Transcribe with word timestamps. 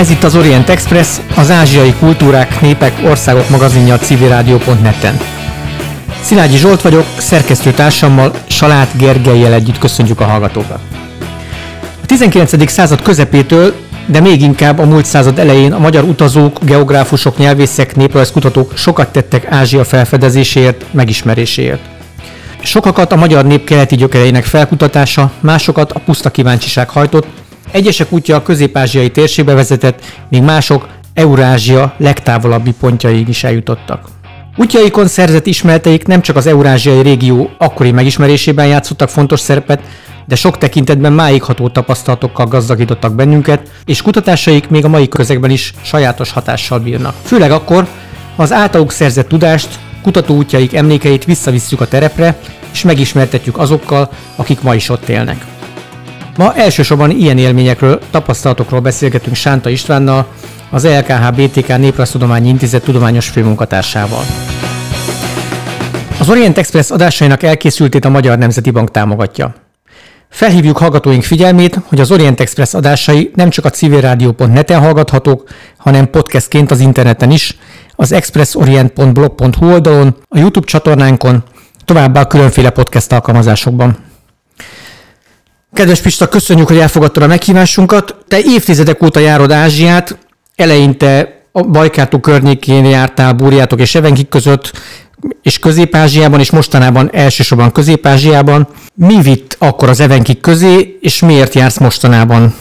Ez 0.00 0.10
itt 0.10 0.24
az 0.24 0.36
Orient 0.36 0.68
Express, 0.68 1.18
az 1.36 1.50
ázsiai 1.50 1.94
kultúrák, 1.98 2.60
népek, 2.60 2.92
országok 3.04 3.48
magazinja 3.48 3.94
a 3.94 3.98
civilrádió.net-en. 3.98 5.20
Szilágyi 6.22 6.56
Zsolt 6.56 6.80
vagyok, 6.80 7.04
szerkesztőtársammal, 7.18 8.32
Salát 8.46 8.96
Gergelyel 8.96 9.52
együtt 9.52 9.78
köszöntjük 9.78 10.20
a 10.20 10.24
hallgatókat. 10.24 10.78
A 12.02 12.06
19. 12.06 12.70
század 12.70 13.02
közepétől, 13.02 13.74
de 14.06 14.20
még 14.20 14.42
inkább 14.42 14.78
a 14.78 14.86
múlt 14.86 15.04
század 15.04 15.38
elején 15.38 15.72
a 15.72 15.78
magyar 15.78 16.04
utazók, 16.04 16.58
geográfusok, 16.64 17.38
nyelvészek, 17.38 17.96
néprajzkutatók 17.96 18.72
sokat 18.76 19.12
tettek 19.12 19.46
Ázsia 19.50 19.84
felfedezéséért, 19.84 20.84
megismeréséért. 20.90 21.82
Sokakat 22.62 23.12
a 23.12 23.16
magyar 23.16 23.44
nép 23.44 23.64
keleti 23.64 23.96
gyökereinek 23.96 24.44
felkutatása, 24.44 25.30
másokat 25.40 25.92
a 25.92 25.98
puszta 25.98 26.30
kíváncsiság 26.30 26.88
hajtott, 26.88 27.26
Egyesek 27.70 28.12
útja 28.12 28.36
a 28.36 28.42
közép-ázsiai 28.42 29.10
térségbe 29.10 29.54
vezetett, 29.54 30.04
míg 30.28 30.42
mások 30.42 30.88
Eurázsia 31.14 31.94
legtávolabbi 31.96 32.72
pontjaig 32.80 33.28
is 33.28 33.44
eljutottak. 33.44 34.08
Útjaikon 34.56 35.06
szerzett 35.06 35.46
ismereteik 35.46 36.06
nem 36.06 36.20
csak 36.20 36.36
az 36.36 36.46
eurázsiai 36.46 37.02
régió 37.02 37.50
akkori 37.58 37.90
megismerésében 37.90 38.66
játszottak 38.66 39.08
fontos 39.08 39.40
szerepet, 39.40 39.80
de 40.26 40.34
sok 40.34 40.58
tekintetben 40.58 41.12
máig 41.12 41.42
ható 41.42 41.68
tapasztalatokkal 41.68 42.46
gazdagítottak 42.46 43.14
bennünket, 43.14 43.70
és 43.84 44.02
kutatásaik 44.02 44.68
még 44.68 44.84
a 44.84 44.88
mai 44.88 45.08
közegben 45.08 45.50
is 45.50 45.74
sajátos 45.82 46.32
hatással 46.32 46.78
bírnak. 46.78 47.14
Főleg 47.22 47.50
akkor, 47.50 47.86
ha 48.36 48.42
az 48.42 48.52
általuk 48.52 48.92
szerzett 48.92 49.28
tudást, 49.28 49.68
kutatóútjaik 50.02 50.74
emlékeit 50.74 51.24
visszavisszük 51.24 51.80
a 51.80 51.88
terepre, 51.88 52.38
és 52.72 52.82
megismertetjük 52.82 53.58
azokkal, 53.58 54.10
akik 54.36 54.62
ma 54.62 54.74
is 54.74 54.88
ott 54.88 55.08
élnek. 55.08 55.59
Ma 56.40 56.54
elsősorban 56.54 57.10
ilyen 57.10 57.38
élményekről, 57.38 58.00
tapasztalatokról 58.10 58.80
beszélgetünk 58.80 59.36
Sánta 59.36 59.68
Istvánnal, 59.68 60.26
az 60.70 60.86
LKH 60.86 61.32
BTK 61.34 61.78
Néprajztudományi 61.78 62.48
Intézet 62.48 62.82
tudományos 62.82 63.28
főmunkatársával. 63.28 64.22
Az 66.20 66.28
Orient 66.28 66.58
Express 66.58 66.90
adásainak 66.90 67.42
elkészültét 67.42 68.04
a 68.04 68.08
Magyar 68.08 68.38
Nemzeti 68.38 68.70
Bank 68.70 68.90
támogatja. 68.90 69.54
Felhívjuk 70.28 70.78
hallgatóink 70.78 71.22
figyelmét, 71.22 71.78
hogy 71.84 72.00
az 72.00 72.10
Orient 72.10 72.40
Express 72.40 72.74
adásai 72.74 73.30
nem 73.34 73.50
csak 73.50 73.64
a 73.64 73.70
civilrádió.net-en 73.70 74.80
hallgathatók, 74.80 75.48
hanem 75.76 76.10
podcastként 76.10 76.70
az 76.70 76.80
interneten 76.80 77.30
is, 77.30 77.58
az 77.94 78.12
expressorient.blog.hu 78.12 79.70
oldalon, 79.70 80.16
a 80.28 80.38
YouTube 80.38 80.66
csatornánkon, 80.66 81.42
továbbá 81.84 82.20
a 82.20 82.26
különféle 82.26 82.70
podcast 82.70 83.12
alkalmazásokban. 83.12 84.08
Kedves 85.72 86.00
Pista, 86.00 86.28
köszönjük, 86.28 86.66
hogy 86.66 86.78
elfogadtad 86.78 87.22
a 87.22 87.26
meghívásunkat. 87.26 88.16
Te 88.28 88.38
évtizedek 88.40 89.02
óta 89.02 89.20
járod 89.20 89.50
Ázsiát, 89.50 90.18
eleinte 90.56 91.42
a 91.52 91.62
Bajkátó 91.62 92.18
környékén 92.18 92.84
jártál 92.84 93.32
Búriátok 93.32 93.80
és 93.80 93.94
Evenkik 93.94 94.28
között, 94.28 94.72
és 95.42 95.58
Közép-Ázsiában, 95.58 96.40
és 96.40 96.50
mostanában 96.50 97.10
elsősorban 97.12 97.72
Közép-Ázsiában. 97.72 98.68
Mi 98.94 99.22
vitt 99.22 99.56
akkor 99.58 99.88
az 99.88 100.00
Evenkik 100.00 100.40
közé, 100.40 100.98
és 101.00 101.20
miért 101.20 101.54
jársz 101.54 101.78
mostanában 101.78 102.54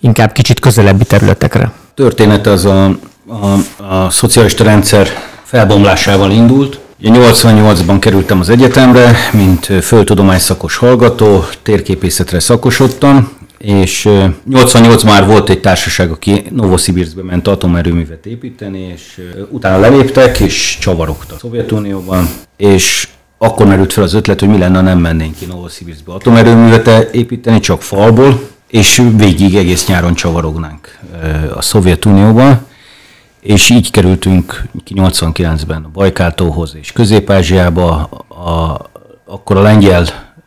inkább 0.00 0.32
kicsit 0.32 0.60
közelebbi 0.60 1.04
területekre? 1.04 1.72
Történet 1.94 2.46
az 2.46 2.64
a, 2.64 2.84
a, 3.26 3.46
a 3.84 4.10
szocialista 4.10 4.64
rendszer 4.64 5.08
felbomlásával 5.44 6.30
indult, 6.30 6.78
88-ban 7.02 7.96
kerültem 8.00 8.40
az 8.40 8.48
egyetemre, 8.48 9.16
mint 9.32 9.64
földtudományszakos 9.64 10.76
hallgató, 10.76 11.44
térképészetre 11.62 12.40
szakosodtam, 12.40 13.30
és 13.58 14.08
88 14.48 15.02
már 15.02 15.26
volt 15.26 15.48
egy 15.48 15.60
társaság, 15.60 16.10
aki 16.10 16.42
Novosibirskbe 16.50 17.22
ment 17.22 17.48
atomerőművet 17.48 18.26
építeni, 18.26 18.78
és 18.94 19.20
utána 19.50 19.78
leléptek, 19.78 20.40
és 20.40 20.78
csavarogtak 20.80 21.38
Szovjetunióban, 21.38 22.28
és 22.56 23.08
akkor 23.38 23.66
merült 23.66 23.92
fel 23.92 24.04
az 24.04 24.14
ötlet, 24.14 24.40
hogy 24.40 24.48
mi 24.48 24.58
lenne, 24.58 24.80
nem 24.80 24.98
mennénk 24.98 25.36
ki 25.38 25.44
Novosibirskbe 25.44 26.12
atomerőművet 26.12 27.14
építeni, 27.14 27.60
csak 27.60 27.82
falból, 27.82 28.40
és 28.70 29.02
végig 29.16 29.56
egész 29.56 29.86
nyáron 29.86 30.14
csavarognánk 30.14 30.98
a 31.54 31.62
Szovjetunióban 31.62 32.66
és 33.46 33.70
így 33.70 33.90
kerültünk 33.90 34.62
89-ben 34.88 35.84
a 35.84 35.90
Bajkáltóhoz 35.92 36.76
és 36.80 36.92
Közép-Ázsiába, 36.92 37.94
a, 38.28 38.80
akkor 39.24 39.56
a 39.56 39.62
lengyel 39.62 40.04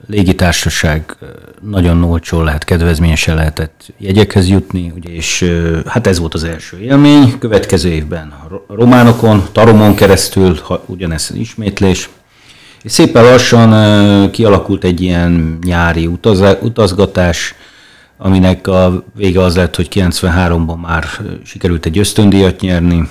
légitársaság 0.07 1.17
nagyon 1.61 2.03
olcsó 2.03 2.41
lehet, 2.41 2.63
kedvezményesen 2.63 3.35
lehetett 3.35 3.93
jegyekhez 3.97 4.47
jutni, 4.47 4.91
ugye, 4.95 5.09
és 5.09 5.51
hát 5.85 6.07
ez 6.07 6.19
volt 6.19 6.33
az 6.33 6.43
első 6.43 6.79
élmény. 6.79 7.37
Következő 7.39 7.89
évben 7.89 8.33
a 8.67 8.73
románokon, 8.73 9.47
Taromon 9.51 9.95
keresztül, 9.95 10.59
ha 10.63 10.83
ugyanez 10.85 11.31
ismétlés, 11.35 12.09
és 12.81 12.91
szépen 12.91 13.23
lassan 13.23 14.31
kialakult 14.31 14.83
egy 14.83 15.01
ilyen 15.01 15.59
nyári 15.63 16.07
utaz, 16.07 16.43
utazgatás, 16.61 17.55
aminek 18.21 18.67
a 18.67 19.03
vége 19.15 19.43
az 19.43 19.55
lett, 19.55 19.75
hogy 19.75 19.87
93-ban 19.91 20.79
már 20.81 21.05
sikerült 21.43 21.85
egy 21.85 21.97
ösztöndíjat 21.97 22.59
nyerni, 22.59 23.07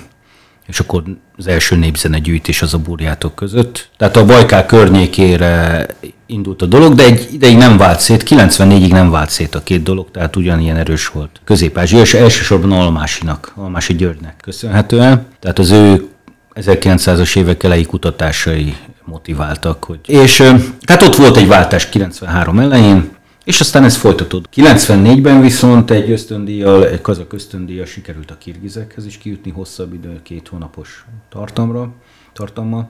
és 0.67 0.79
akkor 0.79 1.03
az 1.37 1.47
első 1.47 1.75
népzenegyűjtés 1.75 2.61
az 2.61 2.73
a 2.73 2.77
burjátok 2.77 3.35
között. 3.35 3.89
Tehát 3.97 4.17
a 4.17 4.25
Bajkál 4.25 4.65
környékére 4.65 5.85
indult 6.25 6.61
a 6.61 6.65
dolog, 6.65 6.93
de 6.93 7.03
egy 7.03 7.27
ideig 7.31 7.57
nem 7.57 7.77
vált 7.77 7.99
szét, 7.99 8.23
94-ig 8.29 8.91
nem 8.91 9.11
vált 9.11 9.29
szét 9.29 9.55
a 9.55 9.63
két 9.63 9.83
dolog, 9.83 10.11
tehát 10.11 10.35
ugyanilyen 10.35 10.77
erős 10.77 11.07
volt. 11.07 11.41
Közép-Ázsia, 11.43 11.99
és 11.99 12.13
elsősorban 12.13 12.71
Almásinak, 12.71 13.53
Almási 13.55 13.95
Györgynek 13.95 14.35
köszönhetően. 14.41 15.25
Tehát 15.39 15.59
az 15.59 15.71
ő 15.71 16.07
1900-as 16.55 17.37
évek 17.37 17.63
elejé 17.63 17.83
kutatásai 17.83 18.75
motiváltak. 19.05 19.83
Hogy... 19.83 19.99
És 20.05 20.41
hát 20.85 21.01
ott 21.01 21.15
volt 21.15 21.37
egy 21.37 21.47
váltás 21.47 21.89
93 21.89 22.59
elején, 22.59 23.09
és 23.49 23.59
aztán 23.59 23.83
ez 23.83 23.95
folytatód. 23.95 24.49
94-ben 24.55 25.41
viszont 25.41 25.91
egy 25.91 26.11
ösztöndíjjal, 26.11 26.87
egy 26.87 27.01
kazak 27.01 27.33
ösztöndíjjal 27.33 27.85
sikerült 27.85 28.31
a 28.31 28.37
kirgizekhez 28.37 29.05
is 29.05 29.17
kijutni 29.17 29.51
hosszabb 29.51 29.93
idő, 29.93 30.19
két 30.23 30.47
hónapos 30.47 31.05
tartamra, 31.29 31.91
tartammal. 32.33 32.89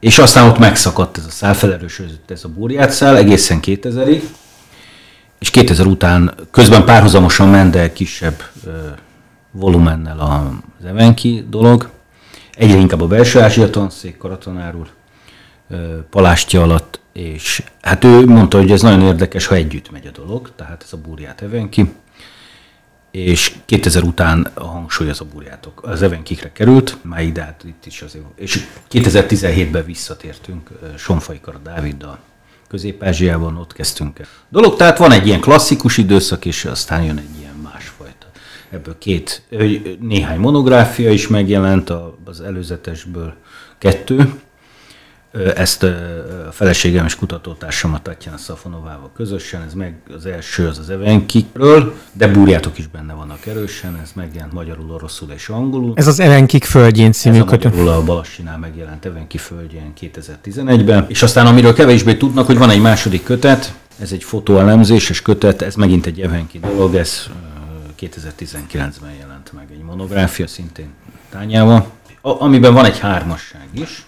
És 0.00 0.18
aztán 0.18 0.48
ott 0.48 0.58
megszakadt 0.58 1.18
ez 1.18 1.26
a 1.26 1.30
szál, 1.30 1.54
felerősödött 1.54 2.30
ez 2.30 2.44
a 2.44 2.48
burját 2.48 2.90
szál 2.90 3.16
egészen 3.16 3.58
2000-ig, 3.62 4.22
és 5.38 5.50
2000 5.50 5.86
után 5.86 6.34
közben 6.50 6.84
párhuzamosan 6.84 7.48
ment, 7.48 7.72
de 7.72 7.92
kisebb 7.92 8.42
ö, 8.64 8.70
volumennel 9.50 10.18
az 10.18 10.84
Evenki 10.86 11.46
dolog. 11.48 11.90
Egyre 12.54 12.78
inkább 12.78 13.00
a 13.00 13.06
belső 13.06 13.40
Ázsia 13.40 13.70
tanszék 13.70 14.16
karatanár 14.16 14.74
úr 14.74 14.88
palástja 16.10 16.62
alatt 16.62 17.02
és 17.14 17.62
hát 17.80 18.04
ő 18.04 18.26
mondta, 18.26 18.58
hogy 18.58 18.70
ez 18.70 18.82
nagyon 18.82 19.02
érdekes, 19.02 19.46
ha 19.46 19.54
együtt 19.54 19.90
megy 19.90 20.06
a 20.06 20.10
dolog, 20.10 20.52
tehát 20.56 20.82
ez 20.82 20.92
a 20.92 20.96
burját 20.96 21.42
Evenki, 21.42 21.92
és 23.10 23.54
2000 23.64 24.02
után 24.02 24.50
a 24.54 24.64
hangsúly 24.64 25.10
az 25.10 25.20
a 25.20 25.24
burjátok, 25.24 25.82
az 25.82 26.02
Evenkikre 26.02 26.52
került, 26.52 26.96
már 27.02 27.22
ide, 27.22 27.42
hát 27.42 27.64
itt 27.64 27.86
is 27.86 28.02
azért, 28.02 28.24
és 28.36 28.66
2017-ben 28.90 29.84
visszatértünk 29.84 30.70
Sonfai 30.96 31.40
Kara 31.40 31.58
Dáviddal, 31.58 32.18
Közép-Ázsiában, 32.68 33.56
ott 33.56 33.72
kezdtünk 33.72 34.18
el. 34.18 34.26
Dolog, 34.48 34.76
tehát 34.76 34.98
van 34.98 35.12
egy 35.12 35.26
ilyen 35.26 35.40
klasszikus 35.40 35.96
időszak, 35.96 36.44
és 36.44 36.64
aztán 36.64 37.02
jön 37.02 37.18
egy 37.18 37.38
ilyen 37.38 37.56
másfajta. 37.62 38.26
Ebből 38.70 38.98
két, 38.98 39.42
néhány 40.00 40.38
monográfia 40.38 41.10
is 41.10 41.28
megjelent, 41.28 41.92
az 42.24 42.40
előzetesből 42.40 43.34
kettő, 43.78 44.40
ezt 45.54 45.82
a 45.82 46.52
feleségem 46.52 47.04
és 47.04 47.16
kutatótársamat 47.16 48.02
Tatjana 48.02 48.36
Szafonovával 48.36 49.10
közösen, 49.16 49.62
ez 49.62 49.74
meg 49.74 49.94
az 50.16 50.26
első 50.26 50.66
az 50.66 50.78
az 50.78 50.90
Evenkikről, 50.90 51.94
de 52.12 52.28
búrjátok 52.28 52.78
is 52.78 52.86
benne 52.86 53.12
vannak 53.12 53.46
erősen, 53.46 53.98
ez 54.02 54.10
megjelent 54.14 54.52
magyarul, 54.52 54.90
oroszul 54.90 55.30
és 55.30 55.48
angolul. 55.48 55.92
Ez 55.96 56.06
az 56.06 56.20
Evenkik 56.20 56.64
földjén 56.64 57.12
című. 57.12 57.36
Ez 57.36 57.42
a 57.42 57.44
magyarul 57.44 57.88
a 57.88 58.04
Balassinál 58.04 58.58
megjelent 58.58 59.04
Evenki 59.04 59.38
földjén 59.38 59.92
2011-ben. 60.00 61.04
És 61.08 61.22
aztán 61.22 61.46
amiről 61.46 61.74
kevésbé 61.74 62.14
tudnak, 62.14 62.46
hogy 62.46 62.58
van 62.58 62.70
egy 62.70 62.80
második 62.80 63.22
kötet, 63.24 63.74
ez 63.98 64.12
egy 64.12 64.24
fotóelemzéses 64.24 65.22
kötet, 65.22 65.62
ez 65.62 65.74
megint 65.74 66.06
egy 66.06 66.20
Evenki 66.20 66.58
dolog, 66.58 66.94
ez 66.94 67.26
2019-ben 68.00 69.12
jelent 69.20 69.52
meg 69.52 69.66
egy 69.72 69.82
monográfia 69.82 70.46
szintén 70.46 70.88
tányával, 71.30 71.86
amiben 72.20 72.74
van 72.74 72.84
egy 72.84 72.98
hármasság 72.98 73.68
is, 73.72 74.06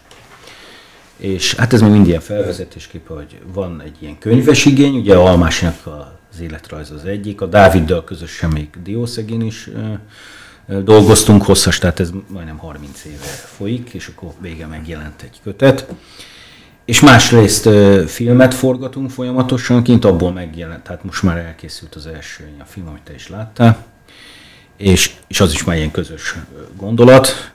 és 1.17 1.55
hát 1.55 1.73
ez 1.73 1.81
még 1.81 1.91
mind 1.91 2.07
ilyen 2.07 2.21
felvezetésképp, 2.21 3.09
hogy 3.09 3.39
van 3.53 3.83
egy 3.85 3.97
ilyen 3.99 4.19
könyves 4.19 4.65
igény, 4.65 4.97
ugye 4.97 5.15
Almásnak 5.17 5.87
az 6.31 6.41
életrajz 6.41 6.91
az 6.91 7.05
egyik, 7.05 7.41
a 7.41 7.47
Dáviddal 7.47 8.05
közösen 8.05 8.51
még 8.51 8.69
Diószegén 8.83 9.41
is 9.41 9.71
dolgoztunk 10.67 11.43
hosszas, 11.43 11.79
tehát 11.79 12.01
ez 12.01 12.11
majdnem 12.29 12.57
30 12.57 13.05
éve 13.05 13.25
folyik, 13.57 13.91
és 13.95 14.11
akkor 14.15 14.33
vége 14.41 14.67
megjelent 14.67 15.23
egy 15.23 15.41
kötet. 15.43 15.87
És 16.85 17.01
másrészt 17.01 17.69
filmet 18.07 18.55
forgatunk 18.55 19.11
folyamatosan 19.11 19.83
kint, 19.83 20.05
abból 20.05 20.33
megjelent, 20.33 20.83
tehát 20.83 21.05
most 21.05 21.23
már 21.23 21.37
elkészült 21.37 21.95
az 21.95 22.07
első 22.07 22.49
a 22.61 22.65
film, 22.65 22.87
amit 22.87 23.03
te 23.03 23.15
is 23.15 23.29
láttál. 23.29 23.85
és, 24.77 25.15
és 25.27 25.41
az 25.41 25.53
is 25.53 25.65
már 25.65 25.77
ilyen 25.77 25.91
közös 25.91 26.37
gondolat. 26.77 27.53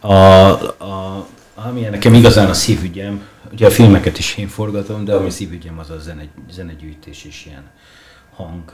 A, 0.00 0.14
a, 0.14 1.26
ami 1.64 1.80
nekem 1.80 2.14
igazán 2.14 2.48
a 2.48 2.54
szívügyem, 2.54 3.28
ugye 3.52 3.66
a 3.66 3.70
filmeket 3.70 4.18
is 4.18 4.36
én 4.36 4.48
forgatom, 4.48 5.04
de 5.04 5.14
ami 5.14 5.30
szívügyem 5.30 5.78
az 5.78 5.90
a 5.90 5.98
zene, 5.98 6.26
zenegyűjtés 6.50 7.24
és 7.24 7.46
ilyen 7.46 7.70
hang, 8.34 8.72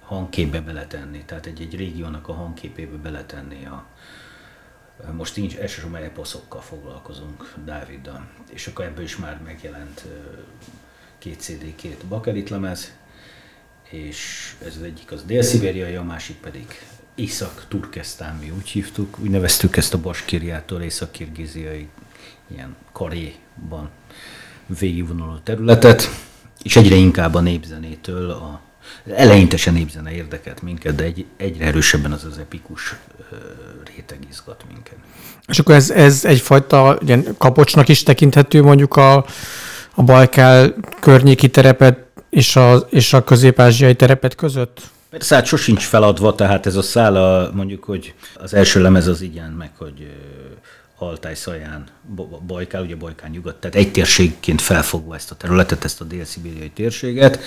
hangképbe 0.00 0.60
beletenni. 0.60 1.22
Tehát 1.26 1.46
egy, 1.46 1.60
egy 1.60 1.76
régiónak 1.76 2.28
a 2.28 2.32
hangképébe 2.32 2.96
beletenni 2.96 3.66
a, 3.66 3.84
most 5.12 5.36
nincs, 5.36 5.56
elsősorban 5.56 6.02
eposzokkal 6.02 6.60
foglalkozunk 6.60 7.54
Dáviddal, 7.64 8.26
és 8.50 8.66
akkor 8.66 8.84
ebből 8.84 9.04
is 9.04 9.16
már 9.16 9.40
megjelent 9.44 10.04
két 11.18 11.40
CD, 11.40 11.74
két 11.76 12.04
bakelit 12.08 12.48
lemez, 12.48 12.92
és 13.90 14.50
ez 14.66 14.76
az 14.76 14.82
egyik 14.82 15.12
az 15.12 15.24
dél-szibériai, 15.24 15.94
a 15.94 16.02
másik 16.02 16.36
pedig 16.36 16.66
Észak-Turkesztán, 17.20 18.36
mi 18.40 18.52
úgy 18.56 18.68
hívtuk, 18.68 19.18
úgy 19.18 19.30
neveztük 19.30 19.76
ezt 19.76 19.94
a 19.94 19.98
Baskiriától 19.98 20.82
Észak-Kirgiziai 20.82 21.88
ilyen 22.50 22.76
karéban 22.92 23.88
végigvonuló 24.78 25.38
területet, 25.42 26.10
és 26.62 26.76
egyre 26.76 26.94
inkább 26.94 27.34
a 27.34 27.40
népzenétől, 27.40 28.30
a, 28.30 28.60
eleinte 29.06 29.56
se 29.56 29.70
népzene 29.70 30.12
érdekelt 30.12 30.62
minket, 30.62 30.94
de 30.94 31.04
egy, 31.04 31.24
egyre 31.36 31.64
erősebben 31.64 32.12
az 32.12 32.24
az 32.24 32.38
epikus 32.38 32.96
réteg 33.94 34.18
izgat 34.30 34.64
minket. 34.72 34.96
És 35.46 35.58
akkor 35.58 35.74
ez, 35.74 35.90
ez 35.90 36.24
egyfajta 36.24 36.98
ilyen 37.06 37.26
kapocsnak 37.38 37.88
is 37.88 38.02
tekinthető 38.02 38.62
mondjuk 38.62 38.96
a, 38.96 39.24
a 39.94 40.02
Bajkál 40.02 40.74
környéki 41.00 41.48
terepet 41.48 41.98
és 42.30 42.56
a, 42.56 42.76
és 42.76 43.12
a 43.12 43.24
közép-ázsiai 43.24 43.94
terepet 43.94 44.34
között? 44.34 44.80
Persze, 45.10 45.34
hát 45.34 45.46
sosincs 45.46 45.84
feladva, 45.84 46.34
tehát 46.34 46.66
ez 46.66 46.76
a 46.76 46.82
szála, 46.82 47.50
mondjuk, 47.54 47.84
hogy 47.84 48.14
az 48.34 48.54
első 48.54 48.82
lemez 48.82 49.06
az 49.06 49.20
igen, 49.20 49.50
meg 49.50 49.70
hogy 49.78 50.10
Altáj 50.98 51.34
Szaján, 51.34 51.84
Bajkál, 52.46 52.82
ugye 52.82 52.96
Bajkál 52.96 53.28
nyugat, 53.30 53.54
tehát 53.54 53.76
egy 53.76 53.92
térségként 53.92 54.60
felfogva 54.60 55.14
ezt 55.14 55.30
a 55.30 55.34
területet, 55.34 55.84
ezt 55.84 56.00
a 56.00 56.04
dél-szibériai 56.04 56.70
térséget. 56.70 57.40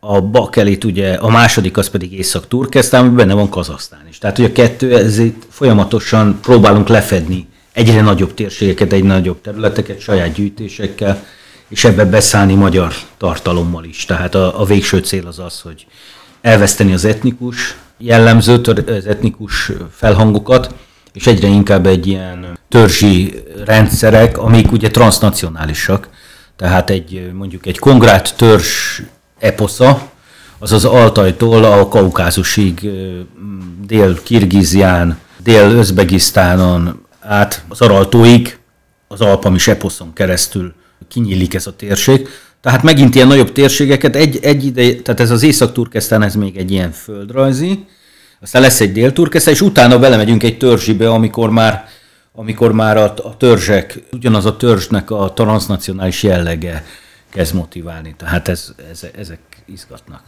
A 0.00 0.20
Bakelit 0.20 0.84
ugye, 0.84 1.14
a 1.14 1.28
második 1.28 1.76
az 1.76 1.88
pedig 1.88 2.12
Észak-Turkesztán, 2.12 3.00
amiben 3.00 3.16
benne 3.16 3.34
van 3.34 3.50
Kazasztán 3.50 4.06
is. 4.08 4.18
Tehát, 4.18 4.36
hogy 4.36 4.44
a 4.44 4.52
kettő, 4.52 4.96
ezért 4.96 5.46
folyamatosan 5.48 6.40
próbálunk 6.40 6.88
lefedni 6.88 7.48
egyre 7.72 8.00
nagyobb 8.00 8.34
térségeket, 8.34 8.92
egy 8.92 9.04
nagyobb 9.04 9.40
területeket 9.40 10.00
saját 10.00 10.32
gyűjtésekkel, 10.32 11.26
és 11.68 11.84
ebbe 11.84 12.04
beszállni 12.04 12.54
magyar 12.54 12.94
tartalommal 13.16 13.84
is. 13.84 14.04
Tehát 14.04 14.34
a, 14.34 14.60
a 14.60 14.64
végső 14.64 14.98
cél 14.98 15.26
az 15.26 15.38
az, 15.38 15.60
hogy 15.60 15.86
elveszteni 16.40 16.92
az 16.92 17.04
etnikus 17.04 17.76
jellemzőt, 17.98 18.68
az 18.68 19.06
etnikus 19.06 19.72
felhangokat, 19.90 20.74
és 21.12 21.26
egyre 21.26 21.48
inkább 21.48 21.86
egy 21.86 22.06
ilyen 22.06 22.58
törzsi 22.68 23.42
rendszerek, 23.64 24.38
amik 24.38 24.72
ugye 24.72 24.90
transnacionálisak, 24.90 26.08
tehát 26.56 26.90
egy 26.90 27.30
mondjuk 27.32 27.66
egy 27.66 27.78
kongrát 27.78 28.36
törzs 28.36 29.00
eposza, 29.38 30.08
az 30.58 30.72
az 30.72 30.84
Altajtól 30.84 31.64
a 31.64 31.88
Kaukázusig, 31.88 32.90
Dél-Kirgizián, 33.86 35.18
Dél-Özbegisztánon 35.42 37.06
át 37.20 37.64
az 37.68 37.80
Araltóig, 37.80 38.58
az 39.08 39.20
Alpamis 39.20 39.68
eposzon 39.68 40.12
keresztül 40.12 40.74
kinyílik 41.08 41.54
ez 41.54 41.66
a 41.66 41.76
térség. 41.76 42.28
Tehát 42.60 42.82
megint 42.82 43.14
ilyen 43.14 43.26
nagyobb 43.26 43.52
térségeket, 43.52 44.16
egy, 44.16 44.38
egy 44.42 44.64
ide, 44.64 44.94
tehát 44.94 45.20
ez 45.20 45.30
az 45.30 45.42
Észak-Turkesztán, 45.42 46.22
ez 46.22 46.34
még 46.34 46.56
egy 46.56 46.70
ilyen 46.70 46.92
földrajzi, 46.92 47.84
aztán 48.40 48.62
lesz 48.62 48.80
egy 48.80 48.92
dél-turkesztán, 48.92 49.54
és 49.54 49.60
utána 49.60 49.98
belemegyünk 49.98 50.42
egy 50.42 50.58
törzsibe, 50.58 51.10
amikor 51.10 51.50
már, 51.50 51.88
amikor 52.32 52.72
már 52.72 52.96
a, 52.96 53.14
a 53.16 53.36
törzsek, 53.36 53.98
ugyanaz 54.12 54.46
a 54.46 54.56
törzsnek 54.56 55.10
a 55.10 55.32
transnacionális 55.32 56.22
jellege 56.22 56.84
kezd 57.30 57.54
motiválni. 57.54 58.14
Tehát 58.18 58.48
ez, 58.48 58.72
ez, 58.90 59.06
ezek 59.18 59.38
izgatnak 59.66 60.22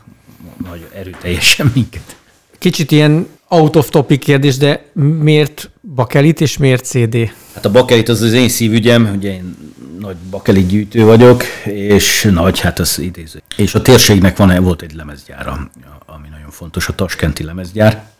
nagyon 0.64 0.88
erőteljesen 0.94 1.70
minket. 1.75 2.17
Kicsit 2.58 2.90
ilyen 2.90 3.26
out 3.49 3.76
of 3.76 3.88
topic 3.88 4.25
kérdés, 4.25 4.56
de 4.56 4.85
miért 5.20 5.70
bakelit 5.94 6.40
és 6.40 6.56
miért 6.56 6.85
CD? 6.85 7.17
Hát 7.55 7.64
a 7.64 7.70
bakelit 7.70 8.08
az 8.08 8.20
az 8.20 8.32
én 8.32 8.49
szívügyem, 8.49 9.12
ugye 9.17 9.32
én 9.32 9.56
nagy 10.02 10.16
bakelit 10.16 10.66
gyűjtő 10.66 11.04
vagyok, 11.04 11.43
és 11.64 12.28
nagy, 12.32 12.60
hát 12.60 12.78
az 12.78 12.99
idéző. 12.99 13.43
És 13.56 13.75
a 13.75 13.82
térségnek 13.82 14.37
van, 14.37 14.62
volt 14.62 14.82
egy 14.82 14.94
lemezgyára, 14.94 15.70
ami 16.06 16.28
nagyon 16.28 16.50
fontos, 16.50 16.88
a 16.88 16.94
Taskenti 16.94 17.44
lemezgyár. 17.44 18.10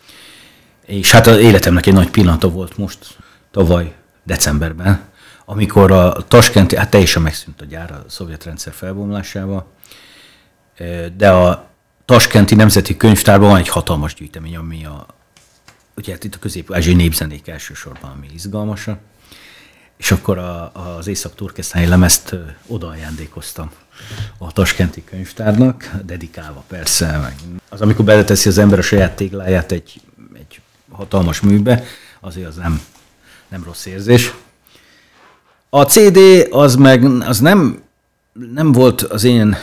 És 0.87 1.11
hát 1.11 1.27
az 1.27 1.37
életemnek 1.39 1.87
egy 1.87 1.93
nagy 1.93 2.11
pillanata 2.11 2.51
volt 2.51 2.79
most, 2.79 2.99
tavaly 3.51 3.93
decemberben, 4.23 5.01
amikor 5.45 5.91
a 5.91 6.13
Taskenti, 6.13 6.77
hát 6.77 6.91
teljesen 6.91 7.23
megszűnt 7.23 7.61
a 7.61 7.65
gyár 7.65 7.91
a 7.91 8.05
szovjet 8.09 8.45
rendszer 8.45 8.73
felbomlásával, 8.73 9.67
de 11.17 11.31
a 11.31 11.71
Taskenti 12.05 12.55
Nemzeti 12.55 12.97
Könyvtárban 12.97 13.49
van 13.49 13.59
egy 13.59 13.69
hatalmas 13.69 14.15
gyűjtemény, 14.15 14.57
ami 14.57 14.85
a, 14.85 15.07
ugye 15.97 16.13
hát 16.13 16.25
itt 16.25 16.35
a 16.35 16.39
közép-ázsiai 16.39 16.95
népzenék 16.95 17.49
elsősorban, 17.49 18.11
ami 18.11 18.27
izgalmasak 18.35 18.99
és 20.03 20.11
akkor 20.11 20.39
a, 20.39 20.73
az 20.97 21.07
Észak-Turkesztáni 21.07 21.87
lemezt 21.87 22.37
oda 22.67 22.89
ajándékoztam 22.89 23.71
a 24.39 24.53
Taskenti 24.53 25.05
könyvtárnak, 25.05 25.91
dedikálva 26.05 26.65
persze. 26.69 27.35
Az, 27.69 27.81
amikor 27.81 28.05
beleteszi 28.05 28.49
az 28.49 28.59
ember 28.59 28.79
a 28.79 28.83
saját 28.83 29.17
tégláját 29.17 29.73
egy, 29.73 30.01
egy 30.35 30.61
hatalmas 30.91 31.41
műbe, 31.41 31.85
azért 32.21 32.47
az 32.47 32.57
nem, 32.57 32.81
nem 33.49 33.65
rossz 33.65 33.87
érzés. 33.87 34.35
A 35.69 35.83
CD 35.83 36.19
az 36.51 36.75
meg 36.75 37.05
az 37.05 37.41
nem, 37.41 37.83
nem 38.53 38.73
volt 38.73 39.03
az 39.03 39.25
én 39.25 39.57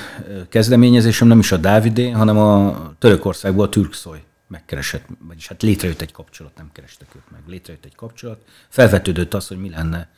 kezdeményezésem, 0.50 1.28
nem 1.28 1.40
is 1.40 1.52
a 1.52 1.58
Dávidé, 1.58 2.10
hanem 2.10 2.38
a 2.38 2.82
Törökországból 3.00 3.66
a 3.66 3.70
Türkszoj 3.70 4.24
megkeresett, 4.48 5.06
vagyis 5.28 5.48
hát 5.48 5.62
létrejött 5.62 6.02
egy 6.02 6.12
kapcsolat, 6.12 6.52
nem 6.58 6.70
kerestek 6.74 7.08
őt 7.16 7.32
meg, 7.32 7.42
létrejött 7.48 7.86
egy 7.86 7.96
kapcsolat. 7.96 8.42
Felvetődött 8.70 9.34
az, 9.34 9.48
hogy 9.48 9.58
mi 9.58 9.70
lenne, 9.70 10.10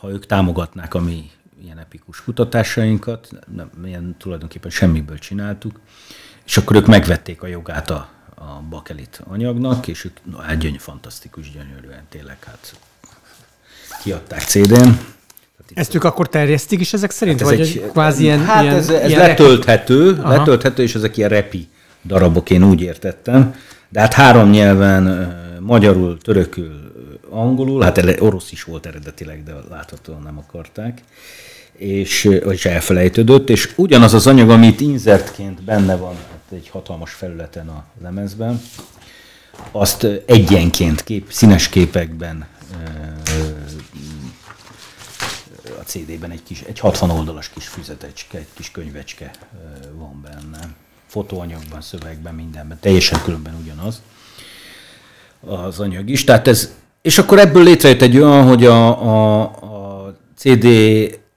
ha 0.00 0.10
ők 0.10 0.26
támogatnák 0.26 0.94
a 0.94 1.00
mi 1.00 1.30
ilyen 1.62 1.78
epikus 1.78 2.22
kutatásainkat, 2.24 3.28
nem, 3.56 3.70
ilyen 3.84 4.14
tulajdonképpen 4.18 4.70
semmiből 4.70 5.18
csináltuk, 5.18 5.80
és 6.46 6.56
akkor 6.56 6.76
ők 6.76 6.86
megvették 6.86 7.42
a 7.42 7.46
jogát 7.46 7.90
a, 7.90 8.08
a 8.34 8.62
bakelit 8.68 9.20
anyagnak, 9.24 9.88
és 9.88 10.04
ők 10.04 10.18
no, 10.30 10.38
hát 10.38 10.58
gyönyör, 10.58 10.80
fantasztikus, 10.80 11.50
gyönyörűen 11.52 12.02
tényleg 12.08 12.36
hát 12.44 12.76
kiadták 14.02 14.40
CD-n. 14.40 14.88
Ezt 15.74 15.94
ők 15.94 16.04
akkor 16.04 16.28
terjesztik 16.28 16.80
is 16.80 16.92
ezek 16.92 17.10
szerint? 17.10 17.40
Hát 17.40 17.50
ez 17.50 17.58
vagy 17.58 17.66
egy, 17.66 17.90
kvázi 17.90 18.22
ilyen, 18.22 18.44
hát 18.44 18.62
ilyen, 18.62 18.74
ez, 18.74 18.88
ez 18.88 19.08
ilyen 19.08 19.20
letölthető, 19.20 20.10
repi? 20.10 20.28
letölthető, 20.28 20.82
és 20.82 20.94
ezek 20.94 21.16
ilyen 21.16 21.28
repi 21.28 21.68
darabok, 22.04 22.50
én 22.50 22.64
úgy 22.64 22.80
értettem. 22.80 23.54
De 23.88 24.00
hát 24.00 24.14
három 24.14 24.50
nyelven, 24.50 25.36
magyarul, 25.60 26.18
törökül, 26.18 26.88
angolul, 27.30 27.82
hát 27.82 28.20
orosz 28.20 28.52
is 28.52 28.64
volt 28.64 28.86
eredetileg, 28.86 29.42
de 29.42 29.52
láthatóan 29.70 30.22
nem 30.22 30.38
akarták, 30.38 31.02
és, 31.72 32.22
vagyis 32.44 32.64
elfelejtődött, 32.64 33.50
és 33.50 33.72
ugyanaz 33.76 34.14
az 34.14 34.26
anyag, 34.26 34.50
amit 34.50 34.80
inzertként 34.80 35.62
benne 35.62 35.96
van 35.96 36.14
hát 36.14 36.52
egy 36.52 36.68
hatalmas 36.68 37.12
felületen 37.12 37.68
a 37.68 37.84
lemezben, 38.02 38.60
azt 39.70 40.06
egyenként 40.26 41.04
kép, 41.04 41.32
színes 41.32 41.68
képekben 41.68 42.46
a 45.78 45.82
CD-ben 45.84 46.30
egy, 46.30 46.42
kis, 46.42 46.60
egy 46.60 46.78
60 46.78 47.10
oldalas 47.10 47.48
kis 47.48 47.68
füzetecske, 47.68 48.38
egy 48.38 48.46
kis 48.54 48.70
könyvecske 48.70 49.30
van 49.92 50.20
benne. 50.22 50.74
Fotóanyagban, 51.06 51.80
szövegben, 51.80 52.34
mindenben, 52.34 52.78
teljesen 52.80 53.22
különben 53.22 53.54
ugyanaz 53.62 54.02
az 55.40 55.80
anyag 55.80 56.08
is. 56.08 56.24
Tehát 56.24 56.48
ez 56.48 56.74
és 57.02 57.18
akkor 57.18 57.38
ebből 57.38 57.62
létrejött 57.62 58.02
egy 58.02 58.18
olyan, 58.18 58.46
hogy 58.46 58.66
a, 58.66 59.02
a, 59.02 59.42
a, 59.42 60.16
CD, 60.36 60.66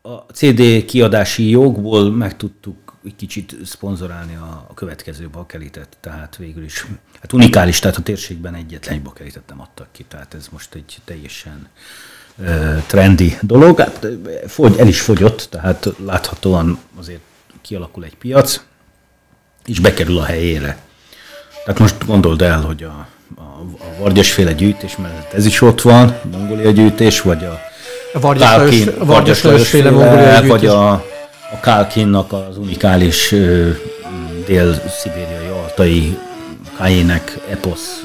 a 0.01 0.33
CD 0.33 0.85
kiadási 0.85 1.49
jogból 1.49 2.11
meg 2.11 2.37
tudtuk 2.37 2.75
egy 3.05 3.15
kicsit 3.15 3.55
szponzorálni 3.65 4.35
a, 4.35 4.65
a 4.69 4.73
következő 4.73 5.29
bakelitet, 5.29 5.97
tehát 5.99 6.35
végül 6.35 6.63
is, 6.63 6.85
hát 7.21 7.33
unikális, 7.33 7.79
tehát 7.79 7.97
a 7.97 8.01
térségben 8.01 8.55
egyetlen 8.55 8.95
egy 8.95 9.01
bakelitet 9.01 9.43
nem 9.47 9.61
adtak 9.61 9.87
ki, 9.91 10.05
tehát 10.07 10.33
ez 10.33 10.47
most 10.51 10.75
egy 10.75 10.97
teljesen 11.05 11.67
uh, 12.37 12.83
trendi 12.85 13.37
dolog, 13.41 13.79
hát 13.79 14.07
fogy, 14.47 14.77
el 14.77 14.87
is 14.87 15.01
fogyott, 15.01 15.47
tehát 15.49 15.89
láthatóan 16.05 16.79
azért 16.99 17.21
kialakul 17.61 18.03
egy 18.03 18.17
piac, 18.17 18.63
és 19.65 19.79
bekerül 19.79 20.17
a 20.17 20.23
helyére. 20.23 20.83
Tehát 21.65 21.79
most 21.79 22.05
gondold 22.05 22.41
el, 22.41 22.61
hogy 22.61 22.83
a, 22.83 23.07
a, 23.35 23.41
a 23.79 24.01
Vargyasféle 24.01 24.53
gyűjtés 24.53 24.97
mellett 24.97 25.33
ez 25.33 25.45
is 25.45 25.61
ott 25.61 25.81
van, 25.81 26.15
Mongolia 26.31 26.71
gyűjtés, 26.71 27.21
vagy 27.21 27.43
a, 27.43 27.59
Vargyas 29.05 29.39
féle 29.69 29.89
Mongolia 29.89 30.31
gyűjtés. 30.31 30.49
Vagy 30.49 30.65
a, 30.65 30.91
a 31.51 31.59
Kálkinnak 31.61 32.33
az 32.33 32.57
unikális 32.57 33.35
dél-szibériai 34.45 35.47
altai 35.63 36.17
Hájének 36.77 37.37
eposz, 37.49 38.03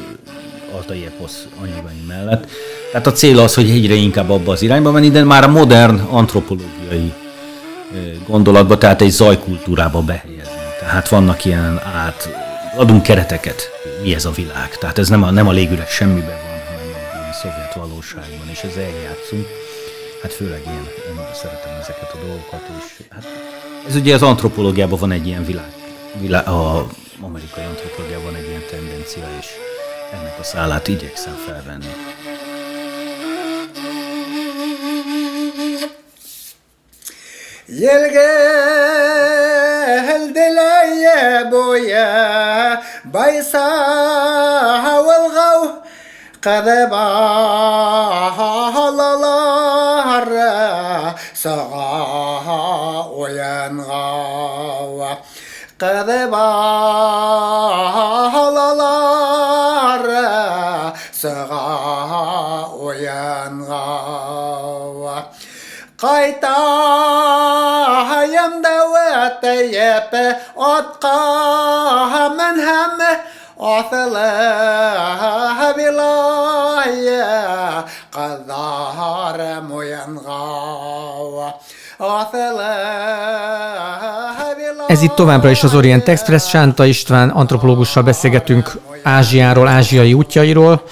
altai 0.75 1.05
eposz 1.07 1.47
anyagai 1.63 2.05
mellett. 2.09 2.47
Tehát 2.91 3.07
a 3.07 3.13
cél 3.13 3.39
az, 3.39 3.55
hogy 3.55 3.71
egyre 3.71 3.95
inkább 3.95 4.31
abba 4.31 4.53
az 4.53 4.63
irányba 4.63 4.91
menni, 4.91 5.11
de 5.11 5.25
már 5.25 5.45
a 5.45 5.49
modern 5.49 6.01
antropológiai 6.11 7.13
gondolatba, 8.29 8.79
tehát 8.79 9.03
egy 9.03 9.11
zajkultúrába 9.11 10.01
behelyezni. 10.01 10.53
Tehát 10.81 11.09
vannak 11.09 11.45
ilyen 11.45 11.81
át, 11.95 12.46
adunk 12.77 13.03
kereteket, 13.03 13.71
mi 14.03 14.15
ez 14.15 14.25
a 14.25 14.31
világ. 14.31 14.79
Tehát 14.79 14.99
ez 14.99 15.09
nem 15.09 15.23
a, 15.23 15.31
nem 15.31 15.49
a 15.49 15.53
légüres 15.53 15.91
semmiben 15.91 16.39
van, 16.47 16.61
hanem 16.67 16.87
ilyen 16.87 17.33
szovjet 17.33 17.75
valóságban, 17.75 18.49
és 18.51 18.61
ez 18.61 18.77
eljátszunk. 18.77 19.47
Hát 20.23 20.33
főleg 20.33 20.63
én, 20.67 20.89
én 21.09 21.21
szeretem 21.35 21.73
ezeket 21.81 22.11
a 22.13 22.19
dolgokat, 22.27 22.61
és 22.79 23.07
hát 23.11 23.25
ez 23.89 23.95
ugye 23.95 24.15
az 24.15 24.23
antropológiában 24.23 24.99
van 24.99 25.13
egy 25.13 25.27
ilyen 25.27 25.45
világ, 25.45 25.73
világ 26.21 26.49
a 26.49 26.87
amerikai 27.21 27.65
antropológiában 27.65 28.25
van 28.25 28.35
egy 28.35 28.49
ilyen 28.49 28.65
tendencia, 28.71 29.25
és 29.41 29.47
ennek 30.13 30.39
a 30.39 30.43
szállát 30.43 30.89
igyekszem 30.89 31.35
felvenni. 31.47 31.87
سهل 40.07 40.33
دلي 40.33 41.03
يا 41.03 41.43
بويا؟ 41.43 42.81
بيصاها 43.05 45.01
والغو 45.01 45.71
قذباها 46.43 46.91
للهر 48.91 50.33
صغاها 51.35 53.07
وينغاو 53.07 55.07
قذبا 55.81 56.53
أتقاها 70.58 72.28
من 72.30 72.60
هم 72.60 73.02
أثلها 73.60 74.92
بلاي 75.72 77.22
قد 78.12 78.44
ظهر 78.48 79.62
مينغاو 79.62 81.52
Ez 84.88 85.02
itt 85.02 85.16
továbbra 85.16 85.50
is 85.50 85.64
az 85.64 85.74
Orient 85.74 86.08
Express. 86.08 86.50
Sánta 86.50 86.86
István 86.86 87.30
antropológussal 87.30 88.04
beszélgetünk 88.04 88.72
Ázsiáról, 89.04 89.68
ázsiai 89.68 90.14
útjairól. 90.14 90.84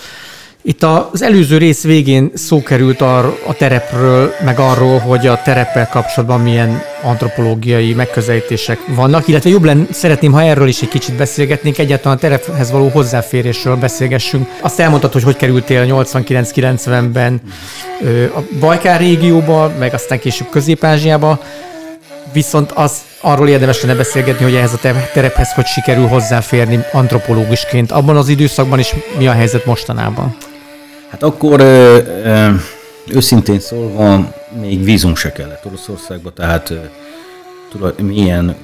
Itt 0.66 0.83
az 0.83 1.23
előző 1.23 1.59
rész 1.59 1.83
végén 1.83 2.30
szó 2.35 2.62
került 2.62 3.00
ar, 3.00 3.38
a 3.47 3.54
terepről, 3.54 4.35
meg 4.44 4.59
arról, 4.59 4.99
hogy 4.99 5.26
a 5.26 5.42
tereppel 5.42 5.88
kapcsolatban 5.88 6.40
milyen 6.40 6.83
antropológiai 7.02 7.92
megközelítések 7.92 8.78
vannak, 8.87 9.28
illetve 9.28 9.50
jobb 9.50 9.64
lenne, 9.64 9.87
szeretném, 9.90 10.33
ha 10.33 10.42
erről 10.42 10.68
is 10.68 10.83
egy 10.83 10.88
kicsit 10.88 11.16
beszélgetnénk, 11.16 11.78
egyáltalán 11.78 12.16
a 12.16 12.21
terephez 12.21 12.71
való 12.71 12.88
hozzáférésről 12.88 13.76
beszélgessünk. 13.76 14.49
Azt 14.61 14.80
elmondtad, 14.80 15.12
hogy 15.12 15.23
hogy 15.23 15.37
kerültél 15.37 15.85
89-90-ben 15.88 17.40
a 18.37 18.40
Bajkár 18.61 19.00
régióba, 19.00 19.73
meg 19.78 19.94
aztán 19.94 20.18
később 20.18 20.49
Közép-Ázsiába, 20.50 21.40
viszont 22.33 22.73
az 22.73 22.92
arról 23.21 23.49
érdemes 23.49 23.83
lenne 23.83 23.94
beszélgetni, 23.94 24.44
hogy 24.44 24.54
ehhez 24.54 24.73
a 24.73 24.78
terephez 25.12 25.52
hogy 25.52 25.66
sikerül 25.66 26.06
hozzáférni 26.06 26.85
antropológusként. 26.92 27.90
Abban 27.90 28.16
az 28.16 28.28
időszakban 28.28 28.78
is 28.78 28.94
mi 29.18 29.26
a 29.26 29.33
helyzet 29.33 29.64
mostanában? 29.64 30.37
Hát 31.11 31.23
akkor 31.23 31.61
ö, 31.61 31.99
ö, 32.25 32.50
őszintén 33.06 33.61
szólva 33.61 34.32
még 34.61 34.84
vízum 34.84 35.14
se 35.14 35.32
kellett 35.32 35.64
Oroszországba, 35.66 36.32
tehát 36.32 36.70
ö, 36.70 36.76
tudod, 37.70 38.00
milyen 38.00 38.56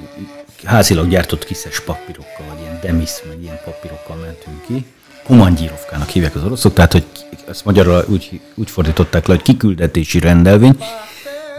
házilag 0.63 1.09
gyártott 1.09 1.45
kiszes 1.45 1.79
papírokkal, 1.79 2.45
vagy 2.49 2.61
ilyen 2.61 2.79
demis, 2.81 3.11
meg 3.29 3.41
ilyen 3.41 3.59
papírokkal 3.65 4.15
mentünk 4.15 4.65
ki. 4.65 4.85
Kumangyírovkának 5.23 6.09
hívják 6.09 6.35
az 6.35 6.43
oroszok, 6.43 6.73
tehát 6.73 6.91
hogy 6.91 7.05
ezt 7.49 7.65
magyarra 7.65 8.03
úgy, 8.07 8.39
úgy 8.55 8.69
fordították 8.69 9.27
le, 9.27 9.33
hogy 9.33 9.43
kiküldetési 9.43 10.19
rendelvény, 10.19 10.77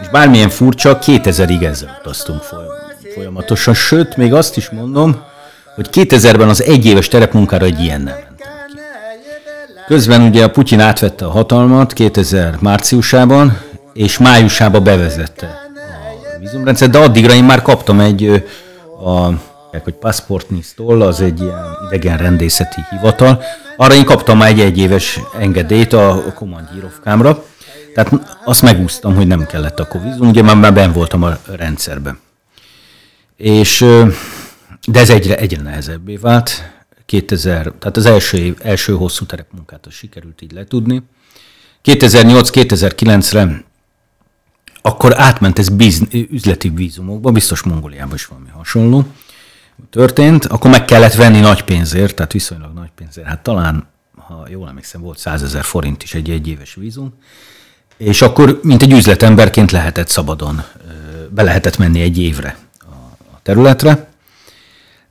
és 0.01 0.09
bármilyen 0.09 0.49
furcsa, 0.49 0.99
2000-ig 1.01 1.63
ezzel 1.63 1.97
utaztunk 2.01 2.41
folyamatosan, 3.13 3.73
sőt, 3.73 4.17
még 4.17 4.33
azt 4.33 4.57
is 4.57 4.69
mondom, 4.69 5.23
hogy 5.75 5.87
2000-ben 5.91 6.49
az 6.49 6.63
egyéves 6.63 7.07
terepmunkára 7.07 7.65
egy 7.65 7.79
ilyen 7.79 8.01
nem 8.01 8.32
Közben 9.87 10.21
ugye 10.21 10.43
a 10.43 10.49
Putyin 10.49 10.79
átvette 10.79 11.25
a 11.25 11.29
hatalmat 11.29 11.93
2000 11.93 12.57
márciusában, 12.59 13.57
és 13.93 14.17
májusában 14.17 14.83
bevezette 14.83 15.45
a 16.35 16.39
vízumrendszer, 16.39 16.89
de 16.89 16.97
addigra 16.97 17.33
én 17.33 17.43
már 17.43 17.61
kaptam 17.61 17.99
egy 17.99 18.43
a 19.03 19.29
hogy 19.83 19.93
Passportnisztól, 19.93 21.01
az 21.01 21.21
egy 21.21 21.41
ilyen 21.41 21.77
idegen 21.87 22.17
rendészeti 22.17 22.81
hivatal. 22.89 23.43
Arra 23.77 23.93
én 23.93 24.05
kaptam 24.05 24.37
már 24.37 24.49
egy 24.49 24.59
egyéves 24.59 25.19
engedélyt 25.39 25.93
a 25.93 26.23
komangyírovkámra, 26.35 27.43
tehát 27.93 28.11
azt 28.45 28.61
megúsztam, 28.61 29.15
hogy 29.15 29.27
nem 29.27 29.45
kellett 29.45 29.79
a 29.79 29.87
vízum, 30.03 30.27
ugye 30.27 30.41
már, 30.41 30.55
már 30.55 30.73
ben 30.73 30.91
voltam 30.91 31.23
a 31.23 31.37
rendszerben. 31.55 32.19
És, 33.37 33.85
de 34.87 34.99
ez 34.99 35.09
egyre, 35.09 35.37
egyre 35.37 35.61
nehezebbé 35.61 36.15
vált. 36.15 36.71
2000, 37.05 37.73
tehát 37.79 37.97
az 37.97 38.05
első, 38.05 38.37
év, 38.37 38.55
első 38.61 38.93
hosszú 38.93 39.25
terepmunkát 39.25 39.85
az 39.85 39.93
sikerült 39.93 40.41
így 40.41 40.51
letudni. 40.51 41.01
2008-2009-re 41.83 43.63
akkor 44.81 45.19
átment 45.19 45.59
ez 45.59 45.69
biz, 45.69 46.01
üzleti 46.11 46.69
vízumokba, 46.69 47.31
biztos 47.31 47.61
Mongóliában 47.61 48.15
is 48.15 48.25
valami 48.25 48.49
hasonló 48.49 49.05
történt, 49.89 50.45
akkor 50.45 50.71
meg 50.71 50.85
kellett 50.85 51.13
venni 51.13 51.39
nagy 51.39 51.63
pénzért, 51.63 52.15
tehát 52.15 52.31
viszonylag 52.31 52.73
nagy 52.73 52.91
pénzért, 52.95 53.27
hát 53.27 53.43
talán, 53.43 53.87
ha 54.15 54.45
jól 54.49 54.67
emlékszem, 54.67 55.01
volt 55.01 55.17
100 55.17 55.43
ezer 55.43 55.63
forint 55.63 56.03
is 56.03 56.13
egy 56.13 56.29
egyéves 56.29 56.75
vízum, 56.75 57.13
és 57.97 58.21
akkor, 58.21 58.59
mint 58.63 58.81
egy 58.81 58.91
üzletemberként 58.91 59.71
lehetett 59.71 60.07
szabadon, 60.07 60.63
be 61.29 61.43
lehetett 61.43 61.77
menni 61.77 62.01
egy 62.01 62.17
évre 62.17 62.57
a 62.79 63.39
területre, 63.41 64.12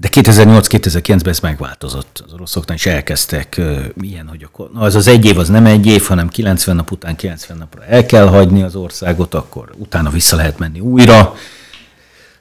de 0.03 0.09
2008-2009-ben 0.11 1.29
ez 1.29 1.41
megváltozott. 1.41 2.23
Az 2.27 2.33
oroszoknál 2.33 2.77
is 2.77 2.87
elkezdtek 2.87 3.61
ilyen, 4.01 4.29
hogy 4.29 4.43
akkor 4.43 4.71
na, 4.73 4.81
az 4.81 4.95
az 4.95 5.07
egy 5.07 5.25
év 5.25 5.39
az 5.39 5.49
nem 5.49 5.67
egy 5.67 5.87
év, 5.87 6.05
hanem 6.05 6.29
90 6.29 6.77
nap 6.77 6.91
után 6.91 7.17
90 7.17 7.59
napra 7.59 7.85
el 7.85 8.07
kell 8.07 8.27
hagyni 8.27 8.63
az 8.63 8.75
országot, 8.75 9.35
akkor 9.35 9.73
utána 9.77 10.11
vissza 10.11 10.37
lehet 10.37 10.59
menni 10.59 10.81
újra. 10.81 11.35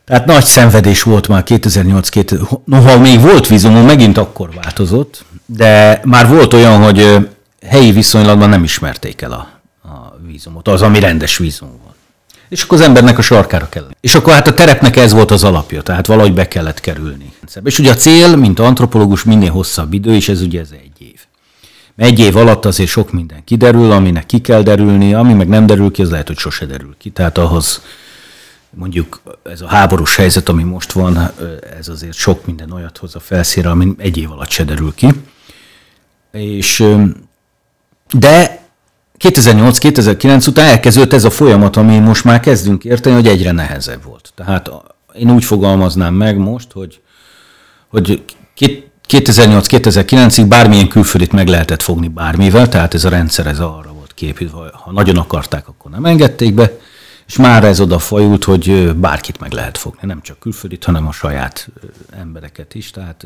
Tehát 0.06 0.26
nagy 0.26 0.44
szenvedés 0.44 1.04
volt 1.04 1.28
már 1.28 1.44
2008 1.44 2.10
2000 2.10 2.48
noha 2.66 3.00
még 3.00 3.20
volt 3.20 3.48
vízumon, 3.48 3.86
megint 3.86 4.18
akkor 4.18 4.50
változott, 4.54 5.26
de 5.46 6.02
már 6.04 6.28
volt 6.28 6.54
olyan, 6.54 6.82
hogy 6.84 7.30
helyi 7.66 7.92
viszonylatban 7.92 8.50
nem 8.50 8.64
ismerték 8.64 9.22
el 9.22 9.32
a, 9.32 9.48
a 9.88 10.18
vízumot, 10.26 10.68
az, 10.68 10.82
ami 10.82 11.00
rendes 11.00 11.38
vízum 11.38 11.70
volt 11.84 11.91
és 12.52 12.64
akkor 12.64 12.78
az 12.78 12.84
embernek 12.84 13.18
a 13.18 13.22
sarkára 13.22 13.70
kell. 13.70 13.88
És 14.02 14.16
akkor 14.16 14.34
hát 14.34 14.48
a 14.48 14.54
terepnek 14.54 14.96
ez 14.96 15.14
volt 15.14 15.32
az 15.32 15.44
alapja, 15.44 15.82
tehát 15.82 16.08
valahogy 16.08 16.34
be 16.34 16.48
kellett 16.48 16.80
kerülni. 16.80 17.34
És 17.64 17.80
ugye 17.80 17.92
a 17.92 17.96
cél, 17.96 18.36
mint 18.36 18.60
antropológus, 18.60 19.24
minél 19.24 19.52
hosszabb 19.52 19.94
idő, 19.94 20.16
és 20.16 20.30
ez 20.30 20.42
ugye 20.42 20.60
ez 20.60 20.70
egy 20.72 21.02
év. 21.02 21.20
Egy 21.96 22.20
év 22.20 22.36
alatt 22.36 22.66
azért 22.66 22.90
sok 22.90 23.12
minden 23.12 23.44
kiderül, 23.44 23.92
aminek 23.92 24.26
ki 24.26 24.42
kell 24.42 24.62
derülni, 24.62 25.14
ami 25.14 25.34
meg 25.34 25.48
nem 25.48 25.66
derül 25.66 25.92
ki, 25.92 26.02
az 26.02 26.10
lehet, 26.10 26.28
hogy 26.28 26.38
sose 26.38 26.66
derül 26.66 26.96
ki. 26.98 27.10
Tehát 27.10 27.38
ahhoz 27.38 27.82
mondjuk 28.70 29.22
ez 29.44 29.62
a 29.62 29.68
háborús 29.68 30.16
helyzet, 30.16 30.50
ami 30.50 30.64
most 30.64 30.92
van, 30.92 31.32
ez 31.80 31.88
azért 31.88 32.18
sok 32.18 32.46
minden 32.46 32.72
olyat 32.72 32.98
hoz 32.98 33.16
a 33.16 33.20
felszínre, 33.20 33.70
ami 33.70 33.94
egy 33.98 34.18
év 34.18 34.32
alatt 34.32 34.50
se 34.50 34.64
derül 34.64 34.94
ki. 34.96 35.08
És, 36.32 36.84
de 38.12 38.61
2008-2009 39.22 40.48
után 40.48 40.68
elkezdődött 40.68 41.14
ez 41.14 41.24
a 41.24 41.30
folyamat, 41.30 41.76
ami 41.76 42.00
most 42.00 42.24
már 42.24 42.40
kezdünk 42.40 42.84
érteni, 42.84 43.16
hogy 43.16 43.28
egyre 43.28 43.52
nehezebb 43.52 44.04
volt. 44.04 44.32
Tehát 44.36 44.72
én 45.14 45.32
úgy 45.32 45.44
fogalmaznám 45.44 46.14
meg 46.14 46.38
most, 46.38 46.72
hogy, 46.72 47.02
hogy 47.88 48.24
2008-2009-ig 49.10 50.46
bármilyen 50.48 50.88
külföldit 50.88 51.32
meg 51.32 51.48
lehetett 51.48 51.82
fogni 51.82 52.08
bármivel, 52.08 52.70
tehát 52.70 52.94
ez 52.94 53.06
a 53.06 53.10
rendszer 53.10 53.48
ez 53.48 53.60
arra 53.60 53.92
volt 53.92 54.14
képítve, 54.14 54.58
ha 54.74 54.92
nagyon 54.92 55.18
akarták, 55.18 55.68
akkor 55.68 55.92
nem 55.92 56.06
engedték 56.06 56.54
be, 56.54 56.72
és 57.28 57.38
már 57.38 57.64
ez 57.64 57.80
oda 57.80 58.00
hogy 58.44 58.96
bárkit 58.96 59.40
meg 59.40 59.52
lehet 59.52 59.78
fogni, 59.78 60.08
nem 60.08 60.22
csak 60.22 60.40
külföldit, 60.40 60.84
hanem 60.84 61.08
a 61.08 61.12
saját 61.12 61.68
embereket 62.20 62.76
is, 62.76 62.92
tehát 62.92 63.26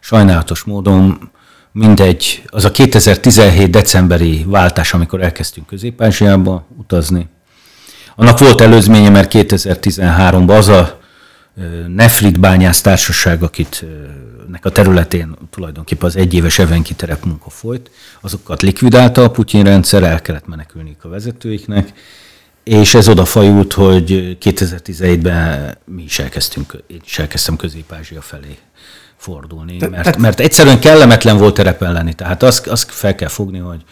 sajnálatos 0.00 0.62
módon 0.62 1.30
mindegy, 1.78 2.42
az 2.46 2.64
a 2.64 2.70
2017 2.70 3.70
decemberi 3.70 4.44
váltás, 4.46 4.94
amikor 4.94 5.22
elkezdtünk 5.22 5.66
közép 5.66 6.02
utazni. 6.76 7.28
Annak 8.16 8.38
volt 8.38 8.60
előzménye, 8.60 9.08
mert 9.08 9.32
2013-ban 9.34 10.56
az 10.56 10.68
a 10.68 11.00
Nefrit 11.86 12.40
bányász 12.40 12.80
társaság, 12.80 13.42
akit 13.42 13.84
nek 14.48 14.64
a 14.64 14.70
területén 14.70 15.36
tulajdonképpen 15.50 16.08
az 16.08 16.16
egyéves 16.16 16.58
evenki 16.58 16.94
terepmunka 16.94 17.50
folyt, 17.50 17.90
azokat 18.20 18.62
likvidálta 18.62 19.22
a 19.22 19.30
Putyin 19.30 19.64
rendszer, 19.64 20.02
el 20.02 20.22
kellett 20.22 20.46
menekülni 20.46 20.96
a 21.02 21.08
vezetőiknek, 21.08 21.92
és 22.64 22.94
ez 22.94 23.08
odafajult, 23.08 23.72
hogy 23.72 24.36
2017-ben 24.40 25.76
mi 25.84 26.02
is 26.02 26.18
elkezdtünk, 26.18 26.82
én 26.86 27.00
is 27.04 27.18
elkezdtem 27.18 27.56
Közép-Ázsia 27.56 28.20
felé 28.20 28.58
fordulni, 29.18 29.76
mert, 29.90 30.16
mert 30.16 30.40
egyszerűen 30.40 30.80
kellemetlen 30.80 31.36
volt 31.36 31.54
terepen 31.54 31.92
lenni. 31.92 32.14
Tehát 32.14 32.42
azt, 32.42 32.66
azt 32.66 32.90
fel 32.90 33.14
kell 33.14 33.28
fogni, 33.28 33.58
hogy, 33.58 33.84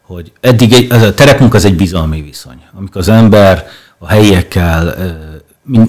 hogy 0.00 0.32
eddig 0.40 0.72
egy, 0.72 0.90
ez 0.90 1.02
a 1.02 1.14
terepünk 1.14 1.54
az 1.54 1.64
egy 1.64 1.76
bizalmi 1.76 2.22
viszony, 2.22 2.62
amikor 2.74 3.00
az 3.00 3.08
ember 3.08 3.66
a 3.98 4.08
helyiekkel 4.08 4.94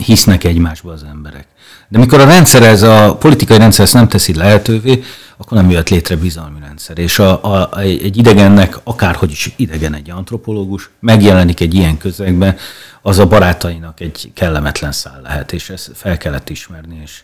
hisznek 0.06 0.44
egymásba 0.44 0.92
az 0.92 1.04
emberek. 1.04 1.48
De 1.88 1.98
mikor 1.98 2.20
a 2.20 2.26
rendszer, 2.26 2.64
ez 2.64 2.82
a 2.82 3.16
politikai 3.16 3.58
rendszer 3.58 3.86
ezt 3.86 3.94
nem 3.94 4.08
teszi 4.08 4.36
lehetővé, 4.36 5.04
akkor 5.38 5.58
nem 5.58 5.70
jöhet 5.70 5.90
létre 5.90 6.16
bizalmi 6.16 6.60
rendszer. 6.60 6.98
És 6.98 7.20
a, 7.20 7.44
a, 7.44 7.80
egy 7.80 8.18
idegennek, 8.18 8.78
akárhogy 8.84 9.32
is 9.32 9.54
idegen 9.56 9.94
egy 9.94 10.10
antropológus, 10.10 10.90
megjelenik 11.00 11.60
egy 11.60 11.74
ilyen 11.74 11.98
közegben, 11.98 12.58
az 13.02 13.20
a 13.20 13.28
barátainak 13.28 14.00
egy 14.00 14.32
kellemetlen 14.34 14.92
szál 14.92 15.20
lehet, 15.24 15.52
és 15.52 15.70
ezt 15.70 15.92
fel 15.94 16.18
kellett 16.18 16.50
ismerni. 16.50 17.00
És 17.04 17.24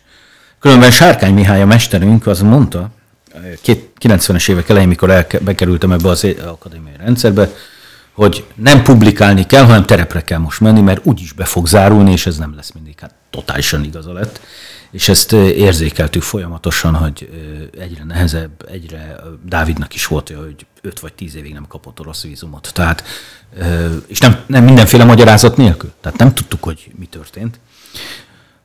különben 0.58 0.90
Sárkány 0.90 1.34
Mihály 1.34 1.62
a 1.62 1.66
mesterünk 1.66 2.26
az 2.26 2.40
mondta, 2.40 2.90
90-es 4.00 4.50
évek 4.50 4.68
elején, 4.68 4.88
mikor 4.88 5.10
el, 5.10 5.26
bekerültem 5.40 5.92
ebbe 5.92 6.08
az 6.08 6.26
akadémiai 6.46 6.96
rendszerbe, 6.96 7.50
hogy 8.12 8.44
nem 8.54 8.82
publikálni 8.82 9.46
kell, 9.46 9.64
hanem 9.64 9.84
terepre 9.84 10.22
kell 10.22 10.38
most 10.38 10.60
menni, 10.60 10.80
mert 10.80 11.06
úgyis 11.06 11.32
be 11.32 11.44
fog 11.44 11.66
zárulni, 11.66 12.12
és 12.12 12.26
ez 12.26 12.36
nem 12.36 12.54
lesz 12.56 12.72
mindig. 12.72 12.94
Hát 13.00 13.14
totálisan 13.30 13.84
igaza 13.84 14.12
lett. 14.12 14.40
És 14.90 15.08
ezt 15.08 15.32
érzékeltük 15.32 16.22
folyamatosan, 16.22 16.94
hogy 16.94 17.30
egyre 17.78 18.04
nehezebb, 18.04 18.50
egyre 18.70 19.16
Dávidnak 19.44 19.94
is 19.94 20.06
volt 20.06 20.30
olyan, 20.30 20.42
hogy 20.42 20.66
5 20.80 21.00
vagy 21.00 21.12
10 21.12 21.34
évig 21.34 21.52
nem 21.52 21.66
kapott 21.68 22.00
orosz 22.00 22.22
vízumot. 22.22 22.70
Tehát, 22.74 23.04
és 24.06 24.18
nem, 24.18 24.38
nem 24.46 24.64
mindenféle 24.64 25.04
magyarázat 25.04 25.56
nélkül. 25.56 25.92
Tehát 26.00 26.18
nem 26.18 26.34
tudtuk, 26.34 26.62
hogy 26.62 26.90
mi 26.98 27.06
történt. 27.06 27.60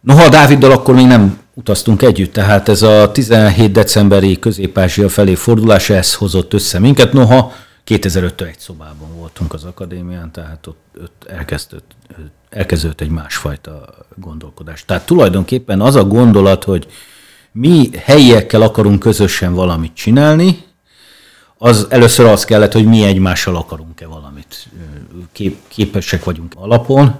Noha 0.01 0.23
a 0.23 0.29
Dáviddal 0.29 0.71
akkor 0.71 0.95
még 0.95 1.05
nem 1.05 1.39
utaztunk 1.53 2.01
együtt, 2.01 2.33
tehát 2.33 2.69
ez 2.69 2.81
a 2.81 3.12
17 3.12 3.72
decemberi 3.72 4.39
közép 4.39 4.79
felé 5.07 5.36
fordulás, 5.36 5.89
ez 5.89 6.13
hozott 6.13 6.53
össze 6.53 6.79
minket. 6.79 7.13
Noha 7.13 7.53
2005-től 7.88 8.48
egy 8.48 8.60
szobában 8.60 9.15
voltunk 9.15 9.53
az 9.53 9.63
akadémián, 9.63 10.31
tehát 10.31 10.67
ott, 10.67 10.81
ott 11.01 11.24
elkezdődött, 11.27 11.91
elkezdődött 12.50 13.01
egy 13.01 13.10
másfajta 13.10 13.86
gondolkodás. 14.15 14.86
Tehát 14.86 15.05
tulajdonképpen 15.05 15.81
az 15.81 15.95
a 15.95 16.03
gondolat, 16.03 16.63
hogy 16.63 16.88
mi 17.51 17.89
helyiekkel 17.98 18.62
akarunk 18.62 19.00
közösen 19.00 19.53
valamit 19.53 19.93
csinálni, 19.93 20.63
az 21.57 21.88
először 21.89 22.25
az 22.25 22.45
kellett, 22.45 22.72
hogy 22.72 22.86
mi 22.86 23.03
egymással 23.03 23.55
akarunk-e 23.55 24.07
valamit. 24.07 24.67
Kép, 25.31 25.57
képesek 25.67 26.24
vagyunk 26.24 26.53
alapon, 26.55 27.19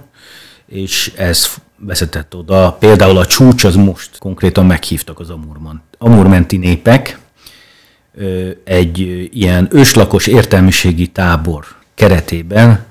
és 0.66 1.12
ez 1.16 1.54
vezetett 1.86 2.34
oda. 2.36 2.76
Például 2.80 3.16
a 3.18 3.26
csúcs 3.26 3.64
az 3.64 3.74
most 3.74 4.18
konkrétan 4.18 4.66
meghívtak 4.66 5.20
az 5.20 5.30
Amurman, 5.30 5.82
Amurmenti 5.98 6.56
népek, 6.56 7.18
egy 8.64 9.28
ilyen 9.32 9.68
őslakos 9.70 10.26
értelmiségi 10.26 11.06
tábor 11.06 11.64
keretében 11.94 12.84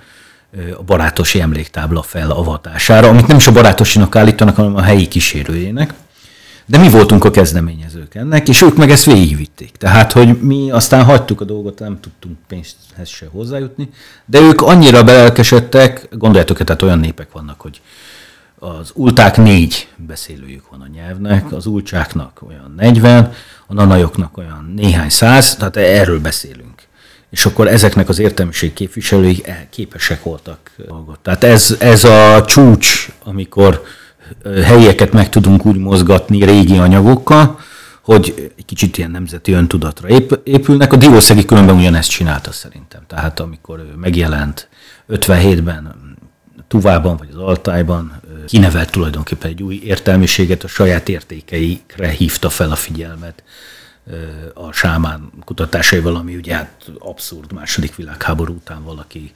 a 0.77 0.83
barátosi 0.83 1.41
emléktábla 1.41 2.01
felavatására, 2.01 3.07
amit 3.07 3.27
nem 3.27 3.37
is 3.37 3.47
a 3.47 3.51
barátosinak 3.51 4.15
állítanak, 4.15 4.55
hanem 4.55 4.75
a 4.75 4.81
helyi 4.81 5.07
kísérőjének. 5.07 5.93
De 6.65 6.77
mi 6.77 6.89
voltunk 6.89 7.23
a 7.23 7.31
kezdeményezők 7.31 8.15
ennek, 8.15 8.47
és 8.47 8.61
ők 8.61 8.75
meg 8.75 8.91
ezt 8.91 9.05
végigvitték. 9.05 9.71
Tehát, 9.71 10.11
hogy 10.11 10.41
mi 10.41 10.71
aztán 10.71 11.03
hagytuk 11.03 11.41
a 11.41 11.45
dolgot, 11.45 11.79
nem 11.79 11.99
tudtunk 11.99 12.37
pénzhez 12.47 13.09
se 13.09 13.27
hozzájutni, 13.31 13.89
de 14.25 14.39
ők 14.39 14.61
annyira 14.61 15.03
belelkesedtek, 15.03 16.07
gondoljátok, 16.11 16.57
tehát 16.57 16.81
olyan 16.81 16.99
népek 16.99 17.31
vannak, 17.31 17.61
hogy 17.61 17.81
az 18.63 18.91
ulták 18.93 19.37
négy 19.37 19.87
beszélőjük 19.95 20.69
van 20.69 20.81
a 20.81 20.87
nyelvnek, 20.93 21.51
az 21.51 21.65
ulcsáknak 21.65 22.41
olyan 22.47 22.73
40, 22.77 23.31
a 23.67 23.73
nanajoknak 23.73 24.37
olyan 24.37 24.73
néhány 24.75 25.09
száz, 25.09 25.55
tehát 25.55 25.77
erről 25.77 26.19
beszélünk. 26.19 26.81
És 27.29 27.45
akkor 27.45 27.67
ezeknek 27.67 28.09
az 28.09 28.19
értelmiség 28.19 28.73
képviselői 28.73 29.43
képesek 29.69 30.23
voltak. 30.23 30.71
Tehát 31.21 31.43
ez, 31.43 31.75
ez 31.79 32.03
a 32.03 32.45
csúcs, 32.45 33.09
amikor 33.23 33.83
helyeket 34.63 35.11
meg 35.11 35.29
tudunk 35.29 35.65
úgy 35.65 35.77
mozgatni 35.77 36.45
régi 36.45 36.77
anyagokkal, 36.77 37.59
hogy 38.01 38.51
egy 38.57 38.65
kicsit 38.65 38.97
ilyen 38.97 39.11
nemzeti 39.11 39.51
öntudatra 39.51 40.07
épülnek. 40.43 40.93
A 40.93 40.95
Diószegi 40.95 41.45
különben 41.45 41.75
ugyanezt 41.75 42.09
csinálta 42.09 42.51
szerintem. 42.51 43.01
Tehát 43.07 43.39
amikor 43.39 43.79
ő 43.79 43.93
megjelent 43.95 44.67
57-ben 45.09 46.01
Tuvában 46.73 47.17
vagy 47.17 47.27
az 47.31 47.39
Altájban, 47.39 48.21
kinevelt 48.47 48.91
tulajdonképpen 48.91 49.49
egy 49.49 49.63
új 49.63 49.81
értelmiséget, 49.83 50.63
a 50.63 50.67
saját 50.67 51.09
értékeikre 51.09 52.09
hívta 52.09 52.49
fel 52.49 52.71
a 52.71 52.75
figyelmet 52.75 53.43
a 54.53 54.71
sámán 54.71 55.29
kutatásaival, 55.45 56.15
ami 56.15 56.35
ugye 56.35 56.55
hát 56.55 56.91
abszurd 56.99 57.51
második 57.51 57.95
világháború 57.95 58.53
után 58.53 58.83
valaki 58.83 59.31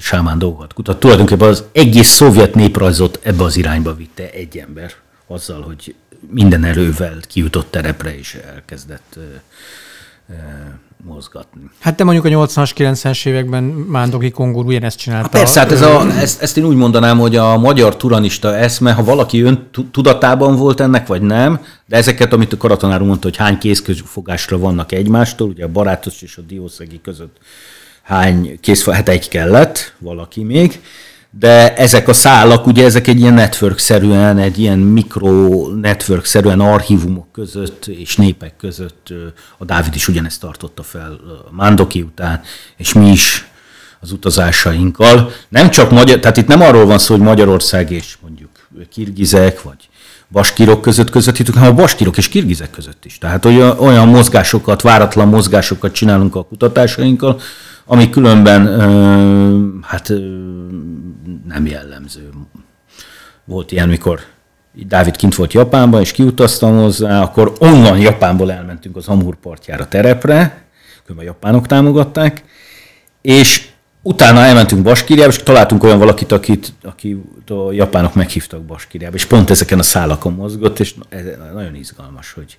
sámán 0.00 0.38
dolgokat 0.38 0.72
kutat. 0.72 1.00
Tulajdonképpen 1.00 1.48
az 1.48 1.64
egész 1.72 2.08
szovjet 2.08 2.54
néprajzot 2.54 3.20
ebbe 3.22 3.44
az 3.44 3.56
irányba 3.56 3.94
vitte 3.94 4.30
egy 4.30 4.58
ember, 4.58 4.92
azzal, 5.26 5.62
hogy 5.62 5.94
minden 6.30 6.64
erővel 6.64 7.20
kijutott 7.28 7.70
terepre 7.70 8.18
és 8.18 8.34
elkezdett 8.34 9.18
mozgatni. 11.04 11.60
Hát 11.80 11.96
de 11.96 12.04
mondjuk 12.04 12.24
a 12.24 12.28
80-as, 12.28 12.70
90-es 12.76 13.26
években 13.26 13.62
Mándoki 13.64 14.30
Kongur 14.30 14.64
ugyanezt 14.64 14.98
csinálta. 14.98 15.28
Hát 15.28 15.38
persze, 15.38 15.60
hát 15.60 15.72
ez 15.72 15.82
a, 15.82 16.06
ezt, 16.20 16.42
ezt 16.42 16.56
én 16.56 16.64
úgy 16.64 16.76
mondanám, 16.76 17.18
hogy 17.18 17.36
a 17.36 17.58
magyar 17.58 17.96
turanista 17.96 18.56
eszme, 18.56 18.92
ha 18.92 19.04
valaki 19.04 19.42
ön 19.42 19.68
tudatában 19.90 20.56
volt 20.56 20.80
ennek, 20.80 21.06
vagy 21.06 21.22
nem, 21.22 21.60
de 21.86 21.96
ezeket, 21.96 22.32
amit 22.32 22.52
a 22.52 22.56
karatanár 22.56 23.00
mondta, 23.00 23.28
hogy 23.28 23.36
hány 23.36 23.58
kézközfogásra 23.58 24.58
vannak 24.58 24.92
egymástól, 24.92 25.48
ugye 25.48 25.64
a 25.64 25.68
barátos 25.68 26.22
és 26.22 26.36
a 26.36 26.42
diószegi 26.42 27.00
között 27.00 27.36
hány 28.02 28.58
kézfogás, 28.60 28.98
hát 28.98 29.08
egy 29.08 29.28
kellett, 29.28 29.94
valaki 29.98 30.42
még, 30.42 30.80
de 31.38 31.74
ezek 31.74 32.08
a 32.08 32.12
szálak, 32.12 32.66
ugye 32.66 32.84
ezek 32.84 33.06
egy 33.06 33.20
ilyen 33.20 33.34
network-szerűen, 33.34 34.38
egy 34.38 34.58
ilyen 34.58 34.78
mikro 34.78 35.66
network-szerűen 35.68 36.60
archívumok 36.60 37.32
között 37.32 37.86
és 37.86 38.16
népek 38.16 38.56
között, 38.56 39.12
a 39.58 39.64
Dávid 39.64 39.94
is 39.94 40.08
ugyanezt 40.08 40.40
tartotta 40.40 40.82
fel 40.82 41.18
Mándoki 41.50 42.02
után, 42.02 42.40
és 42.76 42.92
mi 42.92 43.10
is 43.10 43.50
az 44.00 44.12
utazásainkkal. 44.12 45.32
Nem 45.48 45.70
csak 45.70 45.90
magyar, 45.90 46.20
tehát 46.20 46.36
itt 46.36 46.46
nem 46.46 46.60
arról 46.60 46.86
van 46.86 46.98
szó, 46.98 47.14
hogy 47.14 47.24
Magyarország 47.24 47.90
és 47.90 48.16
mondjuk 48.22 48.50
kirgizek, 48.90 49.62
vagy 49.62 49.88
baskírok 50.28 50.82
között 50.82 51.10
közvetítünk, 51.10 51.56
hanem 51.56 51.72
a 51.72 51.76
baskírok 51.76 52.16
és 52.16 52.28
kirgizek 52.28 52.70
között 52.70 53.04
is. 53.04 53.18
Tehát 53.18 53.44
olyan, 53.44 53.78
olyan 53.78 54.08
mozgásokat, 54.08 54.82
váratlan 54.82 55.28
mozgásokat 55.28 55.92
csinálunk 55.92 56.34
a 56.36 56.44
kutatásainkkal, 56.44 57.40
ami 57.86 58.10
különben 58.10 58.80
hát 59.82 60.12
nem 61.48 61.66
jellemző. 61.66 62.30
Volt 63.44 63.72
ilyen, 63.72 63.88
mikor 63.88 64.20
Dávid 64.72 65.16
kint 65.16 65.34
volt 65.34 65.52
Japánban, 65.52 66.00
és 66.00 66.12
kiutaztam 66.12 66.76
hozzá, 66.76 67.22
akkor 67.22 67.52
onnan 67.58 67.98
Japánból 67.98 68.52
elmentünk 68.52 68.96
az 68.96 69.08
Amur 69.08 69.36
partjára 69.36 69.88
terepre, 69.88 70.64
különben 71.04 71.26
a 71.26 71.32
japánok 71.32 71.66
támogatták, 71.66 72.44
és 73.20 73.68
utána 74.02 74.40
elmentünk 74.40 74.82
Baskíriába, 74.82 75.32
és 75.32 75.42
találtunk 75.42 75.82
olyan 75.82 75.98
valakit, 75.98 76.32
akit, 76.32 76.72
akit 76.82 77.50
a 77.50 77.72
japánok 77.72 78.14
meghívtak 78.14 78.62
Baskíriába, 78.62 79.16
és 79.16 79.24
pont 79.24 79.50
ezeken 79.50 79.78
a 79.78 79.82
szálakon 79.82 80.32
mozgott, 80.32 80.78
és 80.78 80.94
ez 81.08 81.24
nagyon 81.54 81.74
izgalmas, 81.74 82.32
hogy 82.32 82.58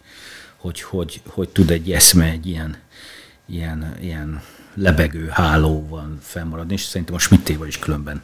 hogy, 0.58 0.82
hogy, 0.82 1.22
hogy 1.28 1.50
tud 1.50 1.72
egy 1.72 1.92
eszme 1.92 2.26
egy 2.26 2.48
ilyen, 2.48 2.78
ilyen, 3.46 3.96
ilyen 4.02 4.42
lebegő 4.78 5.28
hálóban 5.32 6.18
fennmaradni, 6.22 6.74
és 6.74 6.82
szerintem 6.82 7.16
a 7.16 7.20
Schmittéval 7.20 7.68
is 7.68 7.80
különben 7.80 8.22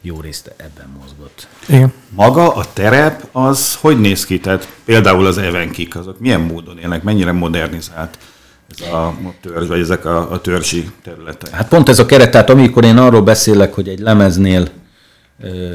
jó 0.00 0.20
részt 0.20 0.54
ebben 0.56 0.86
mozgott. 1.00 1.48
Igen. 1.68 1.92
Maga 2.08 2.54
a 2.54 2.64
terep, 2.72 3.28
az 3.32 3.74
hogy 3.74 4.00
néz 4.00 4.24
ki? 4.24 4.40
Tehát 4.40 4.68
például 4.84 5.26
az 5.26 5.38
evenkik, 5.38 5.96
azok 5.96 6.18
milyen 6.18 6.40
módon 6.40 6.78
élnek, 6.78 7.02
mennyire 7.02 7.32
modernizált 7.32 8.18
ez 8.68 8.86
a 8.86 9.14
törzs, 9.40 9.68
vagy 9.68 9.80
ezek 9.80 10.04
a, 10.04 10.32
a 10.32 10.40
törzsi 10.40 10.90
területek? 11.02 11.50
Hát 11.50 11.68
pont 11.68 11.88
ez 11.88 11.98
a 11.98 12.06
keret, 12.06 12.30
tehát 12.30 12.50
amikor 12.50 12.84
én 12.84 12.96
arról 12.96 13.22
beszélek, 13.22 13.74
hogy 13.74 13.88
egy 13.88 13.98
lemeznél 13.98 14.68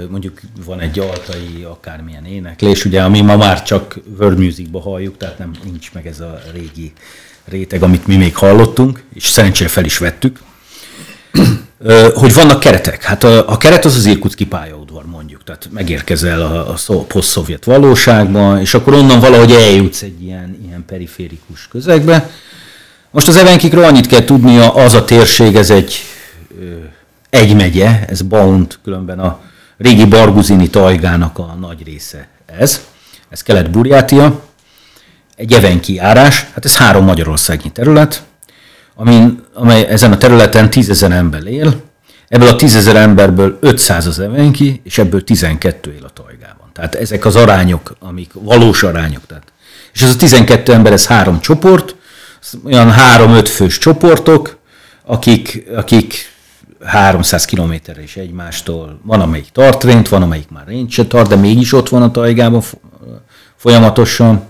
mondjuk 0.10 0.40
van 0.66 0.80
egy 0.80 1.00
altai 1.00 1.64
akármilyen 1.70 2.26
éneklés, 2.26 2.86
ugye, 2.86 3.04
ami 3.04 3.22
ma 3.22 3.38
már 3.38 3.64
csak 3.64 4.00
world 4.20 4.38
musicba 4.38 4.82
halljuk, 4.82 5.18
tehát 5.18 5.38
nem 5.38 5.52
nincs 5.64 5.94
meg 5.94 6.08
ez 6.08 6.20
a 6.20 6.40
régi 6.54 6.94
réteg, 7.50 7.84
amit 7.84 8.08
mi 8.08 8.16
még 8.16 8.36
hallottunk, 8.36 9.04
és 9.14 9.28
szerencsére 9.28 9.70
fel 9.70 9.86
is 9.86 9.98
vettük, 9.98 10.40
hogy 12.14 12.34
vannak 12.34 12.60
keretek. 12.60 13.04
Hát 13.04 13.24
a, 13.24 13.50
a 13.50 13.58
keret 13.58 13.86
az 13.86 13.96
az 13.96 14.06
Irkutski 14.06 14.46
pályaudvar 14.46 15.06
mondjuk. 15.06 15.44
tehát 15.44 15.68
megérkezel 15.72 16.42
a, 16.42 16.76
a 16.88 16.94
poszt-szovjet 16.94 17.66
valóságba, 17.66 18.62
és 18.62 18.74
akkor 18.74 18.94
onnan 18.94 19.20
valahogy 19.20 19.52
eljutsz 19.52 20.02
egy 20.02 20.24
ilyen, 20.24 20.60
ilyen 20.68 20.86
periférikus 20.86 21.68
közegbe. 21.68 22.30
Most 23.12 23.28
az 23.28 23.36
Evenkikről 23.36 23.84
annyit 23.84 24.08
kell 24.08 24.24
tudnia, 24.24 24.74
az 24.74 24.94
a 24.94 25.06
térség, 25.06 25.56
ez 25.56 25.70
egy 25.70 26.02
egy 27.30 27.56
megye, 27.56 28.06
ez 28.08 28.22
Baunt, 28.22 28.80
különben 28.84 29.20
a 29.20 29.40
régi 29.78 30.06
Barguzini 30.06 30.70
tajgának 30.70 31.38
a 31.38 31.58
nagy 31.60 31.84
része 31.84 32.28
ez. 32.46 32.82
Ez 33.30 33.42
Kelet-Burjátia, 33.42 34.42
egy 35.40 35.54
Evenki 35.54 35.94
járás, 35.94 36.46
hát 36.54 36.66
ez 36.66 36.78
három 36.78 37.06
magyarországi 37.06 37.70
terület, 37.70 38.24
amin, 38.96 39.44
amely 39.54 39.86
ezen 39.86 40.12
a 40.12 40.18
területen 40.18 40.70
tízezer 40.70 41.12
ember 41.12 41.46
él, 41.46 41.82
ebből 42.28 42.48
a 42.48 42.56
tízezer 42.56 42.96
emberből 42.96 43.58
500 43.62 44.08
az 44.08 44.20
Evenki, 44.20 44.82
és 44.84 44.98
ebből 44.98 45.24
12 45.24 45.94
él 45.94 46.06
a 46.06 46.10
tajgában. 46.10 46.70
Tehát 46.74 46.96
ezek 46.96 47.26
az 47.26 47.36
arányok, 47.36 47.96
amik 48.00 48.32
valós 48.34 48.84
arányok. 48.84 49.26
Tehát. 49.26 49.44
És 49.94 50.02
ez 50.02 50.10
a 50.10 50.16
12 50.16 50.74
ember, 50.74 50.92
ez 50.92 51.08
három 51.08 51.40
csoport, 51.40 51.96
olyan 52.64 52.92
három-öt 52.92 53.50
fős 53.50 53.78
csoportok, 53.78 54.58
akik, 55.06 55.64
akik 55.76 56.34
300 56.84 57.46
kilométerre 57.46 58.04
is 58.04 58.16
egymástól. 58.16 59.00
Van, 59.04 59.22
amelyik 59.22 59.50
tart 59.52 59.84
rént, 59.84 60.10
van, 60.10 60.22
amelyik 60.22 60.50
már 60.50 60.68
rént 60.68 60.90
se 60.90 61.06
tart, 61.06 61.30
de 61.30 61.36
mégis 61.36 61.74
ott 61.74 61.90
van 61.90 62.02
a 62.02 62.12
tajgában 62.12 62.64
folyamatosan. 63.56 64.48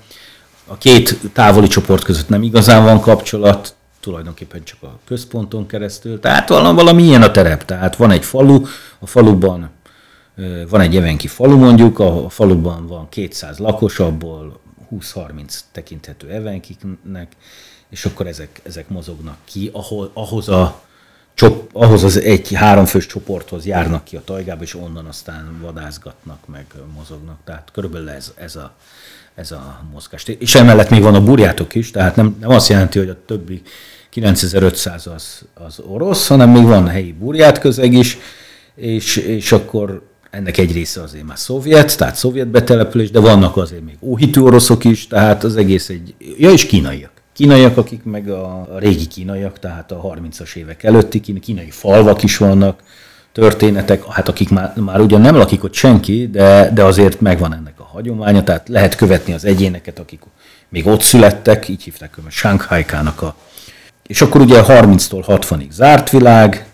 A 0.72 0.78
két 0.78 1.20
távoli 1.34 1.68
csoport 1.68 2.04
között 2.04 2.30
nem 2.30 2.44
igazán 2.44 2.84
van 2.84 3.02
kapcsolat, 3.02 3.76
tulajdonképpen 4.00 4.64
csak 4.64 4.84
a 4.84 5.00
központon 5.06 5.66
keresztül. 5.66 6.20
Tehát 6.20 6.50
valami, 6.50 6.76
valami 6.76 7.04
ilyen 7.04 7.22
a 7.22 7.32
terep. 7.32 7.66
Tehát 7.66 7.96
van 7.96 8.12
egy 8.12 8.26
falu, 8.26 8.66
a 9.00 9.08
faluban 9.08 9.70
van 10.70 10.82
egy 10.82 10.96
evenki 10.96 11.28
falu 11.28 11.58
mondjuk, 11.58 12.00
a 12.00 12.30
faluban 12.30 12.88
van 12.88 13.10
200 13.10 13.58
lakos, 13.58 14.00
abból 14.00 14.60
20-30 14.92 15.60
tekinthető 15.72 16.30
evenkiknek, 16.30 17.32
és 17.90 18.06
akkor 18.06 18.28
ezek, 18.28 18.62
ezek 18.64 18.90
mozognak 18.90 19.38
ki, 19.44 19.70
ahol, 19.74 20.12
ahhoz 20.14 20.50
a 20.50 20.82
csop, 21.34 21.70
ahhoz 21.74 22.04
az 22.04 22.18
egy 22.18 22.54
háromfős 22.54 23.06
csoporthoz 23.06 23.66
járnak 23.66 24.04
ki 24.04 24.16
a 24.16 24.22
tajgába, 24.24 24.64
és 24.64 24.76
onnan 24.76 25.06
aztán 25.06 25.60
vadászgatnak, 25.62 26.48
meg 26.48 26.66
mozognak. 26.96 27.38
Tehát 27.44 27.70
körülbelül 27.72 28.10
ez, 28.10 28.34
ez, 28.36 28.56
a, 28.56 28.76
ez 29.40 29.52
a 29.52 29.80
mozgás. 29.94 30.26
És 30.40 30.56
emellett 30.56 30.90
még 30.90 31.02
van 31.02 31.16
a 31.16 31.24
burjátok 31.24 31.76
is, 31.76 31.92
tehát 31.92 32.16
nem, 32.16 32.38
nem 32.40 32.50
azt 32.50 32.70
jelenti, 32.70 33.00
hogy 33.00 33.10
a 33.10 33.18
többi 33.26 33.62
9500 34.10 35.08
az, 35.08 35.42
az 35.54 35.80
orosz, 35.80 36.28
hanem 36.28 36.50
még 36.50 36.64
van 36.64 36.88
helyi 36.88 37.16
burját 37.20 37.60
közeg 37.60 37.94
is, 37.94 38.18
és, 38.76 39.16
és 39.18 39.52
akkor 39.52 40.08
ennek 40.30 40.58
egy 40.58 40.72
része 40.72 41.02
azért 41.02 41.26
már 41.26 41.40
szovjet, 41.40 41.98
tehát 41.98 42.16
szovjet 42.16 42.48
betelepülés, 42.48 43.12
de 43.12 43.20
vannak 43.20 43.58
azért 43.58 43.84
még 43.84 43.98
óhitű 44.02 44.42
oroszok 44.42 44.84
is, 44.84 45.08
tehát 45.08 45.44
az 45.44 45.56
egész 45.56 45.90
egy, 45.90 46.14
ja 46.38 46.52
és 46.52 46.66
kínaiak 46.66 47.12
kínaiak, 47.40 47.78
akik 47.78 48.04
meg 48.04 48.30
a 48.30 48.68
régi 48.78 49.08
kínaiak, 49.08 49.60
tehát 49.60 49.92
a 49.92 50.02
30-as 50.02 50.56
évek 50.56 50.84
előtti 50.84 51.20
kínai 51.20 51.70
falvak 51.70 52.24
is 52.24 52.38
vannak, 52.38 52.80
történetek, 53.40 54.06
hát 54.12 54.28
akik 54.28 54.50
már, 54.50 54.74
már 54.76 55.00
ugyan 55.00 55.22
nem 55.22 55.36
lakik 55.36 55.64
ott 55.64 55.74
senki, 55.74 56.30
de, 56.32 56.72
de 56.74 56.84
azért 56.84 57.22
megvan 57.22 57.54
ennek 57.54 57.74
a 57.78 57.84
hagyománya, 57.84 58.44
tehát 58.44 58.68
lehet 58.68 58.96
követni 58.96 59.34
az 59.34 59.46
egyéneket, 59.46 60.00
akik 60.00 60.22
még 60.70 60.88
ott 60.88 61.02
születtek, 61.02 61.68
így 61.68 61.84
hívták 61.84 62.16
őket 62.20 62.32
Shanghai-kának 62.32 63.22
a... 63.22 63.36
És 64.08 64.22
akkor 64.22 64.42
ugye 64.42 64.62
30-tól 64.68 65.24
60-ig 65.28 65.70
zárt 65.72 66.10
világ, 66.10 66.66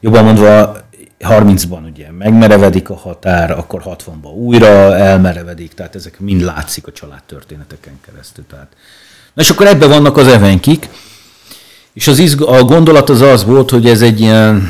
jobban 0.00 0.24
mondva 0.24 0.76
30-ban 1.20 1.90
ugye 1.90 2.10
megmerevedik 2.18 2.90
a 2.90 2.96
határ, 2.96 3.50
akkor 3.50 3.82
60-ban 3.84 4.34
újra 4.34 4.96
elmerevedik, 4.96 5.74
tehát 5.74 5.94
ezek 5.94 6.20
mind 6.20 6.40
látszik 6.40 6.86
a 6.86 6.92
családtörténeteken 6.92 8.00
keresztül. 8.06 8.44
Tehát 8.50 8.68
Na 9.34 9.44
és 9.44 9.50
akkor 9.50 9.66
ebben 9.66 9.88
vannak 9.88 10.16
az 10.16 10.26
evenkik, 10.26 10.88
és 11.92 12.08
az 12.08 12.18
izg- 12.18 12.42
a 12.42 12.64
gondolat 12.64 13.10
az 13.10 13.20
az 13.20 13.44
volt, 13.44 13.70
hogy 13.70 13.86
ez 13.86 14.02
egy 14.02 14.20
ilyen, 14.20 14.68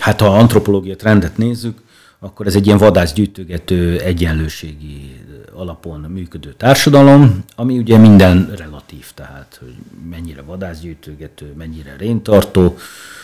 hát 0.00 0.20
ha 0.20 0.38
antropológia 0.38 0.96
trendet 0.96 1.36
nézzük, 1.36 1.78
akkor 2.18 2.46
ez 2.46 2.54
egy 2.54 2.66
ilyen 2.66 2.78
vadászgyűjtögető, 2.78 4.00
egyenlőségi 4.00 5.20
alapon 5.54 6.00
működő 6.00 6.54
társadalom, 6.56 7.44
ami 7.56 7.78
ugye 7.78 7.96
minden 7.96 8.52
relatív, 8.56 9.06
tehát 9.14 9.56
hogy 9.60 9.74
mennyire 10.10 10.42
vadászgyűjtögető, 10.42 11.52
mennyire 11.58 11.94
réntartó, 11.98 12.76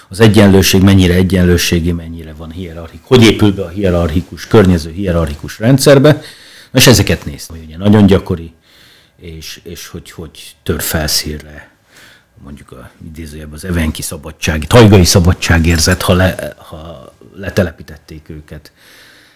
az 0.08 0.20
egyenlőség 0.20 0.82
mennyire 0.82 1.14
egyenlőségi, 1.14 1.92
mennyire 1.92 2.32
van 2.32 2.50
hierarchik, 2.50 3.00
hogy 3.02 3.22
épül 3.22 3.52
be 3.52 3.62
a 3.62 3.68
hierarchikus, 3.68 4.46
környező 4.46 4.90
hierarchikus 4.90 5.58
rendszerbe, 5.58 6.22
és 6.72 6.86
ezeket 6.86 7.24
néztem, 7.24 7.56
hogy 7.56 7.64
ugye 7.66 7.76
nagyon 7.76 8.06
gyakori, 8.06 8.52
és, 9.16 9.60
és 9.62 9.88
hogy, 9.88 10.10
hogy 10.10 10.56
tör 10.62 10.80
felszírre 10.80 11.75
mondjuk 12.44 12.72
a 12.72 12.90
idézőjebb 13.06 13.52
az 13.52 13.64
evenki 13.64 14.02
szabadság, 14.02 14.66
tajgai 14.66 15.04
szabadságérzet, 15.04 16.02
ha, 16.02 16.12
le, 16.12 16.54
ha 16.56 17.12
letelepítették 17.34 18.28
őket. 18.28 18.72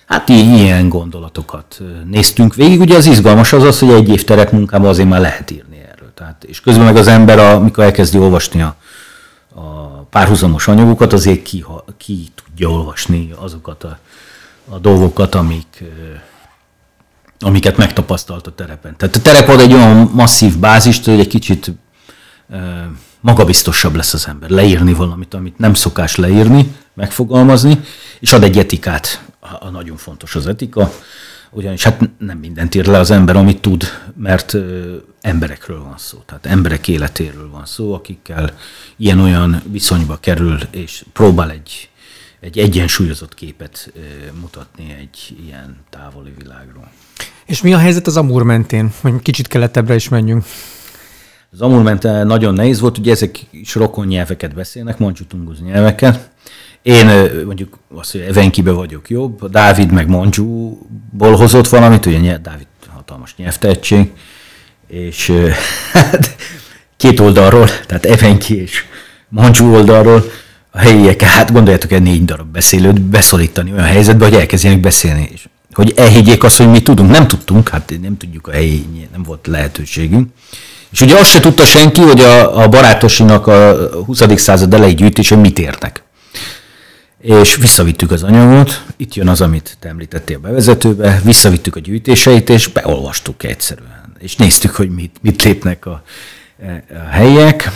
Hát 0.06 0.28
ilyen 0.28 0.88
gondolatokat 0.88 1.80
néztünk 2.04 2.54
végig. 2.54 2.80
Ugye 2.80 2.96
az 2.96 3.06
izgalmas 3.06 3.52
az 3.52 3.62
az, 3.62 3.78
hogy 3.78 3.90
egy 3.90 4.08
év 4.08 4.24
terepmunkában 4.24 4.88
azért 4.88 5.08
már 5.08 5.20
lehet 5.20 5.50
írni 5.50 5.76
erről. 5.92 6.12
Tehát, 6.14 6.44
és 6.44 6.60
közben 6.60 6.84
meg 6.84 6.96
az 6.96 7.06
ember, 7.06 7.38
amikor 7.38 7.84
elkezdi 7.84 8.18
olvasni 8.18 8.62
a, 8.62 8.76
a 9.54 9.62
párhuzamos 10.10 10.68
anyagokat, 10.68 11.12
azért 11.12 11.42
ki, 11.42 11.60
ha, 11.60 11.84
ki 11.96 12.28
tudja 12.44 12.68
olvasni 12.68 13.32
azokat 13.36 13.84
a, 13.84 13.98
a 14.68 14.78
dolgokat, 14.78 15.34
amik, 15.34 15.84
amiket 17.38 17.76
megtapasztalt 17.76 18.46
a 18.46 18.54
terepen. 18.54 18.96
Tehát 18.96 19.16
a 19.16 19.20
terep 19.20 19.48
ad 19.48 19.60
egy 19.60 19.72
olyan 19.72 20.10
masszív 20.14 20.58
bázist, 20.58 21.04
hogy 21.04 21.20
egy 21.20 21.26
kicsit 21.26 21.72
magabiztosabb 23.20 23.94
lesz 23.94 24.14
az 24.14 24.28
ember. 24.28 24.50
Leírni 24.50 24.92
valamit, 24.92 25.34
amit 25.34 25.58
nem 25.58 25.74
szokás 25.74 26.16
leírni, 26.16 26.76
megfogalmazni, 26.94 27.80
és 28.20 28.32
ad 28.32 28.42
egy 28.42 28.58
etikát. 28.58 29.24
A, 29.40 29.68
nagyon 29.68 29.96
fontos 29.96 30.34
az 30.34 30.46
etika, 30.46 30.92
ugyanis 31.50 31.82
hát 31.82 32.08
nem 32.18 32.38
mindent 32.38 32.74
ír 32.74 32.86
le 32.86 32.98
az 32.98 33.10
ember, 33.10 33.36
amit 33.36 33.60
tud, 33.60 33.84
mert 34.16 34.56
emberekről 35.20 35.82
van 35.82 35.98
szó. 35.98 36.22
Tehát 36.26 36.46
emberek 36.46 36.88
életéről 36.88 37.50
van 37.50 37.66
szó, 37.66 37.94
akikkel 37.94 38.52
ilyen-olyan 38.96 39.62
viszonyba 39.70 40.18
kerül, 40.20 40.58
és 40.70 41.04
próbál 41.12 41.50
egy, 41.50 41.90
egy 42.40 42.58
egyensúlyozott 42.58 43.34
képet 43.34 43.92
mutatni 44.40 44.96
egy 45.00 45.36
ilyen 45.46 45.76
távoli 45.90 46.32
világról. 46.38 46.90
És 47.46 47.62
mi 47.62 47.74
a 47.74 47.78
helyzet 47.78 48.06
az 48.06 48.16
Amur 48.16 48.42
mentén? 48.42 48.92
Hogy 49.00 49.22
kicsit 49.22 49.46
keletebbre 49.46 49.94
is 49.94 50.08
menjünk. 50.08 50.44
Az 51.52 51.60
Amur 51.60 51.82
mentén 51.82 52.26
nagyon 52.26 52.54
nehéz 52.54 52.80
volt, 52.80 52.98
ugye 52.98 53.10
ezek 53.10 53.38
is 53.50 53.74
rokon 53.74 54.06
nyelveket 54.06 54.54
beszélnek, 54.54 54.98
mondjuk 54.98 55.28
nyelveket. 55.64 56.30
Én 56.82 57.06
mondjuk 57.44 57.78
azt, 57.94 58.12
hogy 58.12 58.20
Evenkibe 58.20 58.70
vagyok 58.70 59.10
jobb, 59.10 59.50
Dávid 59.50 59.92
meg 59.92 60.08
Moncsúból 60.08 61.36
hozott 61.36 61.68
valamit, 61.68 62.06
ugye 62.06 62.38
Dávid 62.38 62.66
hatalmas 62.88 63.36
nyelvtehetség, 63.36 64.10
és 64.86 65.32
hát 65.92 66.36
két 66.96 67.20
oldalról, 67.20 67.68
tehát 67.86 68.06
Evenki 68.06 68.60
és 68.60 68.84
Moncsú 69.28 69.74
oldalról 69.74 70.24
a 70.70 70.78
helyiek, 70.78 71.20
hát 71.22 71.52
gondoljátok 71.52 71.92
el 71.92 71.98
négy 71.98 72.24
darab 72.24 72.52
beszélőt 72.52 73.00
beszorítani 73.00 73.72
olyan 73.72 73.84
helyzetbe, 73.84 74.24
hogy 74.24 74.34
elkezdjenek 74.34 74.80
beszélni. 74.80 75.28
És 75.32 75.48
hogy 75.72 75.92
elhiggyék 75.96 76.44
azt, 76.44 76.56
hogy 76.56 76.70
mi 76.70 76.82
tudunk. 76.82 77.10
Nem 77.10 77.28
tudtunk, 77.28 77.68
hát 77.68 77.92
nem 78.02 78.16
tudjuk 78.16 78.46
a 78.46 78.50
helyi, 78.50 79.08
nem 79.12 79.22
volt 79.22 79.46
lehetőségünk. 79.46 80.28
És 80.92 81.00
ugye 81.00 81.18
azt 81.18 81.30
se 81.30 81.40
tudta 81.40 81.64
senki, 81.64 82.00
hogy 82.00 82.20
a, 82.20 82.62
a 82.62 82.68
barátosinak 82.68 83.46
a 83.46 83.88
20. 84.06 84.22
század 84.36 84.74
elejé 84.74 84.92
gyűjtése 84.92 85.36
mit 85.36 85.58
értek. 85.58 86.02
És 87.20 87.56
visszavittük 87.56 88.10
az 88.10 88.22
anyagot, 88.22 88.82
itt 88.96 89.14
jön 89.14 89.28
az, 89.28 89.40
amit 89.40 89.76
te 89.80 89.88
említettél 89.88 90.36
a 90.36 90.40
bevezetőbe, 90.40 91.20
visszavittük 91.24 91.76
a 91.76 91.80
gyűjtéseit, 91.80 92.50
és 92.50 92.66
beolvastuk 92.66 93.42
egyszerűen. 93.42 94.14
És 94.18 94.36
néztük, 94.36 94.74
hogy 94.74 94.90
mit, 94.90 95.16
mit 95.22 95.42
lépnek 95.42 95.86
a, 95.86 96.02
a 96.90 97.10
helyiek. 97.10 97.70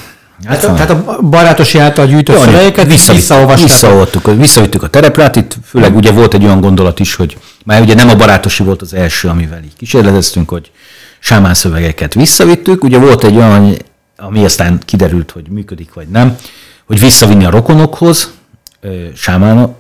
Hát, 0.44 0.64
hát, 0.64 0.74
tehát 0.74 0.90
a 0.90 1.22
barátosi 1.22 1.78
által 1.78 2.06
gyűjtött 2.06 2.38
szövegeket 2.38 2.86
visszaolvastuk. 2.86 3.68
Visszaolvastuk, 3.68 4.36
visszavittük 4.36 4.82
a 4.82 4.88
tereplát, 4.88 5.36
itt 5.36 5.56
főleg 5.64 5.96
ugye 5.96 6.10
volt 6.10 6.34
egy 6.34 6.44
olyan 6.44 6.60
gondolat 6.60 7.00
is, 7.00 7.14
hogy 7.14 7.36
már 7.64 7.80
ugye 7.80 7.94
nem 7.94 8.08
a 8.08 8.16
barátosi 8.16 8.62
volt 8.62 8.82
az 8.82 8.94
első, 8.94 9.28
amivel 9.28 9.62
így 9.64 9.76
kísérleteztünk, 9.76 10.48
hogy 10.48 10.70
sámán 11.24 11.54
szövegeket 11.54 12.14
visszavittük. 12.14 12.84
Ugye 12.84 12.98
volt 12.98 13.24
egy 13.24 13.36
olyan, 13.36 13.76
ami 14.16 14.44
aztán 14.44 14.80
kiderült, 14.84 15.30
hogy 15.30 15.48
működik 15.48 15.94
vagy 15.94 16.08
nem, 16.08 16.36
hogy 16.84 17.00
visszavinni 17.00 17.44
a 17.44 17.50
rokonokhoz 17.50 18.32
sámán 19.14 19.74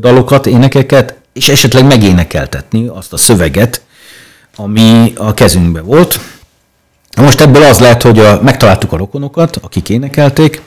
dalokat, 0.00 0.46
énekeket, 0.46 1.14
és 1.32 1.48
esetleg 1.48 1.86
megénekeltetni 1.86 2.86
azt 2.86 3.12
a 3.12 3.16
szöveget, 3.16 3.82
ami 4.56 5.12
a 5.16 5.34
kezünkben 5.34 5.84
volt. 5.84 6.20
Most 7.16 7.40
ebből 7.40 7.62
az 7.62 7.78
lehet, 7.78 8.02
hogy 8.02 8.18
a, 8.18 8.40
megtaláltuk 8.42 8.92
a 8.92 8.96
rokonokat, 8.96 9.56
akik 9.56 9.88
énekelték. 9.88 10.62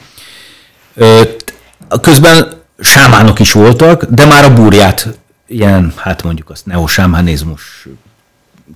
Közben 2.01 2.61
sámánok 2.79 3.39
is 3.39 3.51
voltak, 3.51 4.03
de 4.03 4.25
már 4.25 4.43
a 4.43 4.53
búrját 4.53 5.07
ilyen, 5.47 5.93
hát 5.95 6.23
mondjuk 6.23 6.49
azt 6.49 6.65
neosámánizmus 6.65 7.87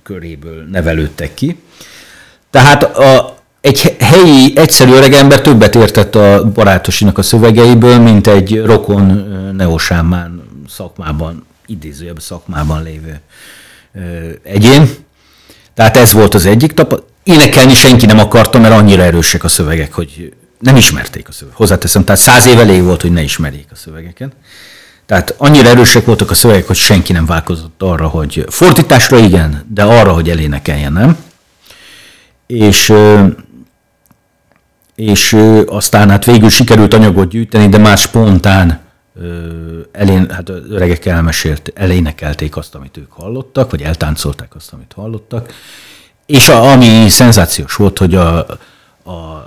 köréből 0.02 0.64
nevelődtek 0.70 1.34
ki. 1.34 1.58
Tehát 2.50 2.82
a, 2.82 3.38
egy 3.60 3.96
helyi, 4.00 4.52
egyszerű 4.56 4.92
öregember 4.92 5.40
többet 5.40 5.74
értett 5.74 6.14
a 6.14 6.50
barátosinak 6.54 7.18
a 7.18 7.22
szövegeiből, 7.22 7.98
mint 7.98 8.26
egy 8.26 8.62
rokon 8.64 9.04
neosámán 9.56 10.42
szakmában, 10.68 11.46
idézőjebb 11.66 12.20
szakmában 12.20 12.82
lévő 12.82 13.20
egyén. 14.42 14.88
Tehát 15.74 15.96
ez 15.96 16.12
volt 16.12 16.34
az 16.34 16.46
egyik 16.46 16.72
tapasztalat. 16.72 17.06
Énekelni 17.22 17.74
senki 17.74 18.06
nem 18.06 18.18
akarta, 18.18 18.58
mert 18.58 18.74
annyira 18.74 19.02
erősek 19.02 19.44
a 19.44 19.48
szövegek, 19.48 19.92
hogy 19.92 20.32
nem 20.58 20.76
ismerték 20.76 21.28
a 21.28 21.32
szövegeket. 21.32 21.58
Hozzáteszem, 21.58 22.04
tehát 22.04 22.20
száz 22.20 22.46
év 22.46 22.58
elég 22.58 22.82
volt, 22.82 23.02
hogy 23.02 23.12
ne 23.12 23.22
ismerjék 23.22 23.66
a 23.70 23.74
szövegeket. 23.74 24.32
Tehát 25.08 25.34
annyira 25.38 25.68
erősek 25.68 26.04
voltak 26.04 26.30
a 26.30 26.34
szövegek, 26.34 26.66
hogy 26.66 26.76
senki 26.76 27.12
nem 27.12 27.26
válkozott 27.26 27.82
arra, 27.82 28.08
hogy 28.08 28.44
fordításra 28.48 29.18
igen, 29.18 29.64
de 29.68 29.82
arra, 29.82 30.12
hogy 30.12 30.30
elénekeljen, 30.30 30.92
nem. 30.92 31.16
És, 32.46 32.92
és 34.94 35.36
aztán 35.66 36.10
hát 36.10 36.24
végül 36.24 36.48
sikerült 36.48 36.94
anyagot 36.94 37.28
gyűjteni, 37.28 37.68
de 37.68 37.78
már 37.78 37.98
spontán 37.98 38.80
elén, 39.92 40.30
hát 40.30 40.48
öregek 40.48 41.06
elmesélt, 41.06 41.72
elénekelték 41.74 42.56
azt, 42.56 42.74
amit 42.74 42.96
ők 42.96 43.12
hallottak, 43.12 43.70
vagy 43.70 43.82
eltáncolták 43.82 44.54
azt, 44.54 44.72
amit 44.72 44.92
hallottak. 44.94 45.52
És 46.26 46.48
a, 46.48 46.70
ami 46.70 47.08
szenzációs 47.08 47.74
volt, 47.74 47.98
hogy 47.98 48.14
a, 48.14 48.38
a, 49.04 49.44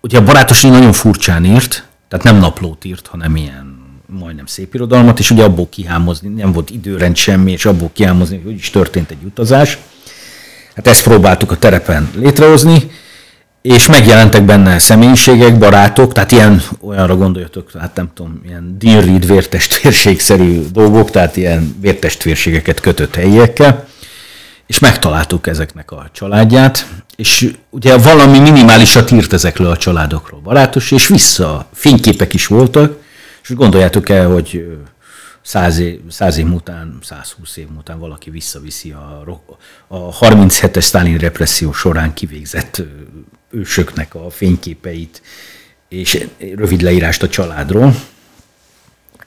ugye 0.00 0.18
a 0.18 0.24
barátosi 0.24 0.68
nagyon 0.68 0.92
furcsán 0.92 1.44
írt, 1.44 1.86
tehát 2.08 2.24
nem 2.24 2.36
naplót 2.36 2.84
írt, 2.84 3.06
hanem 3.06 3.36
ilyen 3.36 3.71
majdnem 4.18 4.46
szép 4.46 4.74
irodalmat, 4.74 5.18
és 5.18 5.30
ugye 5.30 5.44
abból 5.44 5.68
kihámozni, 5.68 6.28
nem 6.28 6.52
volt 6.52 6.70
időrend 6.70 7.16
semmi, 7.16 7.52
és 7.52 7.64
abból 7.64 7.90
kihámozni, 7.92 8.40
hogy 8.44 8.54
is 8.54 8.70
történt 8.70 9.10
egy 9.10 9.24
utazás. 9.24 9.78
Hát 10.74 10.86
ezt 10.86 11.02
próbáltuk 11.02 11.50
a 11.50 11.56
terepen 11.56 12.10
létrehozni, 12.14 12.90
és 13.62 13.86
megjelentek 13.86 14.44
benne 14.44 14.78
személyiségek, 14.78 15.58
barátok, 15.58 16.12
tehát 16.12 16.32
ilyen, 16.32 16.62
olyanra 16.80 17.16
gondoljatok, 17.16 17.70
hát 17.78 17.96
nem 17.96 18.10
tudom, 18.14 18.40
ilyen 18.46 18.76
Dean 18.78 19.04
Reed 19.04 19.26
vértestvérségszerű 19.26 20.62
dolgok, 20.72 21.10
tehát 21.10 21.36
ilyen 21.36 21.76
vértestvérségeket 21.80 22.80
kötött 22.80 23.14
helyiekkel, 23.14 23.86
és 24.66 24.78
megtaláltuk 24.78 25.46
ezeknek 25.46 25.90
a 25.90 26.10
családját, 26.12 26.86
és 27.16 27.52
ugye 27.70 27.96
valami 27.96 28.38
minimálisat 28.38 29.10
írt 29.10 29.32
ezekről 29.32 29.70
a 29.70 29.76
családokról 29.76 30.40
barátos, 30.40 30.90
és 30.90 31.08
vissza 31.08 31.68
fényképek 31.72 32.34
is 32.34 32.46
voltak, 32.46 33.00
és 33.42 33.54
gondoljátok 33.54 34.08
el, 34.08 34.28
hogy 34.28 34.78
száz 35.42 35.78
év, 35.78 36.00
száz 36.08 36.36
év 36.36 36.52
után, 36.52 36.98
120 37.02 37.56
év 37.56 37.68
után 37.76 37.98
valaki 37.98 38.30
visszaviszi 38.30 38.90
a, 38.90 39.40
a 39.86 40.18
37-es 40.18 40.84
Stalin 40.84 41.18
represszió 41.18 41.72
során 41.72 42.14
kivégzett 42.14 42.82
ősöknek 43.50 44.14
a 44.14 44.30
fényképeit, 44.30 45.22
és 45.88 46.26
rövid 46.54 46.80
leírást 46.80 47.22
a 47.22 47.28
családról. 47.28 47.94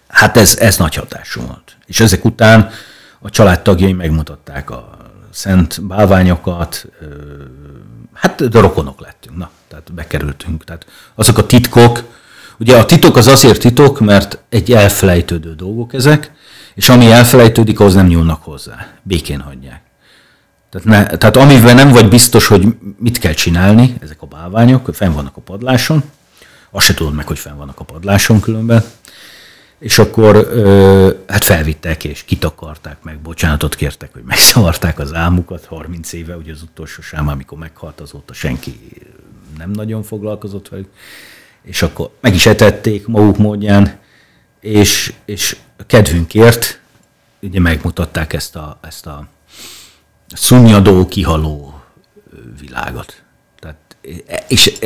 Hát 0.08 0.38
ez, 0.38 0.58
ez 0.58 0.78
nagy 0.78 0.96
hatású 0.96 1.42
volt. 1.42 1.78
És 1.86 2.00
ezek 2.00 2.26
után 2.26 2.70
a 3.20 3.30
családtagjai 3.30 3.94
megmutatták 3.94 4.70
a 4.70 4.98
szent 5.32 5.86
bálványokat, 5.86 6.86
hát 8.14 8.50
de 8.50 8.60
rokonok 8.60 9.00
lettünk, 9.00 9.38
na, 9.38 9.50
tehát 9.68 9.94
bekerültünk. 9.94 10.64
Tehát 10.64 10.86
azok 11.16 11.38
a 11.38 11.46
titkok, 11.46 12.04
ugye 12.60 12.78
a 12.78 12.86
titok 12.86 13.18
az 13.18 13.28
azért 13.28 13.60
titok, 13.60 14.00
mert 14.00 14.40
egy 14.50 14.72
elfelejtődő 14.72 15.56
dolgok 15.56 15.94
ezek, 15.94 16.32
és 16.76 16.90
ami 16.90 17.12
elfelejtődik, 17.12 17.80
ahhoz 17.80 17.94
nem 17.94 18.08
nyúlnak 18.08 18.44
hozzá, 18.44 18.88
békén 19.04 19.40
hagyják. 19.40 19.82
Tehát, 20.70 20.88
ne, 20.88 21.18
tehát 21.18 21.38
amivel 21.38 21.74
nem 21.74 21.92
vagy 21.92 22.10
biztos, 22.10 22.48
hogy 22.48 22.68
mit 22.98 23.18
kell 23.18 23.34
csinálni, 23.34 23.96
ezek 24.02 24.22
a 24.22 24.26
bálványok, 24.26 24.90
fenn 24.94 25.14
vannak 25.14 25.38
a 25.38 25.42
padláson, 25.42 26.04
azt 26.72 26.86
se 26.86 26.94
tudod 26.94 27.14
meg, 27.14 27.28
hogy 27.28 27.40
fenn 27.40 27.58
vannak 27.58 27.80
a 27.80 27.84
padláson 27.84 28.40
különben, 28.40 28.84
és 29.80 30.00
akkor 30.00 30.36
ö, 30.36 31.12
hát 31.28 31.44
felvittek 31.44 32.04
és 32.04 32.24
kitakarták 32.24 32.98
meg, 33.04 33.20
bocsánatot 33.20 33.76
kértek, 33.76 34.14
hogy 34.14 34.24
megszavarták 34.26 35.00
az 35.00 35.14
álmukat 35.14 35.66
30 35.66 36.14
éve, 36.14 36.36
ugye 36.36 36.52
az 36.52 36.62
utolsó 36.62 37.02
sám, 37.02 37.28
amikor 37.28 37.58
meghalt, 37.58 38.00
azóta 38.00 38.34
senki 38.34 38.80
nem 39.58 39.72
nagyon 39.72 40.04
foglalkozott 40.04 40.70
velük, 40.70 40.90
és 41.66 41.82
akkor 41.82 42.10
meg 42.22 42.34
is 42.34 42.46
etették 42.46 43.08
maguk 43.08 43.38
módján, 43.38 43.98
és, 44.60 45.14
és 45.26 45.58
kedvünkért 45.88 46.80
ugye 47.42 47.60
megmutatták 47.60 48.34
ezt 48.34 48.56
a, 48.56 48.80
ezt 48.82 49.06
a 49.06 49.28
szunnyadó, 50.28 51.06
kihaló 51.06 51.82
világot. 52.60 53.22
Tehát, 53.60 53.78
és 54.48 54.80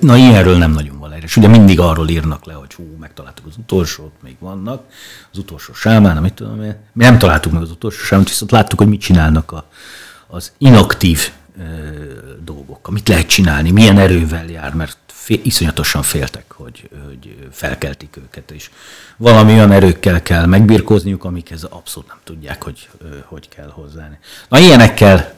na 0.00 0.16
ilyenről 0.16 0.56
nem 0.56 0.70
nagyon 0.70 0.98
van 0.98 1.12
és 1.26 1.36
ugye 1.36 1.48
mindig 1.48 1.80
arról 1.80 2.08
írnak 2.08 2.44
le, 2.44 2.52
hogy 2.52 2.74
hú, 2.74 2.96
megtaláltuk 3.00 3.46
az 3.46 3.56
utolsót, 3.58 4.12
még 4.22 4.36
vannak, 4.38 4.84
az 5.32 5.38
utolsó 5.38 5.72
sámán, 5.72 6.16
amit 6.16 6.34
tudom 6.34 6.62
én. 6.62 6.76
Mi 6.92 7.04
nem 7.04 7.18
találtuk 7.18 7.52
meg 7.52 7.62
az 7.62 7.70
utolsó 7.70 8.04
sámát, 8.04 8.28
viszont 8.28 8.50
láttuk, 8.50 8.78
hogy 8.78 8.88
mit 8.88 9.00
csinálnak 9.00 9.52
a, 9.52 9.68
az 10.26 10.52
inaktív 10.58 11.30
e, 11.58 11.62
dolgok, 12.44 12.90
mit 12.90 13.08
lehet 13.08 13.26
csinálni, 13.26 13.70
milyen 13.70 13.98
erővel 13.98 14.46
jár, 14.46 14.74
mert 14.74 15.05
fél, 15.26 15.40
iszonyatosan 15.42 16.02
féltek, 16.02 16.52
hogy, 16.52 16.88
hogy 17.06 17.36
felkeltik 17.52 18.16
őket, 18.16 18.50
és 18.50 18.70
valami 19.16 19.52
olyan 19.52 19.72
erőkkel 19.72 20.22
kell 20.22 20.46
megbirkózniuk, 20.46 21.24
amikhez 21.24 21.64
abszolút 21.64 22.08
nem 22.08 22.18
tudják, 22.24 22.62
hogy 22.62 22.88
hogy 23.24 23.48
kell 23.48 23.70
hozzáni. 23.70 24.18
Na 24.48 24.58
ilyenekkel, 24.58 25.34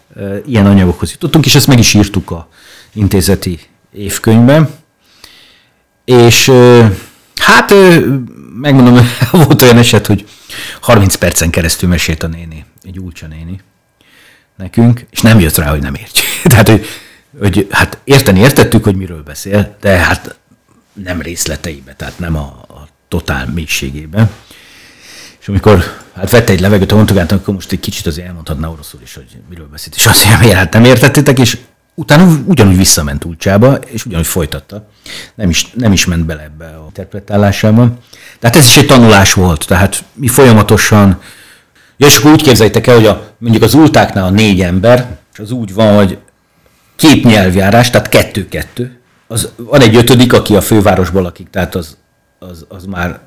ilyen 0.46 0.66
anyagokhoz 0.66 1.10
jutottunk, 1.10 1.46
és 1.46 1.54
ezt 1.54 1.66
meg 1.66 1.78
is 1.78 1.94
írtuk 1.94 2.30
a 2.30 2.48
intézeti 2.92 3.58
évkönyvben, 3.92 4.70
és 6.04 6.50
hát 7.34 7.74
megmondom, 8.60 9.08
volt 9.30 9.62
olyan 9.62 9.78
eset, 9.78 10.06
hogy 10.06 10.26
30 10.80 11.14
percen 11.14 11.50
keresztül 11.50 11.88
mesélt 11.88 12.22
a 12.22 12.26
néni, 12.26 12.64
egy 12.82 12.98
úlcsa 12.98 13.26
néni 13.26 13.60
nekünk, 14.56 15.06
és 15.10 15.20
nem 15.20 15.40
jött 15.40 15.56
rá, 15.56 15.70
hogy 15.70 15.82
nem 15.82 15.94
értjük. 15.94 16.26
Tehát, 16.52 16.68
hogy 16.68 16.86
hogy 17.38 17.66
hát 17.70 17.98
érteni 18.04 18.40
értettük, 18.40 18.84
hogy 18.84 18.96
miről 18.96 19.22
beszél, 19.22 19.76
de 19.80 19.96
hát 19.96 20.38
nem 20.92 21.22
részleteibe, 21.22 21.94
tehát 21.94 22.18
nem 22.18 22.36
a, 22.36 22.64
a 22.68 22.88
totál 23.08 23.46
mélységében. 23.54 24.30
És 25.40 25.48
amikor 25.48 25.84
hát 26.14 26.30
vette 26.30 26.52
egy 26.52 26.60
levegőt 26.60 26.92
a 26.92 26.96
montogát, 26.96 27.32
akkor 27.32 27.54
most 27.54 27.72
egy 27.72 27.80
kicsit 27.80 28.06
azért 28.06 28.26
elmondhatná 28.26 28.68
oroszul 28.68 29.00
is, 29.02 29.14
hogy 29.14 29.26
miről 29.48 29.68
beszélt, 29.70 29.96
és 29.96 30.06
azt 30.06 30.24
mondja, 30.24 30.56
hát 30.56 30.72
nem 30.72 30.84
értettétek, 30.84 31.38
és 31.38 31.58
utána 31.94 32.38
ugyanúgy 32.44 32.76
visszament 32.76 33.24
Ulcsába, 33.24 33.74
és 33.74 34.04
ugyanúgy 34.04 34.26
folytatta. 34.26 34.88
Nem 35.34 35.50
is, 35.50 35.70
nem 35.70 35.92
is 35.92 36.04
ment 36.04 36.24
bele 36.24 36.42
ebbe 36.42 36.64
a 36.64 36.84
interpretálásába. 36.86 37.98
Tehát 38.38 38.56
ez 38.56 38.66
is 38.66 38.76
egy 38.76 38.86
tanulás 38.86 39.32
volt, 39.32 39.66
tehát 39.66 40.04
mi 40.12 40.28
folyamatosan, 40.28 41.20
ja, 41.96 42.06
és 42.06 42.18
akkor 42.18 42.30
úgy 42.30 42.42
képzeljétek 42.42 42.86
el, 42.86 42.94
hogy 42.94 43.06
a, 43.06 43.34
mondjuk 43.38 43.62
az 43.62 43.74
ultáknál 43.74 44.24
a 44.24 44.30
négy 44.30 44.60
ember, 44.60 45.18
és 45.32 45.38
az 45.38 45.50
úgy 45.50 45.74
van, 45.74 45.96
hogy 45.96 46.18
két 46.98 47.24
nyelvjárás, 47.24 47.90
tehát 47.90 48.08
kettő-kettő. 48.08 48.98
Az, 49.26 49.48
van 49.56 49.80
egy 49.80 49.96
ötödik, 49.96 50.32
aki 50.32 50.56
a 50.56 50.60
fővárosban 50.60 51.22
lakik, 51.22 51.50
tehát 51.50 51.74
az, 51.74 51.96
az, 52.38 52.64
az 52.68 52.84
már 52.84 53.20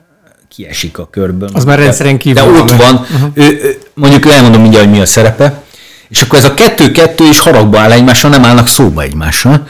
kiesik 0.47 0.97
a 0.97 1.09
körből. 1.09 1.49
Az 1.53 1.63
már 1.63 1.79
rendszeren 1.79 2.17
kívül. 2.17 2.43
De 2.43 2.59
ott 2.59 2.71
van, 2.71 2.95
uh-huh. 2.95 3.29
ő, 3.33 3.43
ő, 3.43 3.77
mondjuk 3.93 4.25
ő 4.25 4.31
elmondom 4.31 4.61
mindjárt, 4.61 4.85
hogy 4.85 4.95
mi 4.95 5.01
a 5.01 5.05
szerepe, 5.05 5.63
és 6.09 6.21
akkor 6.21 6.37
ez 6.39 6.45
a 6.45 6.53
kettő-kettő 6.53 7.27
is 7.27 7.39
haragba 7.39 7.79
áll 7.79 7.91
egymással, 7.91 8.29
nem 8.29 8.45
állnak 8.45 8.67
szóba 8.67 9.01
egymással, 9.01 9.67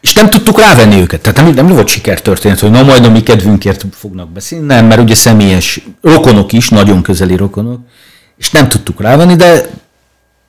és 0.00 0.12
nem 0.12 0.30
tudtuk 0.30 0.60
rávenni 0.60 1.00
őket. 1.00 1.20
Tehát 1.20 1.42
nem, 1.42 1.66
nem 1.66 1.74
volt 1.74 1.88
sikertörténet, 1.88 2.60
hogy 2.60 2.70
na 2.70 2.82
majd 2.82 3.04
a 3.04 3.10
mi 3.10 3.22
kedvünkért 3.22 3.84
fognak 3.92 4.30
beszélni, 4.30 4.66
nem, 4.66 4.86
mert 4.86 5.00
ugye 5.00 5.14
személyes 5.14 5.80
rokonok 6.02 6.52
is, 6.52 6.68
nagyon 6.68 7.02
közeli 7.02 7.36
rokonok, 7.36 7.80
és 8.36 8.50
nem 8.50 8.68
tudtuk 8.68 9.00
rávenni, 9.00 9.36
de 9.36 9.70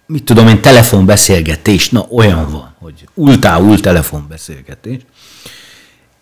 mit 0.05 0.23
tudom 0.23 0.47
én, 0.47 0.61
telefonbeszélgetés, 0.61 1.89
na 1.89 2.05
olyan 2.09 2.49
van, 2.51 2.66
hogy 2.87 3.07
ultául 3.13 3.79
telefonbeszélgetés. 3.79 5.01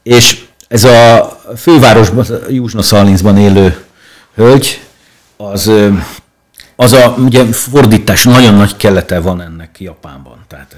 És 0.03 0.45
ez 0.67 0.83
a 0.83 1.39
fővárosban, 1.57 2.25
Júzsna 2.49 2.81
Szalincban 2.81 3.37
élő 3.37 3.85
hölgy, 4.35 4.81
az, 5.37 5.71
az 6.75 6.93
a 6.93 7.15
ugye 7.17 7.45
fordítás 7.45 8.23
nagyon 8.23 8.53
nagy 8.53 8.75
kelete 8.75 9.19
van 9.19 9.41
ennek 9.41 9.79
Japánban, 9.79 10.45
tehát 10.47 10.75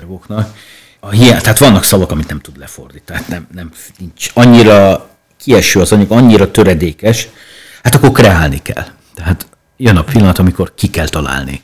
a 1.00 1.10
hiány, 1.10 1.41
tehát 1.41 1.60
vannak 1.60 1.84
szavak, 1.84 2.12
amit 2.12 2.28
nem 2.28 2.39
tud 2.39 2.58
lefordítani, 2.58 3.06
tehát 3.06 3.28
nem, 3.28 3.47
nem 3.54 3.71
nincs 3.97 4.30
annyira 4.34 5.10
kieső 5.38 5.80
az 5.80 5.91
anyag, 5.91 6.12
annyira 6.12 6.52
töredékes, 6.52 7.28
hát 7.84 7.95
akkor 7.95 8.12
kreálni 8.12 8.62
kell. 8.62 8.86
Tehát 9.15 9.47
jön 9.78 9.97
a 9.97 10.04
pillanat, 10.04 10.39
amikor 10.39 10.73
ki 10.76 10.89
kell 10.89 11.08
találni 11.08 11.62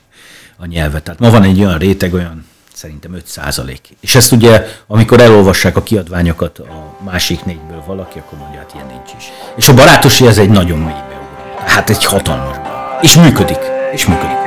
a 0.58 0.66
nyelvet. 0.66 1.04
Tehát 1.04 1.20
ma 1.20 1.30
van 1.30 1.44
egy 1.44 1.60
olyan 1.60 1.78
réteg, 1.78 2.14
olyan 2.14 2.46
szerintem 2.84 3.14
5 3.14 3.28
százalék. 3.28 3.82
És 4.00 4.16
ezt 4.16 4.32
ugye, 4.32 4.66
amikor 4.88 5.22
elolvassák 5.22 5.78
a 5.78 5.84
kiadványokat 5.84 6.60
a 6.60 7.04
másik 7.04 7.46
négyből 7.46 7.84
valaki, 7.86 8.20
akkor 8.20 8.38
mondja, 8.38 8.60
hát 8.60 8.72
ilyen 8.74 8.86
nincs 8.86 9.12
is. 9.18 9.32
És 9.56 9.70
a 9.70 9.74
barátosi 9.74 10.28
ez 10.28 10.38
egy 10.38 10.50
nagyon 10.50 10.78
mély 10.78 11.04
beugró. 11.10 11.64
Hát 11.66 11.90
egy 11.90 12.06
hatalmas 12.06 12.58
És 13.02 13.16
működik. 13.16 13.60
És 13.92 14.06
működik. 14.06 14.43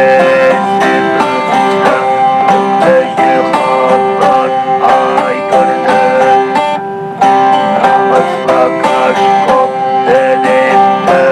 Özü 2.87 3.35
hatlar 3.53 4.51
aydırdı 5.27 6.03
Namazla 7.83 8.63
kaş 8.83 9.21
kop 9.47 9.73
elimde 10.09 11.25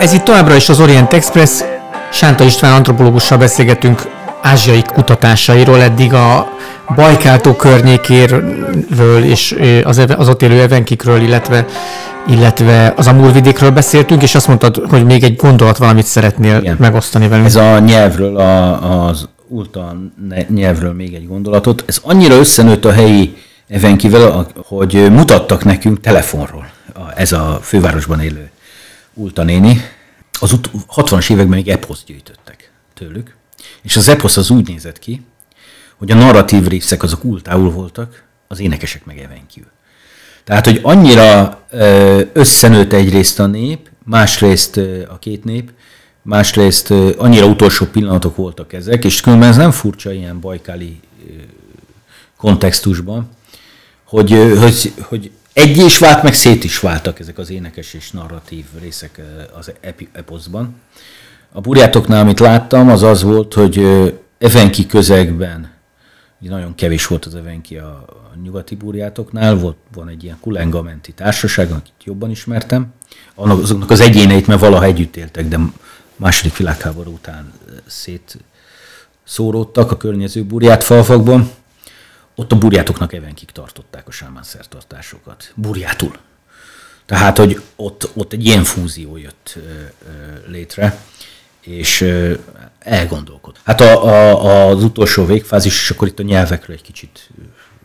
Ez 0.00 0.14
itt 0.14 0.24
továbbra 0.24 0.56
is 0.56 0.70
az 0.70 0.80
Orient 0.80 1.12
Express, 1.14 1.64
Sánta 2.12 2.44
István 2.44 2.72
antropológussal 2.72 3.38
beszélgetünk 3.38 4.02
ázsiai 4.42 4.82
kutatásairól, 4.82 5.82
eddig 5.82 6.12
a 6.12 6.48
Bajkáltó 6.94 7.54
környékéről 7.54 9.24
és 9.24 9.56
az, 9.84 10.04
az 10.16 10.28
ott 10.28 10.42
élő 10.42 10.60
evenkikről, 10.60 11.20
illetve, 11.20 11.64
illetve 12.26 12.92
az 12.96 13.06
Amurvidékről 13.06 13.70
beszéltünk, 13.70 14.22
és 14.22 14.34
azt 14.34 14.46
mondtad, 14.46 14.82
hogy 14.88 15.04
még 15.04 15.22
egy 15.22 15.36
gondolat 15.36 15.76
valamit 15.76 16.06
szeretnél 16.06 16.58
Igen. 16.60 16.76
megosztani 16.78 17.28
velünk. 17.28 17.46
Ez 17.46 17.56
a 17.56 17.78
nyelvről, 17.78 18.36
a, 18.36 19.08
az 19.08 19.28
ulta 19.48 19.96
nyelvről 20.48 20.92
még 20.92 21.14
egy 21.14 21.26
gondolatot. 21.26 21.84
Ez 21.86 21.98
annyira 22.02 22.34
összenőtt 22.34 22.84
a 22.84 22.92
helyi 22.92 23.36
evenkivel, 23.68 24.46
hogy 24.66 25.10
mutattak 25.10 25.64
nekünk 25.64 26.00
telefonról 26.00 26.66
ez 27.16 27.32
a 27.32 27.58
fővárosban 27.62 28.20
élő 28.20 28.50
Ulta 29.14 29.42
néni, 29.42 29.80
az 30.40 30.52
ut- 30.52 30.70
60-as 30.94 31.30
években 31.30 31.56
még 31.56 31.68
eposzt 31.68 32.06
gyűjtöttek 32.06 32.72
tőlük, 32.94 33.36
és 33.82 33.96
az 33.96 34.08
eposz 34.08 34.36
az 34.36 34.50
úgy 34.50 34.68
nézett 34.68 34.98
ki, 34.98 35.22
hogy 35.96 36.10
a 36.10 36.14
narratív 36.14 36.66
részek 36.66 37.02
azok 37.02 37.24
ultául 37.24 37.70
voltak, 37.70 38.24
az 38.48 38.60
énekesek 38.60 39.04
meg 39.04 39.18
evenkívül. 39.18 39.70
Tehát, 40.44 40.64
hogy 40.64 40.80
annyira 40.82 41.60
összenőtt 42.32 42.92
egyrészt 42.92 43.40
a 43.40 43.46
nép, 43.46 43.90
másrészt 44.04 44.76
a 45.08 45.18
két 45.18 45.44
nép, 45.44 45.70
másrészt 46.22 46.90
annyira 47.16 47.46
utolsó 47.46 47.86
pillanatok 47.86 48.36
voltak 48.36 48.72
ezek, 48.72 49.04
és 49.04 49.20
különben 49.20 49.48
ez 49.48 49.56
nem 49.56 49.70
furcsa 49.70 50.12
ilyen 50.12 50.40
bajkáli 50.40 51.00
kontextusban, 52.36 53.28
hogy, 54.04 54.30
hogy, 54.60 54.92
hogy 55.02 55.30
egy 55.60 55.76
is 55.76 55.98
vált, 55.98 56.22
meg 56.22 56.34
szét 56.34 56.64
is 56.64 56.78
váltak 56.78 57.20
ezek 57.20 57.38
az 57.38 57.50
énekes 57.50 57.94
és 57.94 58.10
narratív 58.10 58.64
részek 58.80 59.20
az 59.58 59.72
eposzban. 60.12 60.74
A 61.52 61.60
burjátoknál, 61.60 62.20
amit 62.20 62.40
láttam, 62.40 62.88
az 62.88 63.02
az 63.02 63.22
volt, 63.22 63.54
hogy 63.54 63.86
evenki 64.38 64.86
közegben, 64.86 65.70
ugye 66.40 66.50
nagyon 66.50 66.74
kevés 66.74 67.06
volt 67.06 67.24
az 67.24 67.34
evenki 67.34 67.76
a, 67.76 68.04
nyugati 68.42 68.74
burjátoknál, 68.74 69.54
volt, 69.54 69.76
van 69.94 70.08
egy 70.08 70.24
ilyen 70.24 70.38
kulengamenti 70.40 71.12
társaság, 71.12 71.70
akit 71.70 72.04
jobban 72.04 72.30
ismertem, 72.30 72.92
azoknak 73.34 73.90
az 73.90 74.00
egyéneit, 74.00 74.46
mert 74.46 74.60
valaha 74.60 74.84
együtt 74.84 75.16
éltek, 75.16 75.48
de 75.48 75.58
második 76.16 76.56
világháború 76.56 77.12
után 77.12 77.52
szét 77.86 78.38
szóródtak 79.24 79.90
a 79.90 79.96
környező 79.96 80.44
burját 80.44 80.84
falvakban, 80.84 81.50
ott 82.40 82.52
a 82.52 82.58
burjátoknak 82.58 83.12
evenkig 83.12 83.50
tartották 83.50 84.08
a 84.08 84.10
sámán 84.10 84.42
szertartásokat. 84.42 85.52
Burjátul. 85.54 86.16
Tehát, 87.06 87.38
hogy 87.38 87.62
ott, 87.76 88.10
ott 88.14 88.32
egy 88.32 88.44
ilyen 88.44 88.64
fúzió 88.64 89.16
jött 89.16 89.56
ö, 89.56 89.60
ö, 89.60 90.50
létre, 90.50 91.00
és 91.60 92.00
ö, 92.00 92.34
elgondolkod. 92.78 93.56
Hát 93.64 93.80
a, 93.80 94.04
a, 94.04 94.68
az 94.68 94.84
utolsó 94.84 95.24
végfázis, 95.24 95.80
és 95.80 95.90
akkor 95.90 96.08
itt 96.08 96.18
a 96.18 96.22
nyelvekről 96.22 96.76
egy 96.76 96.82
kicsit 96.82 97.30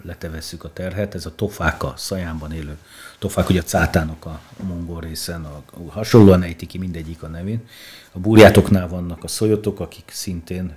letevesszük 0.03 0.63
a 0.63 0.73
terhet, 0.73 1.15
ez 1.15 1.25
a 1.25 1.35
tofák 1.35 1.83
a 1.83 1.93
szajánban 1.97 2.51
élő 2.51 2.77
tofák, 3.19 3.49
ugye 3.49 3.59
a 3.59 3.63
cátának 3.63 4.25
a, 4.25 4.39
a 4.59 4.63
mongol 4.63 5.01
részen, 5.01 5.45
a, 5.45 5.61
a, 5.71 5.91
hasonlóan 5.91 6.43
ejti 6.43 6.65
ki 6.65 6.77
mindegyik 6.77 7.23
a 7.23 7.27
nevén. 7.27 7.67
A 8.11 8.19
burjátoknál 8.19 8.87
vannak 8.87 9.23
a 9.23 9.27
szojotok, 9.27 9.79
akik 9.79 10.09
szintén 10.13 10.73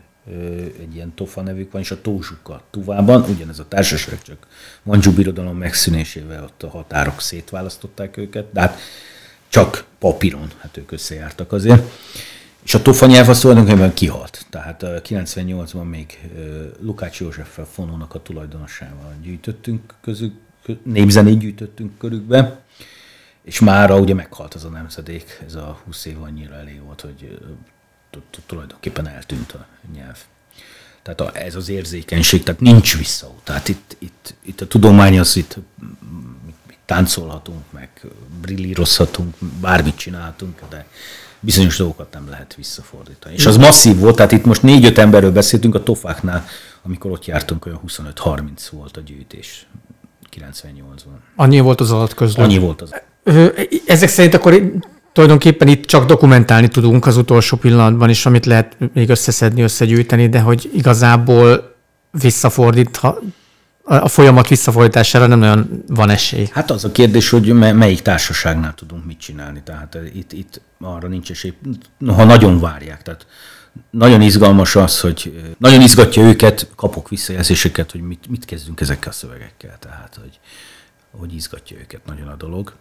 egy 0.80 0.94
ilyen 0.94 1.14
tofa 1.14 1.42
nevük 1.42 1.72
van, 1.72 1.80
és 1.80 1.90
a 1.90 2.00
Tózsuka 2.00 2.62
Tuvában, 2.70 3.22
ugyanez 3.22 3.58
a 3.58 3.68
társaság, 3.68 4.22
csak 4.22 4.46
Manzsú 4.82 5.12
birodalom 5.12 5.56
megszűnésével 5.56 6.44
ott 6.44 6.62
a 6.62 6.68
határok 6.68 7.20
szétválasztották 7.20 8.16
őket, 8.16 8.52
de 8.52 8.60
hát 8.60 8.78
csak 9.48 9.84
papíron, 9.98 10.50
hát 10.58 10.76
ők 10.76 10.92
összejártak 10.92 11.52
azért. 11.52 11.90
És 12.64 12.74
a 12.74 12.82
tofa 12.82 13.06
nyelv 13.06 13.28
az 13.28 13.40
tulajdonképpen 13.40 13.94
kihalt. 13.94 14.46
Tehát 14.50 14.82
98-ban 14.84 15.88
még 15.88 16.18
Lukács 16.80 17.20
József 17.20 17.58
fonónak 17.72 18.14
a 18.14 18.22
tulajdonosával 18.22 19.14
gyűjtöttünk 19.22 19.94
közük, 20.00 20.34
népzenét 20.82 21.38
gyűjtöttünk 21.38 21.98
körükbe, 21.98 22.60
és 23.42 23.60
mára 23.60 23.98
ugye 23.98 24.14
meghalt 24.14 24.54
az 24.54 24.64
a 24.64 24.68
nemzedék, 24.68 25.42
ez 25.46 25.54
a 25.54 25.80
20 25.84 26.04
év 26.04 26.22
annyira 26.22 26.54
elég 26.54 26.82
volt, 26.82 27.00
hogy 27.00 27.38
tulajdonképpen 28.46 29.08
eltűnt 29.08 29.52
a 29.52 29.66
nyelv. 29.94 30.16
Tehát 31.02 31.36
ez 31.36 31.54
az 31.54 31.68
érzékenység, 31.68 32.42
tehát 32.42 32.60
nincs 32.60 32.96
visszaút. 32.96 33.44
Tehát 33.44 33.68
itt, 33.68 33.96
itt, 33.98 34.34
itt 34.42 34.60
a 34.60 34.66
tudomány 34.66 35.18
az, 35.18 35.36
itt 35.36 35.56
táncolhatunk, 36.84 37.64
meg 37.70 37.90
brillírozhatunk, 38.40 39.34
bármit 39.60 39.96
csinálhatunk, 39.96 40.60
de 40.68 40.86
bizonyos 41.40 41.76
dolgokat 41.76 42.12
nem 42.12 42.28
lehet 42.28 42.54
visszafordítani. 42.54 43.34
És 43.34 43.46
az 43.46 43.56
masszív 43.56 43.98
volt, 43.98 44.16
tehát 44.16 44.32
itt 44.32 44.44
most 44.44 44.62
négy-öt 44.62 44.98
emberről 44.98 45.32
beszéltünk 45.32 45.74
a 45.74 45.82
tofáknál, 45.82 46.46
amikor 46.82 47.10
ott 47.10 47.24
jártunk, 47.24 47.66
olyan 47.66 47.80
25-30 47.86 48.66
volt 48.70 48.96
a 48.96 49.00
gyűjtés 49.00 49.66
98-ban. 50.36 51.18
Annyi 51.36 51.60
volt 51.60 51.80
az 51.80 51.90
alatt 51.90 52.12
Annyi 52.34 52.58
volt 52.58 52.82
az. 52.82 52.94
Ezek 53.86 54.08
szerint 54.08 54.34
akkor 54.34 54.82
tulajdonképpen 55.18 55.68
itt 55.68 55.84
csak 55.84 56.06
dokumentálni 56.06 56.68
tudunk 56.68 57.06
az 57.06 57.16
utolsó 57.16 57.56
pillanatban 57.56 58.08
is, 58.08 58.26
amit 58.26 58.46
lehet 58.46 58.76
még 58.94 59.08
összeszedni, 59.08 59.62
összegyűjteni, 59.62 60.28
de 60.28 60.40
hogy 60.40 60.70
igazából 60.74 61.76
visszafordít, 62.10 62.96
ha 62.96 63.18
a 63.84 64.08
folyamat 64.08 64.48
visszafordítására 64.48 65.26
nem 65.26 65.38
nagyon 65.38 65.82
van 65.86 66.10
esély. 66.10 66.48
Hát 66.52 66.70
az 66.70 66.84
a 66.84 66.92
kérdés, 66.92 67.30
hogy 67.30 67.52
melyik 67.52 68.02
társaságnál 68.02 68.74
tudunk 68.74 69.04
mit 69.04 69.18
csinálni. 69.18 69.62
Tehát 69.64 69.94
eh, 69.94 70.16
itt, 70.16 70.32
itt 70.32 70.60
arra 70.80 71.08
nincs 71.08 71.30
esély, 71.30 71.52
ha 72.06 72.24
nagyon 72.24 72.60
várják. 72.60 73.02
Tehát 73.02 73.26
nagyon 73.90 74.20
izgalmas 74.20 74.76
az, 74.76 75.00
hogy 75.00 75.32
eh, 75.36 75.42
nagyon 75.58 75.80
izgatja 75.80 76.22
őket, 76.22 76.68
kapok 76.76 77.08
visszajelzéseket, 77.08 77.90
hogy 77.90 78.00
mit, 78.00 78.28
mit 78.28 78.44
kezdünk 78.44 78.80
ezekkel 78.80 79.10
a 79.10 79.14
szövegekkel. 79.14 79.76
Tehát, 79.78 80.18
hogy, 80.20 80.38
hogy 81.18 81.34
izgatja 81.34 81.76
őket 81.78 82.00
nagyon 82.06 82.28
a 82.28 82.36
dolog 82.36 82.72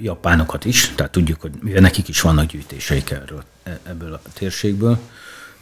japánokat 0.00 0.64
is, 0.64 0.92
tehát 0.94 1.12
tudjuk, 1.12 1.40
hogy 1.40 1.52
nekik 1.80 2.08
is 2.08 2.20
vannak 2.20 2.46
gyűjtéseik 2.46 3.10
erről, 3.10 3.42
e, 3.62 3.78
ebből 3.82 4.12
a 4.12 4.20
térségből, 4.34 4.98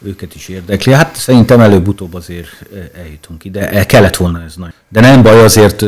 őket 0.03 0.35
is 0.35 0.47
érdekli. 0.47 0.93
Hát 0.93 1.15
szerintem 1.15 1.59
előbb-utóbb 1.59 2.13
azért 2.13 2.65
eljutunk 2.95 3.45
ide. 3.45 3.71
El 3.71 3.85
kellett 3.85 4.15
volna 4.15 4.41
ez 4.43 4.55
nagy. 4.55 4.73
De 4.87 4.99
nem 4.99 5.21
baj, 5.21 5.43
azért 5.43 5.85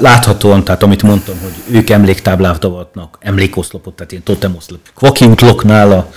láthatóan, 0.00 0.64
tehát 0.64 0.82
amit 0.82 1.02
mondtam, 1.02 1.38
hogy 1.38 1.74
ők 1.74 1.90
emléktáblát 1.90 2.64
avatnak, 2.64 3.18
emlékoszlopot, 3.20 3.94
tehát 3.94 4.12
ilyen 4.12 4.24
totemoszlop. 4.24 4.80
Kvaki 4.94 5.24
a, 5.24 6.10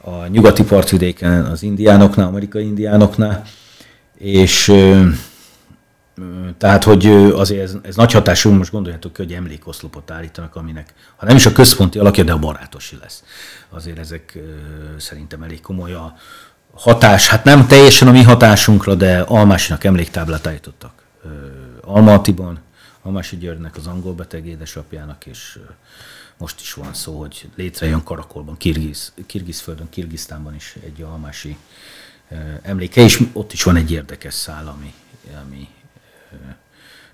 a 0.00 0.26
nyugati 0.26 0.62
partvidéken, 0.62 1.44
az 1.44 1.62
indiánoknál, 1.62 2.26
amerikai 2.26 2.64
indiánoknál, 2.64 3.42
és 4.18 4.72
tehát, 6.58 6.84
hogy 6.84 7.06
azért 7.32 7.62
ez, 7.62 7.74
ez 7.82 7.96
nagy 7.96 8.12
hatású, 8.12 8.50
most 8.50 8.70
gondoljátok 8.70 9.16
hogy 9.16 9.32
emlékoszlopot 9.32 10.10
állítanak, 10.10 10.56
aminek, 10.56 10.94
ha 11.16 11.26
nem 11.26 11.36
is 11.36 11.46
a 11.46 11.52
központi 11.52 11.98
alakja, 11.98 12.24
de 12.24 12.32
a 12.32 12.38
barátosi 12.38 12.98
lesz. 13.00 13.24
Azért 13.68 13.98
ezek 13.98 14.38
szerintem 14.98 15.42
elég 15.42 15.60
komoly 15.60 15.92
a 15.92 16.16
hatás, 16.74 17.28
hát 17.28 17.44
nem 17.44 17.66
teljesen 17.66 18.08
a 18.08 18.10
mi 18.10 18.22
hatásunkra, 18.22 18.94
de 18.94 19.20
Almásinak 19.20 19.84
emléktáblát 19.84 20.46
állítottak 20.46 20.92
Almatiban, 21.80 22.60
Almási 23.02 23.36
Györgynek, 23.36 23.76
az 23.76 23.86
angol 23.86 24.14
beteg 24.14 24.46
édesapjának, 24.46 25.26
és 25.26 25.58
most 26.38 26.60
is 26.60 26.72
van 26.72 26.94
szó, 26.94 27.18
hogy 27.18 27.48
létrejön 27.56 28.02
Karakolban, 28.02 28.56
Kirgiz, 28.56 29.12
Kirgizföldön, 29.26 29.88
Kirgisztánban 29.88 30.54
is 30.54 30.76
egy 30.84 31.02
almási 31.02 31.56
emléke, 32.62 33.00
és 33.00 33.22
ott 33.32 33.52
is 33.52 33.62
van 33.62 33.76
egy 33.76 33.92
érdekes 33.92 34.34
szál, 34.34 34.66
ami, 34.66 34.94
ami 35.44 35.68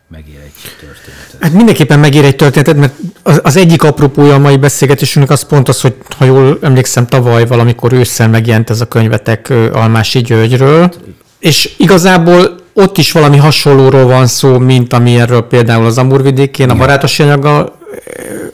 megér 0.09 0.41
egy 0.45 0.53
történetet. 0.81 1.37
Hát 1.41 1.53
mindenképpen 1.53 1.99
megér 1.99 2.25
egy 2.25 2.37
történetet, 2.37 2.77
mert 2.77 2.95
az, 3.23 3.41
az 3.43 3.57
egyik 3.57 3.83
apropója 3.83 4.35
a 4.35 4.39
mai 4.39 4.57
beszélgetésünknek 4.57 5.33
az 5.33 5.45
pont 5.47 5.69
az, 5.69 5.81
hogy 5.81 5.95
ha 6.17 6.25
jól 6.25 6.59
emlékszem, 6.63 7.07
tavaly 7.07 7.47
valamikor 7.47 7.93
ősszel 7.93 8.29
megjelent 8.29 8.71
ez 8.71 8.81
a 8.81 8.89
könyvetek 8.89 9.53
Almási 9.73 10.21
Györgyről, 10.21 10.93
és 11.39 11.75
igazából 11.77 12.57
ott 12.73 12.99
is 12.99 13.13
valami 13.13 13.37
hasonlóról 13.37 14.05
van 14.05 14.27
szó, 14.27 14.59
mint 14.59 14.93
ami 14.93 15.21
erről 15.21 15.43
például 15.43 15.87
az 15.87 15.99
Amurvidékén, 15.99 16.71
a 16.71 16.75
barátosi 16.75 17.23
anyaggal 17.23 17.79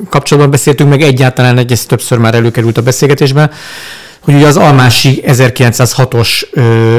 kapcsolatban 0.09 0.51
beszéltünk, 0.51 0.91
meg 0.91 1.03
egyáltalán 1.03 1.59
egy, 1.59 1.73
ez 1.73 1.85
többször 1.85 2.19
már 2.19 2.35
előkerült 2.35 2.79
a 2.79 2.83
beszélgetésben, 2.83 3.51
hogy 4.21 4.35
ugye 4.35 4.47
az 4.47 4.57
Almási 4.57 5.23
1906-os 5.27 6.43
ö, 6.53 6.97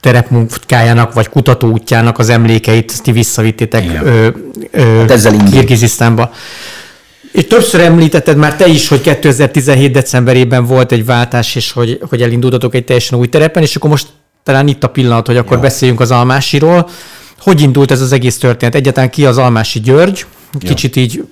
terepmunkájának 0.00 1.12
vagy 1.12 1.28
kutatóútjának 1.28 2.18
az 2.18 2.28
emlékeit 2.28 3.02
ti 3.02 3.12
visszavittétek 3.12 4.00
ö, 4.04 4.28
ö, 4.70 4.80
hát 4.80 5.10
ezzel 5.10 5.36
Kirgizisztánba. 5.50 6.32
És 7.32 7.46
többször 7.46 7.80
említetted 7.80 8.36
már 8.36 8.56
te 8.56 8.66
is, 8.66 8.88
hogy 8.88 9.00
2017. 9.00 9.92
decemberében 9.92 10.64
volt 10.64 10.92
egy 10.92 11.04
váltás, 11.04 11.54
és 11.54 11.72
hogy, 11.72 12.00
hogy 12.08 12.22
elindultatok 12.22 12.74
egy 12.74 12.84
teljesen 12.84 13.18
új 13.18 13.28
terepen, 13.28 13.62
és 13.62 13.76
akkor 13.76 13.90
most 13.90 14.06
talán 14.42 14.68
itt 14.68 14.84
a 14.84 14.88
pillanat, 14.88 15.26
hogy 15.26 15.36
akkor 15.36 15.56
ja. 15.56 15.62
beszéljünk 15.62 16.00
az 16.00 16.10
Almásiról. 16.10 16.88
Hogy 17.38 17.60
indult 17.60 17.90
ez 17.90 18.00
az 18.00 18.12
egész 18.12 18.38
történet? 18.38 18.74
Egyáltalán 18.74 19.10
ki 19.10 19.26
az 19.26 19.38
Almási 19.38 19.80
György? 19.80 20.26
Kicsit 20.58 20.96
ja. 20.96 21.02
így 21.02 21.24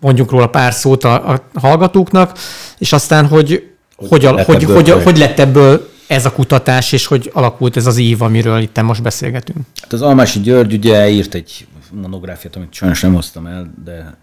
mondjuk 0.00 0.30
róla 0.30 0.46
pár 0.46 0.72
szót 0.72 1.04
a, 1.04 1.30
a 1.30 1.42
hallgatóknak, 1.60 2.38
és 2.78 2.92
aztán, 2.92 3.26
hogy 3.26 3.70
hogy, 4.08 4.24
hogy, 4.24 4.44
hogy, 4.44 4.64
hogy, 4.64 4.90
hogy 4.90 5.18
lett 5.18 5.38
ebből 5.38 5.91
ez 6.12 6.24
a 6.24 6.32
kutatás, 6.32 6.92
és 6.92 7.06
hogy 7.06 7.30
alakult 7.32 7.76
ez 7.76 7.86
az 7.86 7.96
ív, 7.98 8.22
amiről 8.22 8.60
itt 8.60 8.82
most 8.82 9.02
beszélgetünk? 9.02 9.58
Hát 9.80 9.92
az 9.92 10.02
Almási 10.02 10.40
György 10.40 10.72
ugye 10.72 11.08
írt 11.08 11.34
egy 11.34 11.66
monográfiát, 11.90 12.56
amit 12.56 12.72
sajnos 12.72 13.00
nem 13.00 13.14
hoztam 13.14 13.46
el, 13.46 13.74
de 13.84 14.16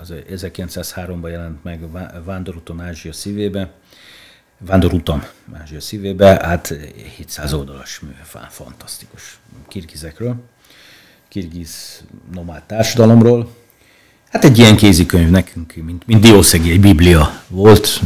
az 0.00 0.12
1903-ban 0.34 1.30
jelent 1.30 1.64
meg 1.64 1.80
Vándorúton 2.24 2.80
Ázsia 2.80 3.12
szívébe, 3.12 3.70
Vándorutam 4.58 5.24
Ázsia 5.62 5.80
szívébe, 5.80 6.40
hát 6.42 6.74
700 7.16 7.52
oldalas 7.52 8.00
mű, 8.00 8.08
fantasztikus 8.48 9.38
kirgizekről, 9.68 10.34
kirgiz 11.28 12.02
nomád 12.32 12.62
társadalomról. 12.62 13.54
Hát 14.30 14.44
egy 14.44 14.58
ilyen 14.58 14.76
kézikönyv 14.76 15.30
nekünk, 15.30 15.74
mint, 15.74 16.06
mint 16.06 16.20
Diószegi, 16.20 16.70
egy 16.70 16.80
biblia 16.80 17.42
volt, 17.48 18.00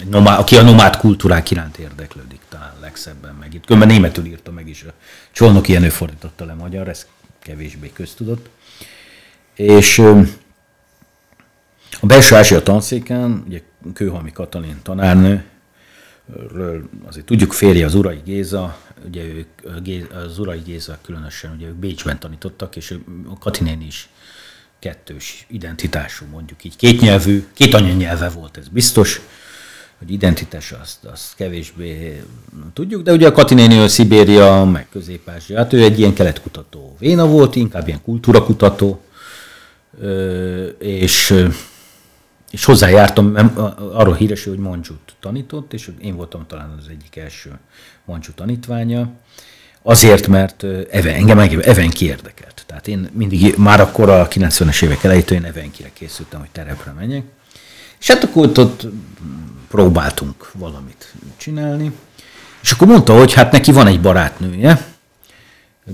egy 0.00 0.14
aki 0.14 0.56
a 0.56 0.62
nomád 0.62 0.96
kultúrák 0.96 1.50
iránt 1.50 1.78
érdeklődik, 1.78 2.40
talán 2.48 2.74
legszebben 2.80 3.34
meg 3.34 3.54
itt. 3.54 3.64
Különben 3.64 3.88
németül 3.88 4.24
írta 4.24 4.50
meg 4.50 4.68
is, 4.68 4.82
a 4.82 4.92
Csolnok 5.32 5.68
Jenő 5.68 5.88
fordította 5.88 6.44
le 6.44 6.54
magyar, 6.54 6.88
ez 6.88 7.06
kevésbé 7.38 7.90
köztudott. 7.92 8.48
És 9.54 9.98
a 12.00 12.06
belső 12.06 12.36
Ázsia 12.36 12.62
tanszéken, 12.62 13.44
ugye 13.46 13.62
Kőhalmi 13.94 14.32
Katalin 14.32 14.80
tanárnő, 14.82 15.44
azért 17.06 17.26
tudjuk 17.26 17.52
férje 17.52 17.86
az 17.86 17.94
Urai 17.94 18.20
Géza, 18.24 18.78
ugye 19.06 19.22
ők, 19.22 19.48
az 20.14 20.38
Urai 20.38 20.58
Géza 20.58 20.98
különösen, 21.02 21.52
ugye 21.56 21.66
ők 21.66 21.74
Bécsben 21.74 22.18
tanítottak, 22.18 22.76
és 22.76 22.94
a 23.28 23.38
Katinén 23.38 23.80
is 23.80 24.08
kettős 24.78 25.46
identitású, 25.48 26.26
mondjuk 26.30 26.64
így 26.64 26.76
kétnyelvű, 26.76 27.46
két 27.52 27.74
anyanyelve 27.74 28.28
volt, 28.28 28.56
ez 28.56 28.68
biztos, 28.68 29.20
hogy 30.00 30.12
identitás 30.12 30.72
azt, 30.72 31.04
azt 31.04 31.34
kevésbé 31.36 32.22
tudjuk, 32.72 33.02
de 33.02 33.12
ugye 33.12 33.26
a 33.26 33.32
Katinéni 33.32 33.88
Szibéria, 33.88 34.64
meg 34.64 34.86
közép 34.90 35.30
hát 35.54 35.72
ő 35.72 35.82
egy 35.82 35.98
ilyen 35.98 36.14
keletkutató 36.14 36.96
véna 36.98 37.26
volt, 37.26 37.56
inkább 37.56 37.86
ilyen 37.86 38.02
kultúrakutató, 38.02 39.00
és 40.78 41.34
és 42.50 42.64
hozzájártam, 42.64 43.34
arról 43.92 44.14
híres, 44.14 44.44
hogy 44.44 44.58
Mancsút 44.58 45.14
tanított, 45.20 45.72
és 45.72 45.90
én 46.00 46.16
voltam 46.16 46.46
talán 46.46 46.74
az 46.78 46.86
egyik 46.88 47.16
első 47.16 47.58
Mancsú 48.04 48.32
tanítványa, 48.32 49.10
azért, 49.82 50.26
mert 50.26 50.62
Even, 50.90 51.14
engem 51.14 51.38
Even 51.38 51.90
kiérdekelt. 51.90 52.64
Tehát 52.66 52.88
én 52.88 53.10
mindig, 53.12 53.54
már 53.56 53.80
akkor 53.80 54.08
a 54.08 54.28
90-es 54.28 54.82
évek 54.82 55.04
elejétől 55.04 55.38
én 55.38 55.44
Evenkire 55.44 55.90
készültem, 55.92 56.40
hogy 56.40 56.48
terepre 56.52 56.92
menjek. 56.92 57.24
És 58.00 58.06
hát 58.06 58.24
akkor 58.24 58.46
ott, 58.46 58.58
ott 58.58 58.86
próbáltunk 59.70 60.50
valamit 60.54 61.14
csinálni. 61.36 61.92
És 62.62 62.70
akkor 62.70 62.86
mondta, 62.86 63.18
hogy 63.18 63.32
hát 63.32 63.52
neki 63.52 63.72
van 63.72 63.86
egy 63.86 64.00
barátnője, 64.00 64.86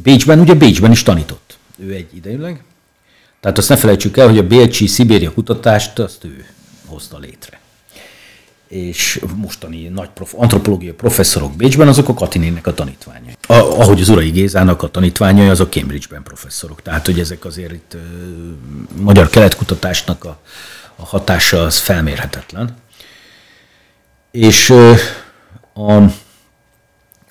Bécsben, 0.03 0.41
ugye 0.41 0.55
Bécsben 0.55 0.91
is 0.91 1.03
tanított. 1.03 1.59
Ő 1.79 1.93
egy 1.93 2.09
idejűleg. 2.15 2.63
Tehát 3.41 3.59
azt 3.59 3.69
ne 3.69 3.77
felejtsük 3.77 4.17
el, 4.17 4.29
hogy 4.29 4.39
a 4.39 4.47
Bécsi 4.47 4.87
Szibéria 4.87 5.33
kutatást 5.33 5.99
azt 5.99 6.25
ő 6.25 6.47
hozta 6.87 7.19
létre. 7.19 7.61
És 8.69 9.21
mostani 9.35 9.89
nagy 9.89 10.09
prof, 10.09 10.35
antropológia 10.37 10.95
professzorok 10.95 11.57
Bécsben, 11.57 11.89
azok 11.89 12.09
a 12.09 12.15
Katinének 12.15 12.67
a 12.67 12.75
tanítványai. 12.75 13.37
A, 13.47 13.55
ahogy 13.55 14.01
az 14.01 14.09
Urai 14.09 14.31
Gézának 14.31 14.83
a 14.83 14.89
tanítványai, 14.89 15.49
azok 15.49 15.73
Cambridge-ben 15.73 16.23
professzorok. 16.23 16.83
Tehát, 16.83 17.07
hogy 17.07 17.21
ezek 17.21 17.45
azért 17.45 17.73
itt 17.73 17.95
uh, 17.95 18.01
magyar 19.01 19.29
keletkutatásnak 19.29 20.25
a, 20.25 20.39
a 20.97 21.05
hatása 21.05 21.63
az 21.63 21.79
felmérhetetlen. 21.79 22.77
És 24.37 24.71
a 25.75 26.03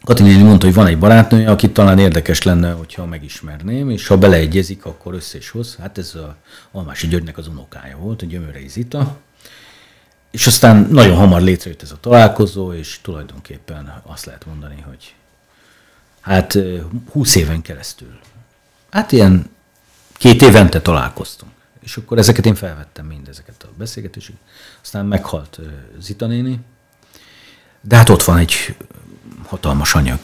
Kati 0.03 0.23
néni 0.23 0.43
mondta, 0.43 0.65
hogy 0.65 0.75
van 0.75 0.87
egy 0.87 0.99
barátnője, 0.99 1.49
akit 1.49 1.73
talán 1.73 1.99
érdekes 1.99 2.43
lenne, 2.43 2.71
hogyha 2.71 3.05
megismerném, 3.05 3.89
és 3.89 4.07
ha 4.07 4.17
beleegyezik, 4.17 4.85
akkor 4.85 5.13
össze 5.13 5.37
is 5.37 5.49
hoz. 5.49 5.75
Hát 5.75 5.97
ez 5.97 6.15
a 6.15 6.35
Almási 6.71 7.07
Györgynek 7.07 7.37
az 7.37 7.47
unokája 7.47 7.97
volt, 7.97 8.21
a 8.21 8.25
Gyömörei 8.25 8.67
Zita. 8.67 9.17
És 10.31 10.47
aztán 10.47 10.87
nagyon 10.91 11.15
hamar 11.15 11.41
létrejött 11.41 11.81
ez 11.81 11.91
a 11.91 11.99
találkozó, 11.99 12.73
és 12.73 12.99
tulajdonképpen 13.01 14.01
azt 14.05 14.25
lehet 14.25 14.45
mondani, 14.45 14.83
hogy 14.87 15.15
hát 16.21 16.57
20 17.11 17.35
éven 17.35 17.61
keresztül, 17.61 18.19
hát 18.89 19.11
ilyen 19.11 19.49
két 20.13 20.41
évente 20.41 20.81
találkoztunk. 20.81 21.51
És 21.79 21.97
akkor 21.97 22.17
ezeket 22.17 22.45
én 22.45 22.55
felvettem 22.55 23.05
mindezeket 23.05 23.63
a 23.63 23.67
beszélgetéseket. 23.77 24.41
Aztán 24.81 25.05
meghalt 25.05 25.59
Zita 25.99 26.25
néni, 26.25 26.59
de 27.87 27.95
hát 27.95 28.09
ott 28.09 28.23
van 28.23 28.37
egy 28.37 28.75
hatalmas 29.45 29.95
anyag, 29.95 30.19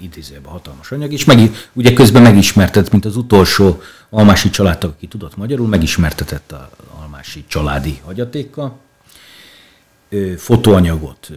idézőben 0.00 0.52
hatalmas 0.52 0.92
anyag, 0.92 1.12
és 1.12 1.24
meg, 1.24 1.50
ugye 1.72 1.92
közben 1.92 2.22
megismertetett, 2.22 2.90
mint 2.90 3.04
az 3.04 3.16
utolsó 3.16 3.82
almási 4.10 4.50
családtag, 4.50 4.90
aki 4.90 5.06
tudott 5.06 5.36
magyarul, 5.36 5.68
megismertetett 5.68 6.52
a 6.52 6.70
almási 7.00 7.44
családi 7.48 8.00
hagyatékkal. 8.04 8.78
Fotóanyagot 10.36 11.30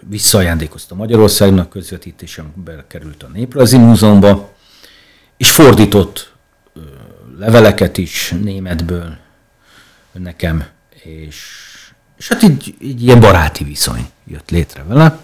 visszaajándékozta 0.00 0.94
Magyarországnak, 0.94 1.68
közvetítésembe 1.68 2.84
került 2.88 3.22
a 3.22 3.28
Néprajzi 3.32 3.76
Múzeumba, 3.76 4.52
és 5.36 5.50
fordított 5.50 6.32
leveleket 7.38 7.98
is 7.98 8.34
németből 8.42 9.16
nekem, 10.12 10.64
és, 11.02 11.68
és 12.24 12.30
hát 12.30 12.42
így, 12.42 12.74
így 12.80 13.02
ilyen 13.02 13.20
baráti 13.20 13.64
viszony 13.64 14.06
jött 14.26 14.50
létre 14.50 14.82
vele 14.82 15.18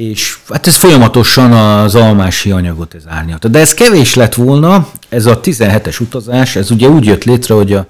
és 0.00 0.38
hát 0.48 0.66
ez 0.66 0.76
folyamatosan 0.76 1.52
az 1.52 1.94
almási 1.94 2.50
anyagot 2.50 2.94
ez 2.94 3.02
árnyalta. 3.06 3.48
De 3.48 3.58
ez 3.58 3.74
kevés 3.74 4.14
lett 4.14 4.34
volna, 4.34 4.90
ez 5.08 5.26
a 5.26 5.40
17-es 5.40 6.00
utazás, 6.00 6.56
ez 6.56 6.70
ugye 6.70 6.88
úgy 6.88 7.04
jött 7.04 7.24
létre, 7.24 7.54
hogy 7.54 7.72
a, 7.72 7.86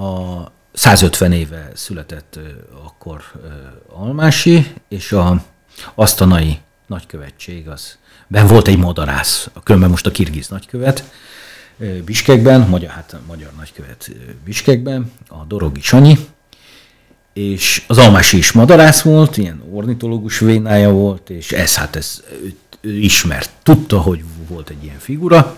a 0.00 0.52
150 0.72 1.32
éve 1.32 1.70
született 1.74 2.38
akkor 2.84 3.22
Almási, 3.88 4.66
és 4.88 5.12
a 5.12 5.44
asztanai 5.94 6.58
nagykövetség, 6.86 7.68
az 7.68 7.98
ben 8.26 8.46
volt 8.46 8.68
egy 8.68 8.78
madarász, 8.78 9.48
különben 9.62 9.90
most 9.90 10.06
a 10.06 10.10
kirgiz 10.10 10.48
nagykövet, 10.48 11.04
Biskekben, 12.04 12.60
magyar, 12.60 12.90
hát 12.90 13.16
magyar 13.26 13.50
nagykövet 13.56 14.10
Biskekben, 14.44 15.12
a 15.28 15.44
Dorogi 15.44 15.80
Sanyi, 15.80 16.18
és 17.34 17.84
az 17.86 17.98
Almási 17.98 18.36
is 18.36 18.52
madarász 18.52 19.02
volt, 19.02 19.36
ilyen 19.36 19.62
ornitológus 19.72 20.38
vénája 20.38 20.90
volt, 20.90 21.30
és 21.30 21.52
ez 21.52 21.74
hát 21.74 21.96
ez 21.96 22.22
ő, 22.42 22.54
ő 22.80 22.96
ismert, 22.96 23.50
tudta, 23.62 24.00
hogy 24.00 24.24
volt 24.48 24.70
egy 24.70 24.84
ilyen 24.84 24.98
figura, 24.98 25.56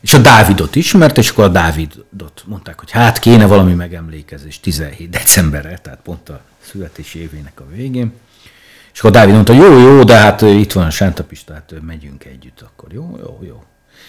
és 0.00 0.14
a 0.14 0.18
Dávidot 0.18 0.76
ismert, 0.76 1.18
és 1.18 1.30
akkor 1.30 1.44
a 1.44 1.48
Dávidot 1.48 2.42
mondták, 2.46 2.78
hogy 2.78 2.90
hát 2.90 3.18
kéne 3.18 3.46
valami 3.46 3.74
megemlékezés 3.74 4.60
17 4.60 5.10
decemberre, 5.10 5.78
tehát 5.78 6.00
pont 6.02 6.28
a 6.28 6.40
születési 6.60 7.18
évének 7.18 7.60
a 7.60 7.64
végén. 7.74 8.12
És 8.92 8.98
akkor 8.98 9.10
a 9.10 9.14
Dávid 9.14 9.34
mondta, 9.34 9.52
jó, 9.52 9.78
jó, 9.78 10.04
de 10.04 10.16
hát 10.16 10.40
itt 10.40 10.72
van 10.72 10.86
a 10.86 10.90
Sántapista, 10.90 11.52
hát 11.52 11.74
megyünk 11.80 12.24
együtt, 12.24 12.60
akkor 12.60 12.92
jó, 12.92 13.18
jó, 13.20 13.38
jó. 13.46 13.64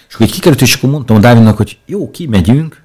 És 0.07 0.14
akkor 0.14 0.26
így 0.26 0.34
kikerült, 0.34 0.61
és 0.61 0.74
akkor 0.74 0.89
mondtam 0.89 1.16
a 1.16 1.20
Dávidnak, 1.20 1.57
hogy 1.57 1.78
jó, 1.86 2.11
kimegyünk, 2.11 2.83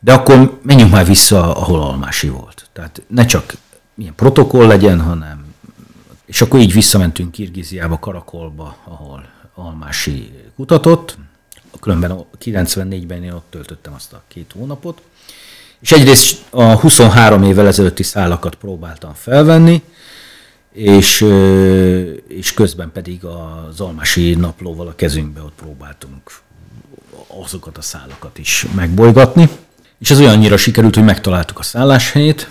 de 0.00 0.12
akkor 0.12 0.60
menjünk 0.62 0.90
már 0.90 1.06
vissza, 1.06 1.54
ahol 1.56 1.80
Almási 1.80 2.28
volt. 2.28 2.68
Tehát 2.72 3.02
ne 3.06 3.24
csak 3.24 3.56
milyen 3.94 4.14
protokoll 4.14 4.66
legyen, 4.66 5.00
hanem 5.00 5.46
És 6.26 6.40
akkor 6.40 6.60
így 6.60 6.72
visszamentünk 6.72 7.30
Kirgiziába, 7.30 7.98
Karakolba, 7.98 8.76
ahol 8.84 9.28
Almási 9.54 10.32
kutatott. 10.56 11.18
Különben 11.80 12.24
94-ben 12.40 13.22
én 13.22 13.32
ott 13.32 13.46
töltöttem 13.50 13.94
azt 13.94 14.12
a 14.12 14.22
két 14.28 14.52
hónapot. 14.52 15.00
És 15.80 15.92
egyrészt 15.92 16.44
a 16.50 16.62
23 16.62 17.42
évvel 17.42 17.66
ezelőtti 17.66 18.02
szálakat 18.02 18.54
próbáltam 18.54 19.12
felvenni, 19.14 19.82
és, 20.72 21.20
és 22.28 22.54
közben 22.54 22.92
pedig 22.92 23.24
az 23.24 23.80
Almási 23.80 24.34
naplóval 24.34 24.86
a 24.86 24.94
kezünkbe 24.94 25.42
ott 25.42 25.54
próbáltunk 25.56 26.40
azokat 27.26 27.78
a 27.78 27.82
szálakat 27.82 28.38
is 28.38 28.66
megbolygatni. 28.74 29.48
És 29.98 30.10
ez 30.10 30.20
olyannyira 30.20 30.56
sikerült, 30.56 30.94
hogy 30.94 31.04
megtaláltuk 31.04 31.58
a 31.58 31.62
szálláshelyét, 31.62 32.50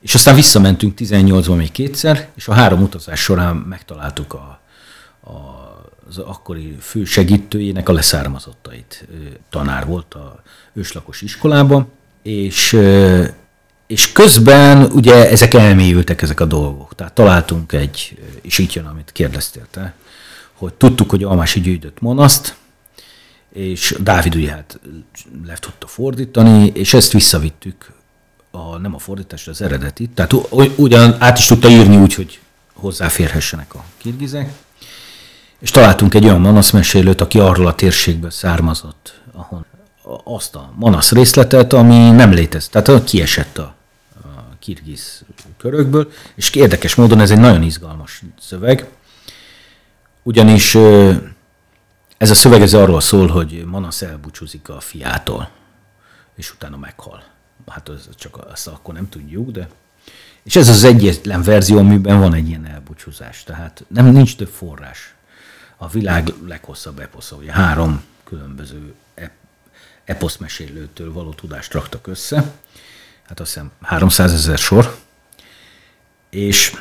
és 0.00 0.14
aztán 0.14 0.34
visszamentünk 0.34 0.98
18-ban 0.98 1.56
még 1.56 1.72
kétszer, 1.72 2.28
és 2.34 2.48
a 2.48 2.52
három 2.52 2.82
utazás 2.82 3.20
során 3.20 3.56
megtaláltuk 3.56 4.34
a, 4.34 4.60
a, 5.20 5.30
az 6.08 6.18
akkori 6.18 6.76
fősegítőjének 6.80 7.88
a 7.88 7.92
leszármazottait. 7.92 9.06
Tanár 9.50 9.86
volt 9.86 10.14
a 10.14 10.42
őslakos 10.72 11.22
iskolában, 11.22 11.88
és, 12.22 12.78
és 13.86 14.12
közben 14.12 14.82
ugye 14.82 15.30
ezek 15.30 15.54
elmélyültek 15.54 16.22
ezek 16.22 16.40
a 16.40 16.44
dolgok. 16.44 16.94
Tehát 16.94 17.12
találtunk 17.12 17.72
egy, 17.72 18.18
és 18.42 18.58
itt 18.58 18.72
jön, 18.72 18.86
amit 18.86 19.12
kérdeztél 19.12 19.66
te, 19.70 19.94
hogy 20.52 20.72
tudtuk, 20.72 21.10
hogy 21.10 21.22
Almási 21.22 21.60
gyűjtött 21.60 22.00
monaszt, 22.00 22.56
és 23.52 23.96
Dávid 24.00 24.34
ugye 24.34 24.50
hát 24.50 24.80
le 25.46 25.54
tudta 25.54 25.86
fordítani, 25.86 26.66
és 26.74 26.94
ezt 26.94 27.12
visszavittük, 27.12 27.92
a, 28.50 28.76
nem 28.76 28.94
a 28.94 28.98
fordítást, 28.98 29.48
az 29.48 29.62
eredetit, 29.62 30.10
tehát 30.10 30.34
ugyan 30.76 31.16
át 31.18 31.38
is 31.38 31.46
tudta 31.46 31.68
írni 31.68 31.96
úgy, 31.96 32.14
hogy 32.14 32.40
hozzáférhessenek 32.74 33.74
a 33.74 33.84
kirgizek, 33.96 34.52
és 35.58 35.70
találtunk 35.70 36.14
egy 36.14 36.24
olyan 36.24 36.40
manaszmesélőt, 36.40 37.20
aki 37.20 37.38
arról 37.38 37.66
a 37.66 37.74
térségből 37.74 38.30
származott, 38.30 39.20
ahol 39.32 39.64
azt 40.24 40.54
a 40.54 40.72
manasz 40.76 41.12
részletet, 41.12 41.72
ami 41.72 42.10
nem 42.10 42.32
létezett, 42.32 42.84
tehát 42.84 43.04
kiesett 43.04 43.58
a, 43.58 43.74
a 44.22 44.56
kirgiz 44.58 45.22
körökből, 45.56 46.12
és 46.34 46.50
érdekes 46.50 46.94
módon 46.94 47.20
ez 47.20 47.30
egy 47.30 47.38
nagyon 47.38 47.62
izgalmas 47.62 48.22
szöveg, 48.40 48.88
ugyanis 50.22 50.76
ez 52.20 52.30
a 52.30 52.34
szöveg 52.34 52.62
ez 52.62 52.74
arról 52.74 53.00
szól, 53.00 53.28
hogy 53.28 53.64
Manasz 53.64 54.02
elbúcsúzik 54.02 54.68
a 54.68 54.80
fiától, 54.80 55.50
és 56.34 56.52
utána 56.52 56.76
meghal. 56.76 57.24
Hát 57.68 57.88
ez 57.88 58.08
csak 58.14 58.36
azt 58.50 58.66
akkor 58.66 58.94
nem 58.94 59.08
tudjuk, 59.08 59.50
de... 59.50 59.68
És 60.42 60.56
ez 60.56 60.68
az 60.68 60.84
egyetlen 60.84 61.42
verzió, 61.42 61.78
amiben 61.78 62.18
van 62.18 62.34
egy 62.34 62.48
ilyen 62.48 62.66
elbúcsúzás. 62.66 63.44
Tehát 63.44 63.84
nem 63.88 64.06
nincs 64.06 64.36
több 64.36 64.48
forrás. 64.48 65.14
A 65.76 65.88
világ 65.88 66.32
leghosszabb 66.46 66.98
eposza, 66.98 67.36
ugye 67.36 67.52
három 67.52 68.02
különböző 68.24 68.94
eposzmesélőtől 70.04 71.12
való 71.12 71.32
tudást 71.32 71.72
raktak 71.72 72.06
össze. 72.06 72.52
Hát 73.26 73.40
azt 73.40 73.52
hiszem 73.52 73.70
300 73.80 74.32
ezer 74.32 74.58
sor. 74.58 74.98
És, 76.30 76.76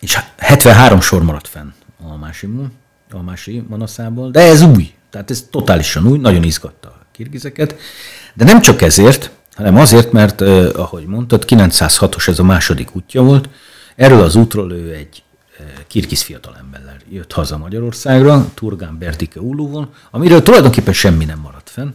és 0.00 0.18
73 0.36 1.00
sor 1.00 1.22
maradt 1.22 1.48
fenn 1.48 1.72
a 2.02 2.16
másikban 2.16 2.82
almási 3.14 3.64
manaszából, 3.68 4.30
de 4.30 4.40
ez 4.40 4.62
új, 4.62 4.92
tehát 5.10 5.30
ez 5.30 5.46
totálisan 5.50 6.06
új, 6.06 6.18
nagyon 6.18 6.42
izgatta 6.42 6.88
a 6.88 7.06
kirgizeket, 7.12 7.76
de 8.34 8.44
nem 8.44 8.60
csak 8.60 8.82
ezért, 8.82 9.30
hanem 9.54 9.76
azért, 9.76 10.12
mert, 10.12 10.40
ahogy 10.76 11.06
mondtad, 11.06 11.44
906-os 11.46 12.28
ez 12.28 12.38
a 12.38 12.44
második 12.44 12.96
útja 12.96 13.22
volt, 13.22 13.48
erről 13.96 14.22
az 14.22 14.36
útról 14.36 14.72
ő 14.72 14.92
egy 14.92 15.22
kirgiz 15.86 16.22
fiatalemberrel 16.22 16.96
jött 17.10 17.32
haza 17.32 17.58
Magyarországra, 17.58 18.50
Turgán 18.54 18.98
Berdike 18.98 19.40
Ulúval, 19.40 19.88
amiről 20.10 20.42
tulajdonképpen 20.42 20.94
semmi 20.94 21.24
nem 21.24 21.38
maradt 21.38 21.70
fenn, 21.70 21.90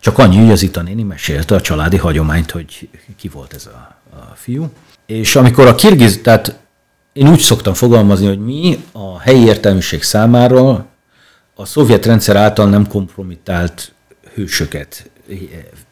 csak 0.00 0.18
annyi, 0.18 0.36
hogy 0.36 0.50
az 0.50 0.62
Ita 0.62 0.82
mesélte 1.06 1.54
a 1.54 1.60
családi 1.60 1.96
hagyományt, 1.96 2.50
hogy 2.50 2.88
ki 3.16 3.28
volt 3.28 3.54
ez 3.54 3.66
a, 3.66 3.96
a 4.16 4.34
fiú. 4.34 4.70
És 5.06 5.36
amikor 5.36 5.66
a 5.66 5.74
kirgiz, 5.74 6.20
tehát 6.22 6.58
én 7.14 7.28
úgy 7.28 7.38
szoktam 7.38 7.74
fogalmazni, 7.74 8.26
hogy 8.26 8.44
mi 8.44 8.84
a 8.92 9.20
helyi 9.20 9.44
értelmiség 9.44 10.02
számára 10.02 10.86
a 11.54 11.64
szovjet 11.64 12.06
rendszer 12.06 12.36
által 12.36 12.68
nem 12.68 12.86
kompromittált 12.86 13.92
hősöket, 14.34 15.10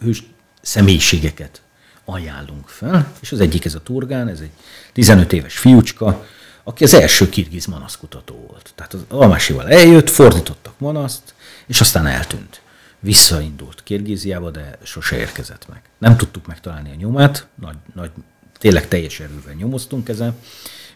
hős 0.02 0.22
személyiségeket 0.62 1.62
ajánlunk 2.04 2.68
fel, 2.68 3.12
és 3.20 3.32
az 3.32 3.40
egyik 3.40 3.64
ez 3.64 3.74
a 3.74 3.80
Turgán, 3.80 4.28
ez 4.28 4.40
egy 4.40 4.50
15 4.92 5.32
éves 5.32 5.58
fiúcska, 5.58 6.26
aki 6.64 6.84
az 6.84 6.94
első 6.94 7.28
kirgiz 7.28 7.66
manaszkutató 7.66 8.46
volt. 8.48 8.72
Tehát 8.74 8.94
az 8.94 9.00
Almásival 9.08 9.68
eljött, 9.68 10.10
fordítottak 10.10 10.74
manaszt, 10.78 11.34
és 11.66 11.80
aztán 11.80 12.06
eltűnt. 12.06 12.60
Visszaindult 13.00 13.82
Kirgiziába, 13.82 14.50
de 14.50 14.78
sose 14.82 15.16
érkezett 15.16 15.68
meg. 15.68 15.82
Nem 15.98 16.16
tudtuk 16.16 16.46
megtalálni 16.46 16.90
a 16.90 16.94
nyomát, 16.94 17.46
nagy, 17.60 17.76
nagy, 17.94 18.10
tényleg 18.58 18.88
teljes 18.88 19.20
erővel 19.20 19.54
nyomoztunk 19.54 20.08
ezen, 20.08 20.34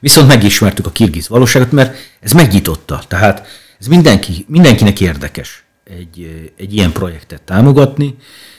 Viszont 0.01 0.29
megismertük 0.29 0.87
a 0.87 0.91
kirgiz 0.91 1.29
valóságot, 1.29 1.73
mert 1.73 1.97
ez 2.21 2.33
megnyitotta. 2.33 3.03
Tehát 3.09 3.47
ez 3.81 3.87
mindenki, 3.87 4.45
mindenkinek 4.49 5.01
érdekes 5.01 5.65
egy, 5.85 6.51
egy 6.57 6.75
ilyen 6.75 6.93
projektet 6.93 7.43
támogatni. 7.43 8.17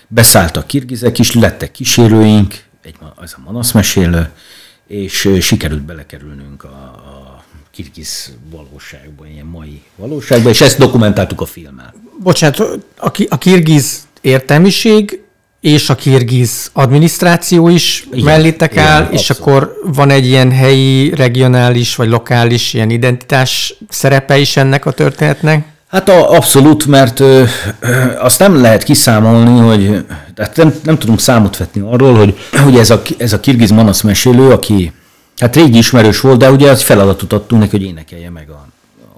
Beszálltak 0.07 0.67
kirgizek 0.67 1.19
is, 1.19 1.33
lettek 1.33 1.71
kísérőink, 1.71 2.63
egy, 2.83 2.95
ez 3.21 3.33
a 3.37 3.41
Manasz 3.45 3.71
mesélő, 3.71 4.29
és 4.87 5.29
sikerült 5.41 5.81
belekerülnünk 5.81 6.63
a, 6.63 6.67
a 6.67 7.43
kirgiz 7.71 8.35
valóságba, 8.49 9.27
ilyen 9.27 9.45
mai 9.45 9.81
valóságba, 9.95 10.49
és 10.49 10.61
ezt 10.61 10.77
dokumentáltuk 10.77 11.41
a 11.41 11.45
filmmel. 11.45 11.93
Bocsánat, 12.19 12.59
a, 12.97 13.11
a 13.29 13.37
kirgiz 13.37 14.07
értelmiség 14.21 15.21
és 15.61 15.89
a 15.89 15.95
kirgiz 15.95 16.69
adminisztráció 16.73 17.67
is 17.67 18.07
igen, 18.11 18.23
mellétek 18.23 18.71
igen, 18.71 18.85
áll, 18.85 19.01
igen, 19.01 19.13
és 19.13 19.29
abszolút. 19.29 19.41
akkor 19.41 19.73
van 19.83 20.09
egy 20.09 20.25
ilyen 20.25 20.51
helyi, 20.51 21.15
regionális 21.15 21.95
vagy 21.95 22.09
lokális 22.09 22.73
ilyen 22.73 22.89
identitás 22.89 23.75
szerepe 23.89 24.37
is 24.37 24.57
ennek 24.57 24.85
a 24.85 24.91
történetnek? 24.91 25.65
Hát 25.87 26.09
a, 26.09 26.31
abszolút, 26.31 26.85
mert 26.85 27.19
ö, 27.19 27.43
ö, 27.79 28.19
azt 28.19 28.39
nem 28.39 28.61
lehet 28.61 28.83
kiszámolni, 28.83 29.59
hogy 29.59 30.05
tehát 30.35 30.55
nem, 30.55 30.73
nem 30.83 30.97
tudunk 30.97 31.19
számot 31.19 31.57
vetni 31.57 31.81
arról, 31.81 32.15
hogy, 32.15 32.37
hogy 32.63 32.77
ez, 32.77 32.89
a, 32.89 33.01
ez 33.17 33.33
a 33.33 33.39
kirgiz 33.39 33.71
manasz 33.71 34.01
mesélő, 34.01 34.51
aki 34.51 34.91
hát 35.37 35.55
régi 35.55 35.77
ismerős 35.77 36.19
volt, 36.19 36.37
de 36.37 36.51
ugye 36.51 36.69
az 36.69 36.81
feladatot 36.81 37.33
adtunk 37.33 37.61
neki, 37.61 37.77
hogy 37.77 37.85
énekelje 37.85 38.29
meg 38.29 38.49
a 38.49 38.67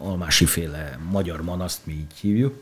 almási 0.03 0.45
féle 0.45 0.97
magyar 1.11 1.41
manaszt, 1.41 1.79
mi 1.83 1.91
így 1.91 2.19
hívjuk 2.21 2.53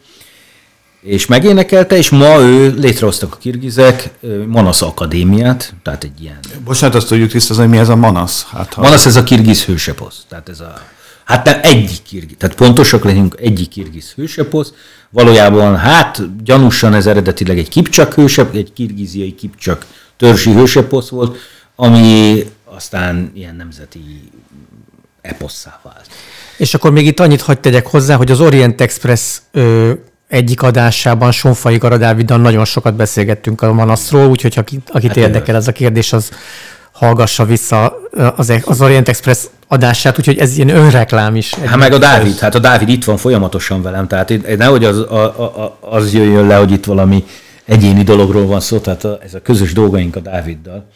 és 1.01 1.25
megénekelte, 1.25 1.97
és 1.97 2.09
ma 2.09 2.39
ő 2.39 2.73
létrehoztak 2.77 3.33
a 3.33 3.37
kirgizek 3.37 4.09
Manasz 4.47 4.81
Akadémiát, 4.81 5.73
tehát 5.83 6.03
egy 6.03 6.21
ilyen... 6.21 6.39
Bocsánat, 6.63 6.95
azt 6.95 7.07
tudjuk 7.07 7.29
tisztázni, 7.29 7.63
hogy 7.63 7.71
mi 7.71 7.77
ez 7.77 7.89
a 7.89 7.95
Manasz? 7.95 8.45
Hát, 8.45 8.73
ha... 8.73 8.81
Manasz 8.81 9.05
ez 9.05 9.15
a 9.15 9.23
kirgiz 9.23 9.63
hőseposz, 9.63 10.25
tehát 10.29 10.49
ez 10.49 10.59
a... 10.59 10.81
Hát 11.25 11.45
nem 11.45 11.59
egyik 11.61 12.03
kirgiz, 12.03 12.35
tehát 12.37 12.55
pontosak 12.55 13.03
legyünk, 13.03 13.35
egyik 13.39 13.67
kirgiz 13.67 14.11
hőseposz, 14.11 14.73
valójában 15.09 15.77
hát 15.77 16.43
gyanúsan 16.43 16.93
ez 16.93 17.07
eredetileg 17.07 17.57
egy 17.57 17.69
kipcsak 17.69 18.13
hősep, 18.13 18.55
egy 18.55 18.73
kirgiziai 18.73 19.35
kipcsak 19.35 19.85
törzsi 20.17 20.51
hőseposz 20.51 21.09
volt, 21.09 21.37
ami 21.75 22.43
aztán 22.65 23.31
ilyen 23.35 23.55
nemzeti 23.55 24.29
eposszá 25.21 25.79
vált. 25.83 26.07
És 26.57 26.73
akkor 26.73 26.91
még 26.91 27.05
itt 27.05 27.19
annyit 27.19 27.41
hagyd 27.41 27.59
tegyek 27.59 27.87
hozzá, 27.87 28.15
hogy 28.15 28.31
az 28.31 28.39
Orient 28.41 28.81
Express 28.81 29.37
ö, 29.51 29.93
egyik 30.27 30.61
adásában 30.61 31.31
Sonfai 31.31 31.77
Garadávidan 31.77 32.39
nagyon 32.39 32.65
sokat 32.65 32.95
beszélgettünk 32.95 33.61
a 33.61 33.73
Manaszról, 33.73 34.27
úgyhogy 34.27 34.53
akit, 34.57 34.89
akit 34.89 35.07
hát 35.07 35.17
érdekel 35.17 35.55
ez 35.55 35.67
a 35.67 35.71
kérdés, 35.71 36.13
az 36.13 36.29
hallgassa 36.91 37.45
vissza 37.45 37.99
az, 38.35 38.53
az 38.65 38.81
Orient 38.81 39.09
Express 39.09 39.37
adását, 39.67 40.17
úgyhogy 40.19 40.37
ez 40.37 40.55
ilyen 40.55 40.69
önreklám 40.69 41.35
is. 41.35 41.53
Hát 41.53 41.77
meg 41.77 41.93
a 41.93 41.97
Dávid, 41.97 42.37
hát 42.37 42.55
a 42.55 42.59
Dávid 42.59 42.89
itt 42.89 43.03
van 43.03 43.17
folyamatosan 43.17 43.81
velem, 43.81 44.07
tehát 44.07 44.57
nehogy 44.57 44.85
az, 44.85 44.97
a, 44.97 45.23
a, 45.23 45.77
az 45.81 46.13
jöjjön 46.13 46.47
le, 46.47 46.55
hogy 46.55 46.71
itt 46.71 46.85
valami 46.85 47.23
egyéni 47.65 48.03
dologról 48.03 48.45
van 48.45 48.59
szó, 48.59 48.77
tehát 48.77 49.03
a, 49.03 49.19
ez 49.23 49.33
a 49.33 49.41
közös 49.41 49.73
dolgaink 49.73 50.15
a 50.15 50.19
Dáviddal. 50.19 50.87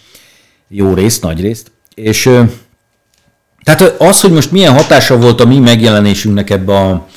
Jó 0.68 0.94
részt, 0.94 1.24
nagy 1.24 1.42
részt. 1.42 1.72
És 1.96 2.30
tehát 3.64 3.82
az, 3.98 4.22
hogy 4.22 4.32
most 4.32 4.52
milyen 4.52 4.74
hatása 4.74 5.18
volt 5.18 5.42
a 5.42 5.46
mi 5.46 5.60
megjelenésünknek 5.60 6.50
ebbe 6.50 6.78
a, 6.78 7.08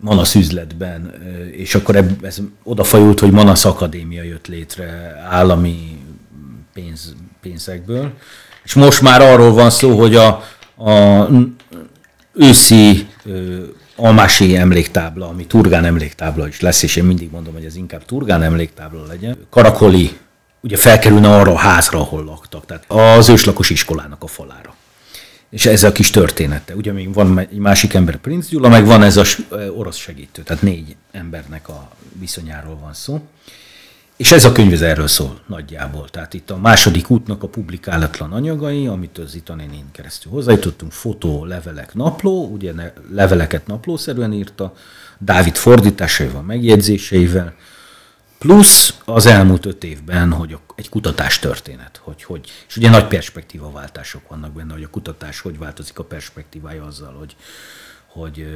Manasz 0.00 0.34
üzletben, 0.34 1.12
és 1.52 1.74
akkor 1.74 2.16
ez 2.22 2.38
odafajult, 2.62 3.20
hogy 3.20 3.30
Manasz 3.30 3.64
Akadémia 3.64 4.22
jött 4.22 4.46
létre 4.46 5.16
állami 5.30 5.98
pénz, 6.72 7.14
pénzekből. 7.40 8.12
És 8.64 8.74
most 8.74 9.02
már 9.02 9.20
arról 9.20 9.52
van 9.52 9.70
szó, 9.70 9.98
hogy 9.98 10.14
a, 10.16 10.26
a 10.90 11.28
őszi 12.34 13.06
Almási 13.96 14.56
emléktábla, 14.56 15.28
ami 15.28 15.46
Turgán 15.46 15.84
emléktábla 15.84 16.48
is 16.48 16.60
lesz, 16.60 16.82
és 16.82 16.96
én 16.96 17.04
mindig 17.04 17.30
mondom, 17.30 17.52
hogy 17.52 17.64
ez 17.64 17.76
inkább 17.76 18.04
Turgán 18.04 18.42
emléktábla 18.42 19.06
legyen. 19.06 19.36
Karakoli 19.50 20.18
ugye 20.60 20.76
felkerülne 20.76 21.36
arra 21.36 21.52
a 21.52 21.58
házra, 21.58 22.00
ahol 22.00 22.24
laktak, 22.24 22.66
tehát 22.66 22.84
az 22.88 23.28
őslakos 23.28 23.70
iskolának 23.70 24.22
a 24.22 24.26
falára. 24.26 24.74
És 25.50 25.66
ez 25.66 25.82
a 25.82 25.92
kis 25.92 26.10
története. 26.10 26.74
Ugye 26.74 26.92
még 26.92 27.12
van 27.12 27.38
egy 27.38 27.58
másik 27.58 27.94
ember, 27.94 28.16
Prince 28.16 28.48
Gyula, 28.50 28.68
meg 28.68 28.86
van 28.86 29.02
ez 29.02 29.16
az 29.16 29.36
orosz 29.76 29.96
segítő, 29.96 30.42
tehát 30.42 30.62
négy 30.62 30.96
embernek 31.12 31.68
a 31.68 31.90
viszonyáról 32.18 32.78
van 32.80 32.94
szó. 32.94 33.20
És 34.16 34.32
ez 34.32 34.44
a 34.44 34.52
könyv 34.52 34.72
ez 34.72 34.80
erről 34.80 35.06
szól 35.06 35.40
nagyjából. 35.46 36.08
Tehát 36.08 36.34
itt 36.34 36.50
a 36.50 36.56
második 36.56 37.10
útnak 37.10 37.42
a 37.42 37.48
publikálatlan 37.48 38.32
anyagai, 38.32 38.86
amit 38.86 39.18
az 39.18 39.34
Itanénén 39.34 39.84
keresztül 39.92 40.32
hozzájutottunk, 40.32 40.92
fotó, 40.92 41.44
levelek, 41.44 41.94
napló, 41.94 42.46
ugye 42.46 42.72
leveleket 43.12 43.66
naplószerűen 43.66 44.32
írta, 44.32 44.74
Dávid 45.18 45.56
fordításaival, 45.56 46.42
megjegyzéseivel, 46.42 47.54
plusz 48.38 48.94
az 49.04 49.26
elmúlt 49.26 49.66
öt 49.66 49.84
évben, 49.84 50.32
hogy 50.32 50.58
egy 50.74 50.88
kutatás 50.88 51.38
történet, 51.38 52.00
hogy, 52.02 52.22
hogy, 52.22 52.50
és 52.68 52.76
ugye 52.76 52.90
nagy 52.90 53.06
perspektívaváltások 53.06 54.28
vannak 54.28 54.52
benne, 54.52 54.72
hogy 54.72 54.82
a 54.82 54.90
kutatás 54.90 55.40
hogy 55.40 55.58
változik 55.58 55.98
a 55.98 56.04
perspektívája 56.04 56.84
azzal, 56.84 57.12
hogy, 57.12 57.36
hogy 58.06 58.46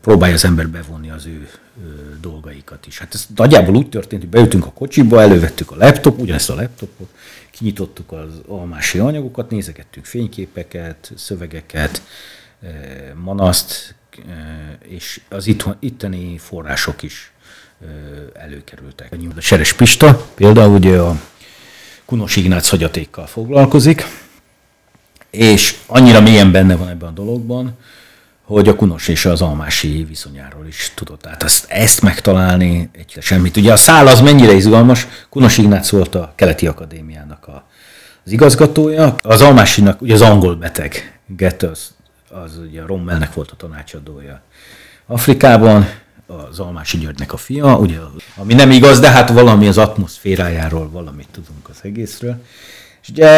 próbálja 0.00 0.34
az 0.34 0.44
ember 0.44 0.68
bevonni 0.68 1.10
az 1.10 1.26
ő 1.26 1.50
dolgaikat 2.20 2.86
is. 2.86 2.98
Hát 2.98 3.14
ez 3.14 3.26
nagyjából 3.36 3.76
úgy 3.76 3.88
történt, 3.88 4.22
hogy 4.22 4.30
beültünk 4.30 4.66
a 4.66 4.72
kocsiba, 4.72 5.20
elővettük 5.20 5.70
a 5.70 5.76
laptop, 5.76 6.18
ugyanezt 6.18 6.50
a 6.50 6.54
laptopot, 6.54 7.08
kinyitottuk 7.50 8.12
az 8.12 8.40
almási 8.46 8.98
anyagokat, 8.98 9.50
nézegettünk 9.50 10.06
fényképeket, 10.06 11.12
szövegeket, 11.16 12.02
manaszt, 13.14 13.94
és 14.82 15.20
az 15.28 15.56
itteni 15.80 16.38
források 16.38 17.02
is 17.02 17.32
előkerültek. 18.32 19.12
A 19.36 19.40
Seres 19.40 19.72
Pista 19.72 20.26
például 20.34 20.74
ugye 20.74 20.98
a 20.98 21.20
Kunos 22.04 22.36
Ignác 22.36 22.68
hagyatékkal 22.68 23.26
foglalkozik, 23.26 24.04
és 25.30 25.76
annyira 25.86 26.20
mélyen 26.20 26.52
benne 26.52 26.76
van 26.76 26.88
ebben 26.88 27.08
a 27.08 27.12
dologban, 27.12 27.76
hogy 28.44 28.68
a 28.68 28.76
Kunos 28.76 29.08
és 29.08 29.24
az 29.24 29.42
Almási 29.42 30.04
viszonyáról 30.08 30.66
is 30.66 30.92
tudott. 30.94 31.20
Tehát 31.20 31.42
ezt, 31.42 31.70
ezt 31.70 32.02
megtalálni, 32.02 32.90
egy 32.92 33.16
semmit. 33.20 33.56
Ugye 33.56 33.72
a 33.72 33.76
szál 33.76 34.06
az 34.06 34.20
mennyire 34.20 34.52
izgalmas, 34.52 35.06
Kunos 35.28 35.58
Ignác 35.58 35.90
volt 35.90 36.14
a 36.14 36.32
Keleti 36.36 36.66
Akadémiának 36.66 37.46
a, 37.46 37.64
az 38.24 38.32
igazgatója, 38.32 39.18
az 39.22 39.40
Almásinak 39.40 40.02
ugye 40.02 40.14
az 40.14 40.22
angol 40.22 40.54
beteg, 40.54 41.20
Goethe, 41.26 41.68
az, 41.68 41.94
az 42.28 42.58
ugye 42.58 42.82
a 42.82 42.86
Rommelnek 42.86 43.34
volt 43.34 43.50
a 43.50 43.56
tanácsadója 43.56 44.42
Afrikában, 45.06 45.88
az 46.50 46.58
Almási 46.58 46.98
Györgynek 46.98 47.32
a 47.32 47.36
fia, 47.36 47.78
ugye, 47.78 47.98
ami 48.36 48.54
nem 48.54 48.70
igaz, 48.70 49.00
de 49.00 49.10
hát 49.10 49.30
valami 49.30 49.68
az 49.68 49.78
atmoszférájáról, 49.78 50.90
valamit 50.90 51.28
tudunk 51.32 51.68
az 51.68 51.76
egészről. 51.82 52.42
És 53.02 53.08
ugye 53.08 53.28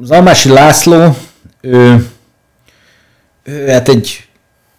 az 0.00 0.10
Almási 0.10 0.48
László, 0.48 1.16
ő, 1.60 2.08
ő 3.42 3.68
hát 3.68 3.88
egy 3.88 4.28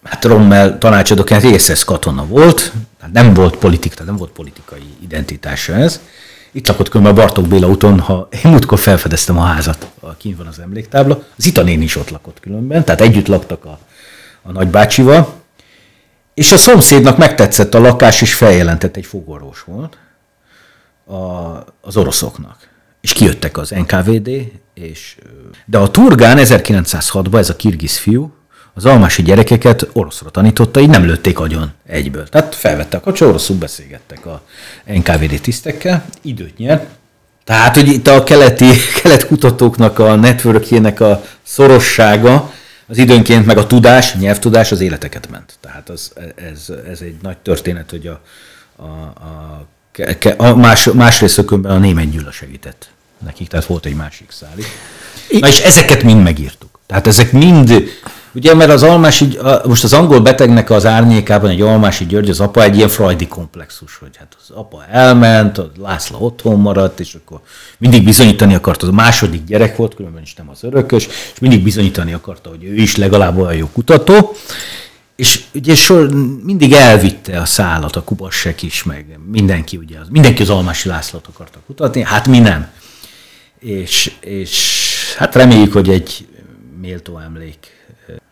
hát 0.04 0.26
Rommel 0.26 0.78
tanácsadóként 0.78 1.42
részesz 1.42 1.84
katona 1.84 2.26
volt, 2.26 2.72
hát 3.00 3.12
nem 3.12 3.34
volt 3.34 3.56
politika, 3.56 4.04
nem 4.04 4.16
volt 4.16 4.32
politikai 4.32 4.84
identitása 5.04 5.74
ez. 5.74 6.02
Itt 6.52 6.68
lakott 6.68 6.90
különben 6.90 7.16
Bartók 7.16 7.48
Béla 7.48 7.68
úton, 7.68 8.00
ha 8.00 8.28
én 8.32 8.52
múltkor 8.52 8.80
felfedeztem 8.80 9.38
a 9.38 9.44
házat, 9.44 9.88
a 10.00 10.16
kint 10.18 10.38
van 10.38 10.48
az 10.48 10.60
emléktábla, 10.60 11.24
az 11.38 11.46
Itanén 11.46 11.82
is 11.82 11.96
ott 11.96 12.10
lakott 12.10 12.40
különben, 12.40 12.84
tehát 12.84 13.02
együtt 13.02 13.28
laktak 13.28 13.66
a, 13.66 13.80
a 14.42 14.52
nagybácsival, 14.52 15.39
és 16.40 16.52
a 16.52 16.58
szomszédnak 16.58 17.18
megtetszett 17.18 17.74
a 17.74 17.80
lakás, 17.80 18.22
és 18.22 18.34
feljelentett, 18.34 18.96
egy 18.96 19.06
fogorvos 19.06 19.64
volt 19.64 19.98
a, 21.06 21.18
az 21.82 21.98
oroszoknak. 21.98 22.58
És 23.02 23.14
kijöttek 23.14 23.58
az 23.58 23.70
NKVD, 23.70 24.30
és, 24.74 25.16
de 25.66 25.78
a 25.78 25.92
Turgán 25.92 26.38
1906-ban 26.40 27.38
ez 27.38 27.50
a 27.50 27.56
kirgiz 27.56 27.98
fiú, 27.98 28.34
az 28.74 28.86
almási 28.86 29.22
gyerekeket 29.22 29.88
oroszra 29.94 30.30
tanította, 30.30 30.80
így 30.80 30.90
nem 30.90 31.06
lőtték 31.06 31.40
agyon 31.40 31.72
egyből. 31.86 32.28
Tehát 32.28 32.56
felvette 32.56 32.98
a 32.98 33.02
kacsa, 33.02 33.28
oroszul 33.28 33.58
beszélgettek 33.58 34.26
a 34.26 34.42
NKVD 34.86 35.42
tisztekkel, 35.42 36.06
időt 36.22 36.58
nyert. 36.58 36.86
Tehát, 37.44 37.76
hogy 37.76 37.88
itt 37.88 38.08
a 38.08 38.24
keleti, 38.24 38.70
kelet 39.02 39.28
kutatóknak 39.28 40.00
a 40.00 40.16
networkjének 40.16 41.00
a 41.00 41.24
szorossága, 41.44 42.54
az 42.90 42.98
időnként 42.98 43.46
meg 43.46 43.58
a 43.58 43.68
tudás, 43.68 44.16
nyelvtudás 44.16 44.72
az 44.72 44.80
életeket 44.80 45.30
ment. 45.30 45.58
Tehát 45.62 45.90
az, 45.90 46.14
ez, 46.36 46.70
ez 46.90 47.02
egy 47.02 47.16
nagy 47.22 47.38
történet, 47.38 47.90
hogy 47.90 48.08
a, 48.08 48.22
a, 48.76 48.84
a, 50.38 50.44
a 50.46 50.56
más, 50.56 50.86
más 50.86 51.20
részökönben 51.20 51.72
a 51.72 51.78
német 51.78 52.12
gyűlöl 52.12 52.32
segített 52.32 52.90
nekik, 53.18 53.48
tehát 53.48 53.66
volt 53.66 53.86
egy 53.86 53.96
másik 53.96 54.32
száli. 54.32 54.64
Na 55.40 55.48
és 55.48 55.60
ezeket 55.60 56.04
mind 56.04 56.24
megírtuk. 56.24 56.80
Tehát 56.86 57.08
ezek 57.08 57.32
mind 57.32 57.90
Ugye, 58.34 58.54
mert 58.54 58.72
az 58.72 58.84
Almási, 58.84 59.38
most 59.66 59.84
az 59.84 59.94
angol 59.94 60.20
betegnek 60.20 60.70
az 60.70 60.86
árnyékában 60.86 61.50
egy 61.50 61.62
Almási 61.62 62.06
György, 62.06 62.30
az 62.30 62.40
apa 62.40 62.64
egy 62.64 62.76
ilyen 62.76 62.90
frajdi 62.90 63.28
komplexus, 63.28 63.96
hogy 63.96 64.18
hát 64.18 64.38
az 64.40 64.56
apa 64.56 64.86
elment, 64.90 65.58
a 65.58 65.72
László 65.78 66.20
otthon 66.20 66.60
maradt, 66.60 67.00
és 67.00 67.14
akkor 67.14 67.40
mindig 67.78 68.04
bizonyítani 68.04 68.56
akarta, 68.56 68.86
az 68.86 68.92
a 68.92 68.96
második 68.96 69.44
gyerek 69.44 69.76
volt, 69.76 69.96
különben 69.96 70.22
is 70.22 70.34
nem 70.34 70.50
az 70.50 70.64
örökös, 70.64 71.06
és 71.06 71.40
mindig 71.40 71.64
bizonyítani 71.64 72.14
akarta, 72.14 72.50
hogy 72.50 72.64
ő 72.64 72.76
is 72.76 72.96
legalább 72.96 73.38
olyan 73.38 73.56
jó 73.56 73.70
kutató, 73.74 74.36
és 75.16 75.44
ugye 75.54 75.76
sor, 75.76 76.10
mindig 76.44 76.74
elvitte 76.74 77.40
a 77.40 77.46
szállat, 77.46 77.96
a 77.96 78.04
Kubassek 78.04 78.62
is, 78.62 78.84
meg 78.84 79.20
mindenki, 79.32 79.78
ugye, 79.78 80.00
az, 80.00 80.08
mindenki 80.10 80.42
az 80.42 80.50
Almási 80.50 80.88
Lászlót 80.88 81.28
akarta 81.28 81.60
kutatni, 81.66 82.04
hát 82.04 82.28
mi 82.28 82.40
nem. 82.40 82.68
És, 83.60 84.12
és 84.20 84.96
hát 85.18 85.36
reméljük, 85.36 85.74
hogy 85.74 85.90
egy 85.90 86.28
méltó 86.82 87.18
emlék 87.18 87.79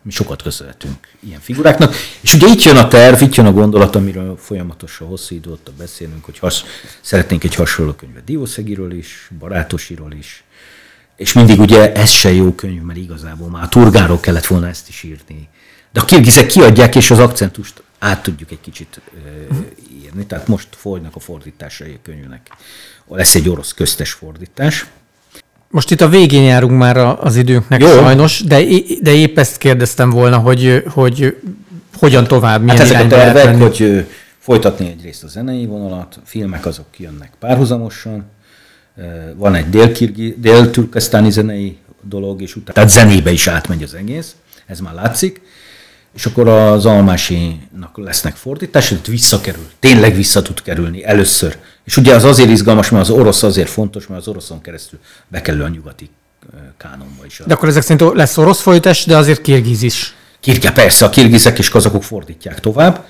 mi 0.02 0.10
sokat 0.10 0.42
köszönhetünk 0.42 1.08
ilyen 1.20 1.40
figuráknak. 1.40 1.94
És 2.20 2.34
ugye 2.34 2.46
itt 2.46 2.62
jön 2.62 2.76
a 2.76 2.88
terv, 2.88 3.22
itt 3.22 3.34
jön 3.34 3.46
a 3.46 3.52
gondolat, 3.52 3.96
amiről 3.96 4.36
folyamatosan 4.36 5.08
hosszú 5.08 5.34
idő 5.34 5.50
óta 5.50 5.72
beszélünk, 5.78 6.24
hogy 6.24 6.38
has, 6.38 6.64
szeretnénk 7.00 7.44
egy 7.44 7.54
hasonló 7.54 7.92
könyvet 7.92 8.24
Diószegiről 8.24 8.92
is, 8.92 9.30
Barátosiról 9.38 10.12
is, 10.12 10.44
és 11.16 11.32
mindig 11.32 11.60
ugye 11.60 11.92
ez 11.92 12.10
se 12.10 12.32
jó 12.32 12.54
könyv, 12.54 12.82
mert 12.82 12.98
igazából 12.98 13.48
már 13.48 13.62
a 13.62 13.68
Turgáról 13.68 14.20
kellett 14.20 14.46
volna 14.46 14.68
ezt 14.68 14.88
is 14.88 15.02
írni. 15.02 15.48
De 15.92 16.00
a 16.00 16.04
kirgizek 16.04 16.46
kiadják, 16.46 16.94
és 16.94 17.10
az 17.10 17.18
akcentust 17.18 17.82
át 17.98 18.22
tudjuk 18.22 18.50
egy 18.50 18.60
kicsit 18.60 19.00
uh, 19.50 19.56
írni. 20.04 20.26
Tehát 20.26 20.48
most 20.48 20.68
folynak 20.70 21.16
a 21.16 21.20
fordításai 21.20 21.92
a 21.92 21.98
könyvnek. 22.02 22.48
Lesz 23.08 23.34
egy 23.34 23.48
orosz 23.48 23.72
köztes 23.72 24.12
fordítás. 24.12 24.86
Most 25.70 25.90
itt 25.90 26.00
a 26.00 26.08
végén 26.08 26.42
járunk 26.42 26.78
már 26.78 26.96
az 26.96 27.36
időnknek 27.36 27.80
Jó. 27.80 27.88
sajnos, 27.88 28.42
de, 28.44 28.62
de 29.00 29.12
épp 29.14 29.38
ezt 29.38 29.58
kérdeztem 29.58 30.10
volna, 30.10 30.38
hogy, 30.38 30.82
hogy 30.86 31.36
hogyan 31.98 32.26
tovább, 32.26 32.62
milyen 32.62 32.76
hát 32.76 32.86
ezek 32.86 33.04
a 33.04 33.06
tervek, 33.06 33.60
hogy 33.60 34.06
folytatni 34.38 34.86
egyrészt 34.86 35.24
a 35.24 35.28
zenei 35.28 35.66
vonalat, 35.66 36.18
filmek 36.24 36.66
azok 36.66 36.98
jönnek 36.98 37.32
párhuzamosan, 37.38 38.24
van 39.36 39.54
egy 39.54 39.68
dél-türkesztáni 40.40 41.30
zenei 41.30 41.76
dolog, 42.02 42.42
és 42.42 42.56
utána, 42.56 42.72
tehát 42.72 42.90
zenébe 42.90 43.30
is 43.30 43.48
átmegy 43.48 43.82
az 43.82 43.94
egész, 43.94 44.34
ez 44.66 44.80
már 44.80 44.94
látszik, 44.94 45.40
és 46.14 46.26
akkor 46.26 46.48
az 46.48 46.86
almásinak 46.86 47.90
lesznek 47.94 48.36
fordítás, 48.36 48.88
tehát 48.88 49.06
visszakerül, 49.06 49.66
tényleg 49.80 50.14
vissza 50.14 50.42
tud 50.42 50.62
kerülni 50.62 51.04
először. 51.04 51.56
És 51.88 51.96
ugye 51.96 52.14
az 52.14 52.24
azért 52.24 52.50
izgalmas, 52.50 52.90
mert 52.90 53.08
az 53.08 53.10
orosz 53.10 53.42
azért 53.42 53.68
fontos, 53.68 54.06
mert 54.06 54.20
az 54.20 54.28
oroszon 54.28 54.60
keresztül 54.60 54.98
bekerül 55.28 55.62
a 55.62 55.68
nyugati 55.68 56.10
kánonba 56.76 57.24
is. 57.26 57.42
De 57.46 57.54
akkor 57.54 57.68
ezek 57.68 57.82
szerint 57.82 58.14
lesz 58.14 58.36
orosz 58.36 58.60
fordítás, 58.60 59.04
de 59.04 59.16
azért 59.16 59.40
kirgiz 59.40 59.82
is. 59.82 60.14
Kirke, 60.40 60.72
persze, 60.72 61.04
a 61.04 61.08
kirgizek 61.08 61.58
és 61.58 61.68
kazakok 61.68 62.02
fordítják 62.02 62.60
tovább, 62.60 63.04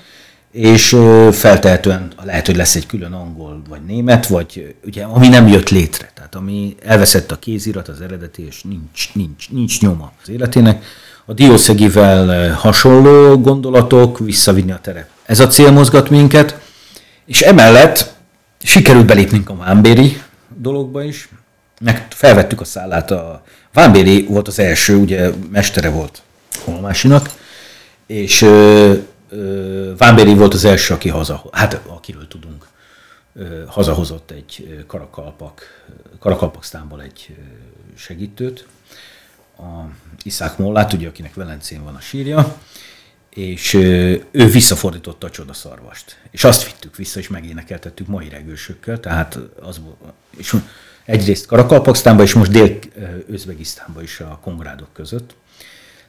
és 0.51 0.97
feltehetően 1.31 2.11
lehet, 2.23 2.45
hogy 2.45 2.55
lesz 2.55 2.75
egy 2.75 2.85
külön 2.85 3.13
angol 3.13 3.61
vagy 3.69 3.81
német, 3.85 4.27
vagy 4.27 4.75
ugye, 4.85 5.03
ami 5.03 5.27
nem 5.27 5.47
jött 5.47 5.69
létre, 5.69 6.11
tehát 6.13 6.35
ami 6.35 6.75
elveszett 6.85 7.31
a 7.31 7.39
kézirat, 7.39 7.87
az 7.87 8.01
eredeti, 8.01 8.45
és 8.45 8.63
nincs, 8.63 9.13
nincs, 9.13 9.49
nincs 9.49 9.81
nyoma 9.81 10.11
az 10.21 10.29
életének 10.29 10.83
a 11.25 11.33
diószegivel 11.33 12.53
hasonló 12.53 13.39
gondolatok, 13.39 14.19
visszavinni 14.19 14.71
a 14.71 14.79
terep. 14.81 15.07
Ez 15.25 15.39
a 15.39 15.47
cél 15.47 15.71
mozgat 15.71 16.09
minket, 16.09 16.59
és 17.25 17.41
emellett 17.41 18.17
sikerült 18.63 19.05
belépnünk 19.05 19.49
a 19.49 19.55
Vámbéri 19.55 20.21
dologba 20.57 21.03
is, 21.03 21.29
meg 21.81 22.07
felvettük 22.09 22.61
a 22.61 22.65
szállát. 22.65 23.11
A 23.11 23.43
Vámbéri 23.73 24.25
volt 24.25 24.47
az 24.47 24.59
első, 24.59 24.95
ugye 24.95 25.29
mestere 25.49 25.89
volt 25.89 26.21
Holmásinak, 26.63 27.29
és 28.05 28.41
ö, 28.41 28.93
ö, 29.29 29.91
Vámbéri 29.97 30.33
volt 30.33 30.53
az 30.53 30.65
első, 30.65 30.93
aki 30.93 31.09
haza, 31.09 31.43
hát 31.51 31.81
akiről 31.87 32.27
tudunk, 32.27 32.67
ö, 33.35 33.63
hazahozott 33.67 34.31
egy 34.31 34.83
karakalpak, 34.87 35.85
karakalpaksztánból 36.19 37.01
egy 37.01 37.35
segítőt, 37.95 38.67
a 39.57 39.89
Iszák 40.23 40.57
Mollát, 40.57 40.93
ugye, 40.93 41.07
akinek 41.07 41.33
Velencén 41.33 41.83
van 41.83 41.95
a 41.95 41.99
sírja, 41.99 42.57
és 43.29 43.73
ő 44.31 44.45
visszafordította 44.51 45.27
a 45.27 45.29
csodaszarvast. 45.29 46.19
És 46.31 46.43
azt 46.43 46.65
vittük 46.65 46.95
vissza, 46.95 47.19
és 47.19 47.27
megénekeltettük 47.27 48.07
mai 48.07 48.29
regősökkel, 48.29 48.99
tehát 48.99 49.39
az, 49.61 49.81
és 50.37 50.55
egyrészt 51.05 51.45
Karakalpaksztánban, 51.45 52.25
és 52.25 52.33
most 52.33 52.51
Dél-Özbegisztánban 52.51 54.03
is 54.03 54.19
a 54.19 54.39
kongrádok 54.43 54.93
között. 54.93 55.35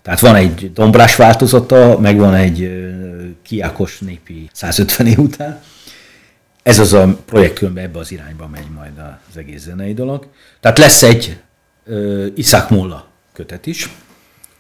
Tehát 0.03 0.21
van 0.21 0.35
egy 0.35 0.73
dombrás 0.73 1.17
változata, 1.17 1.99
meg 1.99 2.19
van 2.19 2.35
egy 2.35 2.71
kiákos 3.43 3.99
népi 3.99 4.51
150 4.53 5.07
év 5.07 5.19
után. 5.19 5.61
Ez 6.63 6.79
az 6.79 6.93
a 6.93 7.19
projekt 7.27 7.59
különben 7.59 7.85
ebbe 7.85 7.99
az 7.99 8.13
irányba 8.13 8.47
megy 8.47 8.69
majd 8.75 8.93
az 9.31 9.37
egész 9.37 9.63
zenei 9.63 9.95
dolog. 9.95 10.27
Tehát 10.61 10.79
lesz 10.79 11.03
egy 11.03 11.41
uh, 11.87 12.27
Iszák 12.35 12.69
Molla 12.69 13.09
kötet 13.33 13.67
is. 13.67 13.91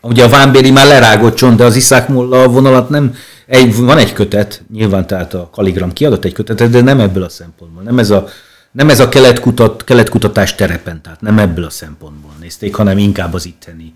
Ugye 0.00 0.24
a 0.24 0.28
Vámbéli 0.28 0.70
már 0.70 0.86
lerágott 0.86 1.34
csont, 1.34 1.56
de 1.56 1.64
az 1.64 1.76
Iszák 1.76 2.08
Molla 2.08 2.48
vonalat 2.48 2.88
nem, 2.88 3.14
egy, 3.46 3.76
van 3.76 3.98
egy 3.98 4.12
kötet, 4.12 4.62
nyilván 4.72 5.06
tehát 5.06 5.34
a 5.34 5.48
Kaligram 5.52 5.92
kiadott 5.92 6.24
egy 6.24 6.32
kötetet, 6.32 6.70
de 6.70 6.80
nem 6.80 7.00
ebből 7.00 7.22
a 7.22 7.28
szempontból. 7.28 7.82
Nem 7.82 7.98
ez 7.98 8.10
a, 8.10 8.28
nem 8.72 8.90
ez 8.90 9.00
a 9.00 9.08
keletkutat, 9.08 9.84
keletkutatás 9.84 10.54
terepen, 10.54 11.02
tehát 11.02 11.20
nem 11.20 11.38
ebből 11.38 11.64
a 11.64 11.70
szempontból 11.70 12.30
nézték, 12.40 12.74
hanem 12.74 12.98
inkább 12.98 13.34
az 13.34 13.46
itteni 13.46 13.94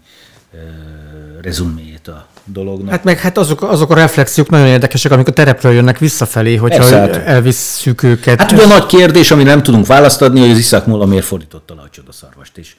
uh, 0.53 0.61
rezuméjét 1.43 2.09
a 2.09 2.27
dolognak. 2.45 2.91
Hát 2.91 3.05
meg 3.05 3.19
hát 3.19 3.39
azok, 3.39 3.63
azok 3.63 3.91
a 3.91 3.95
reflexiók 3.95 4.51
nagyon 4.51 4.67
érdekesek, 4.67 5.13
amik 5.13 5.29
a 5.29 5.33
terepről 5.33 5.73
jönnek 5.73 5.99
visszafelé, 5.99 6.57
hogyha 6.57 6.79
Persze, 6.79 6.99
hát- 6.99 7.17
elvisszük 7.17 8.03
őket. 8.03 8.41
Hát 8.41 8.53
ugye 8.53 8.63
a 8.63 8.67
nagy 8.67 8.87
kérdés, 8.87 9.31
ami 9.31 9.43
nem 9.43 9.63
tudunk 9.63 9.87
választ 9.87 10.23
adni, 10.23 10.41
hogy 10.41 10.51
az 10.51 10.59
Iszák 10.59 10.87
Molla 10.87 11.07
miért 11.07 11.25
fordította 11.25 11.75
le 11.75 11.81
a 11.81 11.89
csodaszarvast 11.91 12.57
is. 12.57 12.77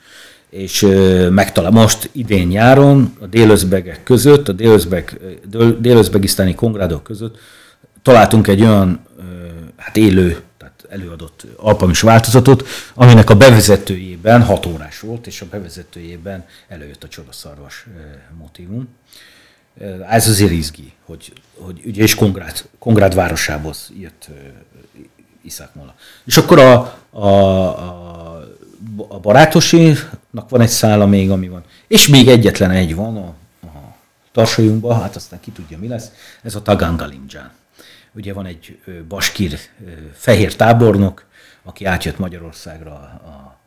És 0.55 0.87
megtalál 1.29 1.71
most 1.71 2.09
idén 2.11 2.47
nyáron 2.47 3.15
a 3.19 3.25
délözbegek 3.25 4.03
között, 4.03 4.47
a 4.47 4.51
délözbeg, 4.51 5.19
dél- 5.49 5.81
délözbegisztáni 5.81 6.55
kongrádok 6.55 7.03
között 7.03 7.37
találtunk 8.05 8.47
egy 8.47 8.61
olyan 8.61 9.05
hát 9.75 9.97
élő, 9.97 10.41
tehát 10.57 10.85
előadott 10.89 11.45
alpamis 11.55 12.01
változatot, 12.01 12.67
aminek 12.93 13.29
a 13.29 13.35
bevezetőjében 13.35 14.43
hat 14.43 14.65
órás 14.65 14.99
volt, 14.99 15.27
és 15.27 15.41
a 15.41 15.45
bevezetőjében 15.49 16.45
előjött 16.67 17.03
a 17.03 17.07
csodaszarvas 17.07 17.85
ö, 17.97 17.99
motivum. 18.37 18.87
Ez 20.09 20.27
azért 20.27 20.51
izgi, 20.51 20.93
hogy, 21.05 21.33
hogy 21.57 21.81
ugye 21.85 22.03
és 22.03 22.15
Kongrád, 22.15 22.65
Kongrád 22.79 23.15
városából 23.15 23.73
jött 23.99 24.29
Iszák 25.41 25.73
Mola. 25.73 25.95
És 26.25 26.37
akkor 26.37 26.59
a, 26.59 26.97
a, 27.09 27.27
a, 27.27 28.04
a 29.07 29.19
barátosinak 29.19 30.49
van 30.49 30.61
egy 30.61 30.69
szála 30.69 31.05
még, 31.05 31.31
ami 31.31 31.47
van. 31.47 31.63
És 31.87 32.07
még 32.07 32.27
egyetlen 32.27 32.71
egy 32.71 32.95
van 32.95 33.17
a, 33.17 33.33
a 33.65 33.95
tarsajunkban, 34.31 35.01
hát 35.01 35.15
aztán 35.15 35.39
ki 35.39 35.51
tudja 35.51 35.77
mi 35.77 35.87
lesz, 35.87 36.11
ez 36.41 36.55
a 36.55 36.61
Tagangalimdzsán. 36.61 37.51
Ugye 38.13 38.33
van 38.33 38.45
egy 38.45 38.79
baskír 39.07 39.59
fehér 40.13 40.55
tábornok, 40.55 41.25
aki 41.63 41.85
átjött 41.85 42.17
Magyarországra, 42.17 42.91
a, 42.91 43.27
a, 43.27 43.57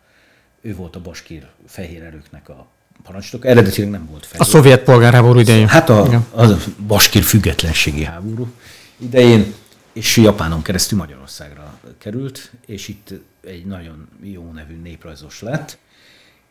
ő 0.61 0.75
volt 0.75 0.97
a 0.97 1.01
baskír 1.01 1.47
fehér 1.67 2.03
erőknek 2.03 2.49
a 2.49 2.67
parancsnok, 3.03 3.47
eredetileg 3.47 3.91
nem 3.91 4.09
volt 4.11 4.27
fel. 4.27 4.41
A 4.41 4.45
szovjet 4.45 4.83
polgárháború 4.83 5.39
idején. 5.39 5.69
Hát 5.69 5.89
a, 5.89 6.25
a 6.37 6.47
baskír 6.87 7.23
függetlenségi 7.23 8.05
háború 8.05 8.49
idején, 8.97 9.55
és 9.99 10.17
Japánon 10.17 10.63
keresztül 10.63 10.99
Magyarországra 10.99 11.81
került, 11.99 12.51
és 12.67 12.89
itt 12.89 13.15
egy 13.41 13.67
nagyon 13.67 14.09
jó 14.23 14.53
nevű 14.53 14.81
néprajzos 14.83 15.41
lett, 15.41 15.79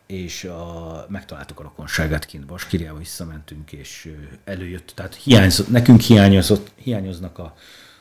és 0.06 0.44
a, 0.44 1.06
megtaláltuk 1.08 1.60
a 1.60 1.62
rokonságát 1.62 2.24
kint 2.24 2.46
Baskiriába, 2.46 2.98
visszamentünk, 2.98 3.72
és 3.72 4.12
előjött, 4.44 4.92
tehát 4.94 5.14
hiányzott, 5.14 5.68
nekünk 5.68 6.00
hiányozott, 6.00 6.70
hiányoznak 6.74 7.38
a, 7.38 7.56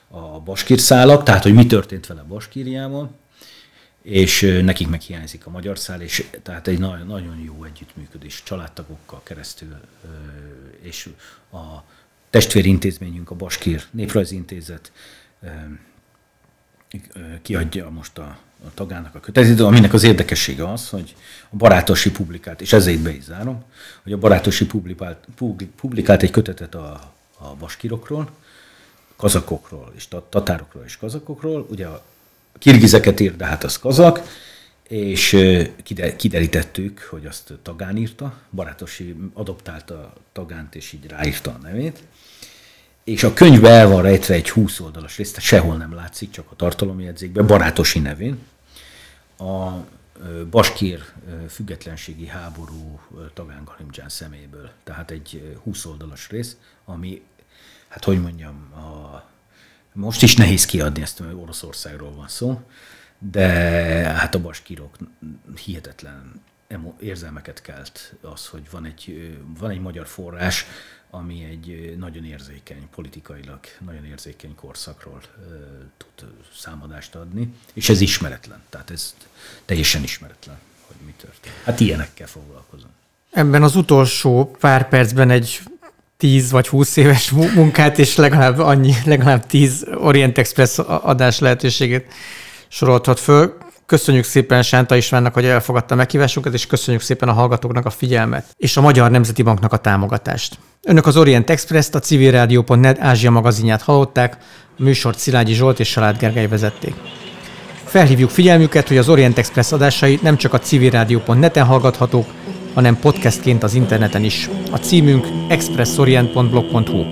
a 0.07 0.39
baskír 0.39 0.79
szálak, 0.79 1.23
tehát 1.23 1.43
hogy 1.43 1.53
mi 1.53 1.65
történt 1.65 2.07
vele 2.07 2.21
Baskíriában, 2.21 3.15
és 4.01 4.59
nekik 4.63 4.87
meg 4.87 5.01
hiányzik 5.01 5.45
a 5.45 5.49
magyar 5.49 5.79
szál, 5.79 6.01
és 6.01 6.29
tehát 6.43 6.67
egy 6.67 6.79
nagyon, 6.79 7.07
nagyon 7.07 7.39
jó 7.39 7.63
együttműködés 7.63 8.43
családtagokkal 8.43 9.21
keresztül, 9.23 9.75
és 10.81 11.09
a 11.51 11.83
testvérintézményünk, 12.29 13.31
a 13.31 13.35
Baskír 13.35 13.83
Néprajzintézet 13.91 14.91
kiadja 17.41 17.89
most 17.89 18.17
a, 18.17 18.37
a 18.65 18.73
tagának 18.73 19.15
a 19.15 19.19
kötelező, 19.19 19.65
aminek 19.65 19.93
az 19.93 20.03
érdekessége 20.03 20.71
az, 20.71 20.89
hogy 20.89 21.15
a 21.49 21.55
barátosi 21.55 22.11
publikált, 22.11 22.61
és 22.61 22.73
ezért 22.73 22.99
be 22.99 23.15
is 23.15 23.23
zárom, 23.23 23.63
hogy 24.03 24.11
a 24.11 24.17
barátosi 24.17 24.65
publikált, 24.65 25.27
publikált 25.75 26.23
egy 26.23 26.31
kötetet 26.31 26.75
a, 26.75 27.13
a 27.37 27.55
baskirokról, 27.55 28.29
kazakokról, 29.15 29.93
és 29.95 30.07
tatárokról 30.07 30.83
és 30.83 30.97
kazakokról, 30.97 31.67
ugye 31.69 31.87
a 31.87 32.03
kirgizeket 32.59 33.19
ír, 33.19 33.35
de 33.35 33.45
hát 33.45 33.63
az 33.63 33.79
kazak, 33.79 34.21
és 34.87 35.37
kiderítettük, 36.17 37.07
hogy 37.09 37.25
azt 37.25 37.53
Tagán 37.61 37.97
írta, 37.97 38.39
Barátosi 38.49 39.15
adoptálta 39.33 40.13
Tagánt, 40.31 40.75
és 40.75 40.93
így 40.93 41.07
ráírta 41.07 41.51
a 41.51 41.57
nevét. 41.61 42.03
És 43.07 43.23
a 43.23 43.33
könyvbe 43.33 43.69
el 43.69 43.87
van 43.87 44.01
rejtve 44.01 44.33
egy 44.33 44.49
20 44.49 44.79
oldalas 44.79 45.17
rész, 45.17 45.29
tehát 45.29 45.45
sehol 45.45 45.77
nem 45.77 45.93
látszik, 45.93 46.29
csak 46.29 46.51
a 46.51 46.55
tartalomjegyzékben, 46.55 47.47
Barátosi 47.47 47.99
nevén. 47.99 48.39
A 49.37 49.71
Baskír 50.49 51.03
függetlenségi 51.49 52.27
háború 52.27 52.99
Tagán 53.33 53.63
Galimdzsán 53.63 54.09
szeméből. 54.09 54.69
Tehát 54.83 55.11
egy 55.11 55.57
20 55.63 55.85
oldalas 55.85 56.29
rész, 56.29 56.57
ami, 56.85 57.21
hát 57.87 58.03
hogy 58.03 58.21
mondjam, 58.21 58.73
a 58.73 59.23
most 59.93 60.21
is 60.21 60.35
nehéz 60.35 60.65
kiadni 60.65 61.01
ezt, 61.01 61.19
mert 61.19 61.33
Oroszországról 61.33 62.11
van 62.11 62.27
szó, 62.27 62.61
de 63.19 63.47
hát 64.13 64.35
a 64.35 64.41
baskírok 64.41 64.97
hihetetlen 65.65 66.41
érzelmeket 66.99 67.61
kelt 67.61 68.13
az, 68.21 68.47
hogy 68.47 68.69
van 68.71 68.85
egy, 68.85 69.37
van 69.59 69.69
egy 69.69 69.79
magyar 69.79 70.07
forrás, 70.07 70.65
ami 71.09 71.43
egy 71.43 71.95
nagyon 71.97 72.25
érzékeny, 72.25 72.87
politikailag 72.95 73.59
nagyon 73.85 74.05
érzékeny 74.05 74.55
korszakról 74.55 75.21
tud 75.97 76.29
számadást 76.57 77.15
adni, 77.15 77.53
és 77.73 77.89
ez 77.89 78.01
ismeretlen, 78.01 78.61
tehát 78.69 78.89
ez 78.89 79.15
teljesen 79.65 80.03
ismeretlen, 80.03 80.57
hogy 80.87 80.95
mi 81.05 81.13
történt. 81.17 81.55
Hát 81.63 81.79
ilyenekkel 81.79 82.27
foglalkozom. 82.27 82.89
Ebben 83.31 83.63
az 83.63 83.75
utolsó 83.75 84.55
pár 84.59 84.89
percben 84.89 85.29
egy 85.29 85.61
10 86.17 86.51
vagy 86.51 86.67
20 86.67 86.95
éves 86.95 87.31
munkát, 87.31 87.99
és 87.99 88.15
legalább 88.15 88.59
annyi, 88.59 88.93
legalább 89.05 89.45
10 89.45 89.87
Orient 89.93 90.37
Express 90.37 90.77
adás 90.79 91.39
lehetőségét 91.39 92.13
sorolthat 92.67 93.19
föl. 93.19 93.56
Köszönjük 93.87 94.23
szépen 94.23 94.63
Sánta 94.63 94.95
Istvánnak, 94.95 95.33
hogy 95.33 95.45
elfogadta 95.45 95.95
meghívásunkat, 95.95 96.53
és 96.53 96.67
köszönjük 96.67 97.03
szépen 97.03 97.29
a 97.29 97.33
hallgatóknak 97.33 97.85
a 97.85 97.89
figyelmet, 97.89 98.45
és 98.57 98.77
a 98.77 98.81
Magyar 98.81 99.11
Nemzeti 99.11 99.41
Banknak 99.41 99.73
a 99.73 99.77
támogatást. 99.77 100.59
Önök 100.83 101.05
az 101.05 101.17
Orient 101.17 101.49
Express-t, 101.49 101.95
a 101.95 101.99
civilrádió.net 101.99 102.99
Ázsia 102.99 103.31
magazinját 103.31 103.81
hallották, 103.81 104.37
a 104.77 104.83
műsort 104.83 105.19
Szilágyi 105.19 105.53
Zsolt 105.53 105.79
és 105.79 105.89
Salád 105.89 106.17
Gergely 106.17 106.47
vezették. 106.47 106.93
Felhívjuk 107.83 108.29
figyelmüket, 108.29 108.87
hogy 108.87 108.97
az 108.97 109.09
Orient 109.09 109.37
Express 109.37 109.71
adásai 109.71 110.19
nem 110.21 110.37
csak 110.37 110.53
a 110.53 110.59
civilrádió.net-en 110.59 111.65
hallgathatók, 111.65 112.25
hanem 112.73 112.99
podcastként 112.99 113.63
az 113.63 113.73
interneten 113.73 114.23
is. 114.23 114.49
A 114.71 114.77
címünk 114.77 115.27
expressorient.blog.hu. 115.49 117.03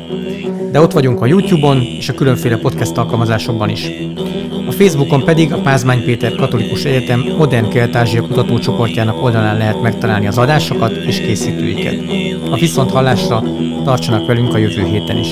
De 0.76 0.82
ott 0.82 0.92
vagyunk 0.92 1.22
a 1.22 1.26
YouTube-on 1.26 1.82
és 1.82 2.10
a 2.10 2.14
különféle 2.14 2.58
podcast 2.58 2.98
alkalmazásokban 2.98 3.70
is. 3.70 3.88
A 4.68 4.72
Facebookon 4.72 5.24
pedig 5.24 5.54
a 5.54 5.62
Pázmány 5.62 6.04
Péter 6.04 6.36
Katolikus 6.36 6.84
Egyetem 6.84 7.20
Modern 7.38 7.70
Kelet-Ázsia 7.70 8.22
kutatócsoportjának 8.22 9.24
oldalán 9.24 9.58
lehet 9.58 9.82
megtalálni 9.82 10.28
az 10.28 10.38
adásokat 10.38 10.92
és 10.92 11.20
készítőiket. 11.22 11.96
A 12.52 12.56
viszont 12.56 12.92
hallásra 12.92 13.44
tartsanak 13.84 14.28
velünk 14.28 14.54
a 14.54 14.58
jövő 14.58 14.86
héten 14.86 15.18
is. 15.18 15.30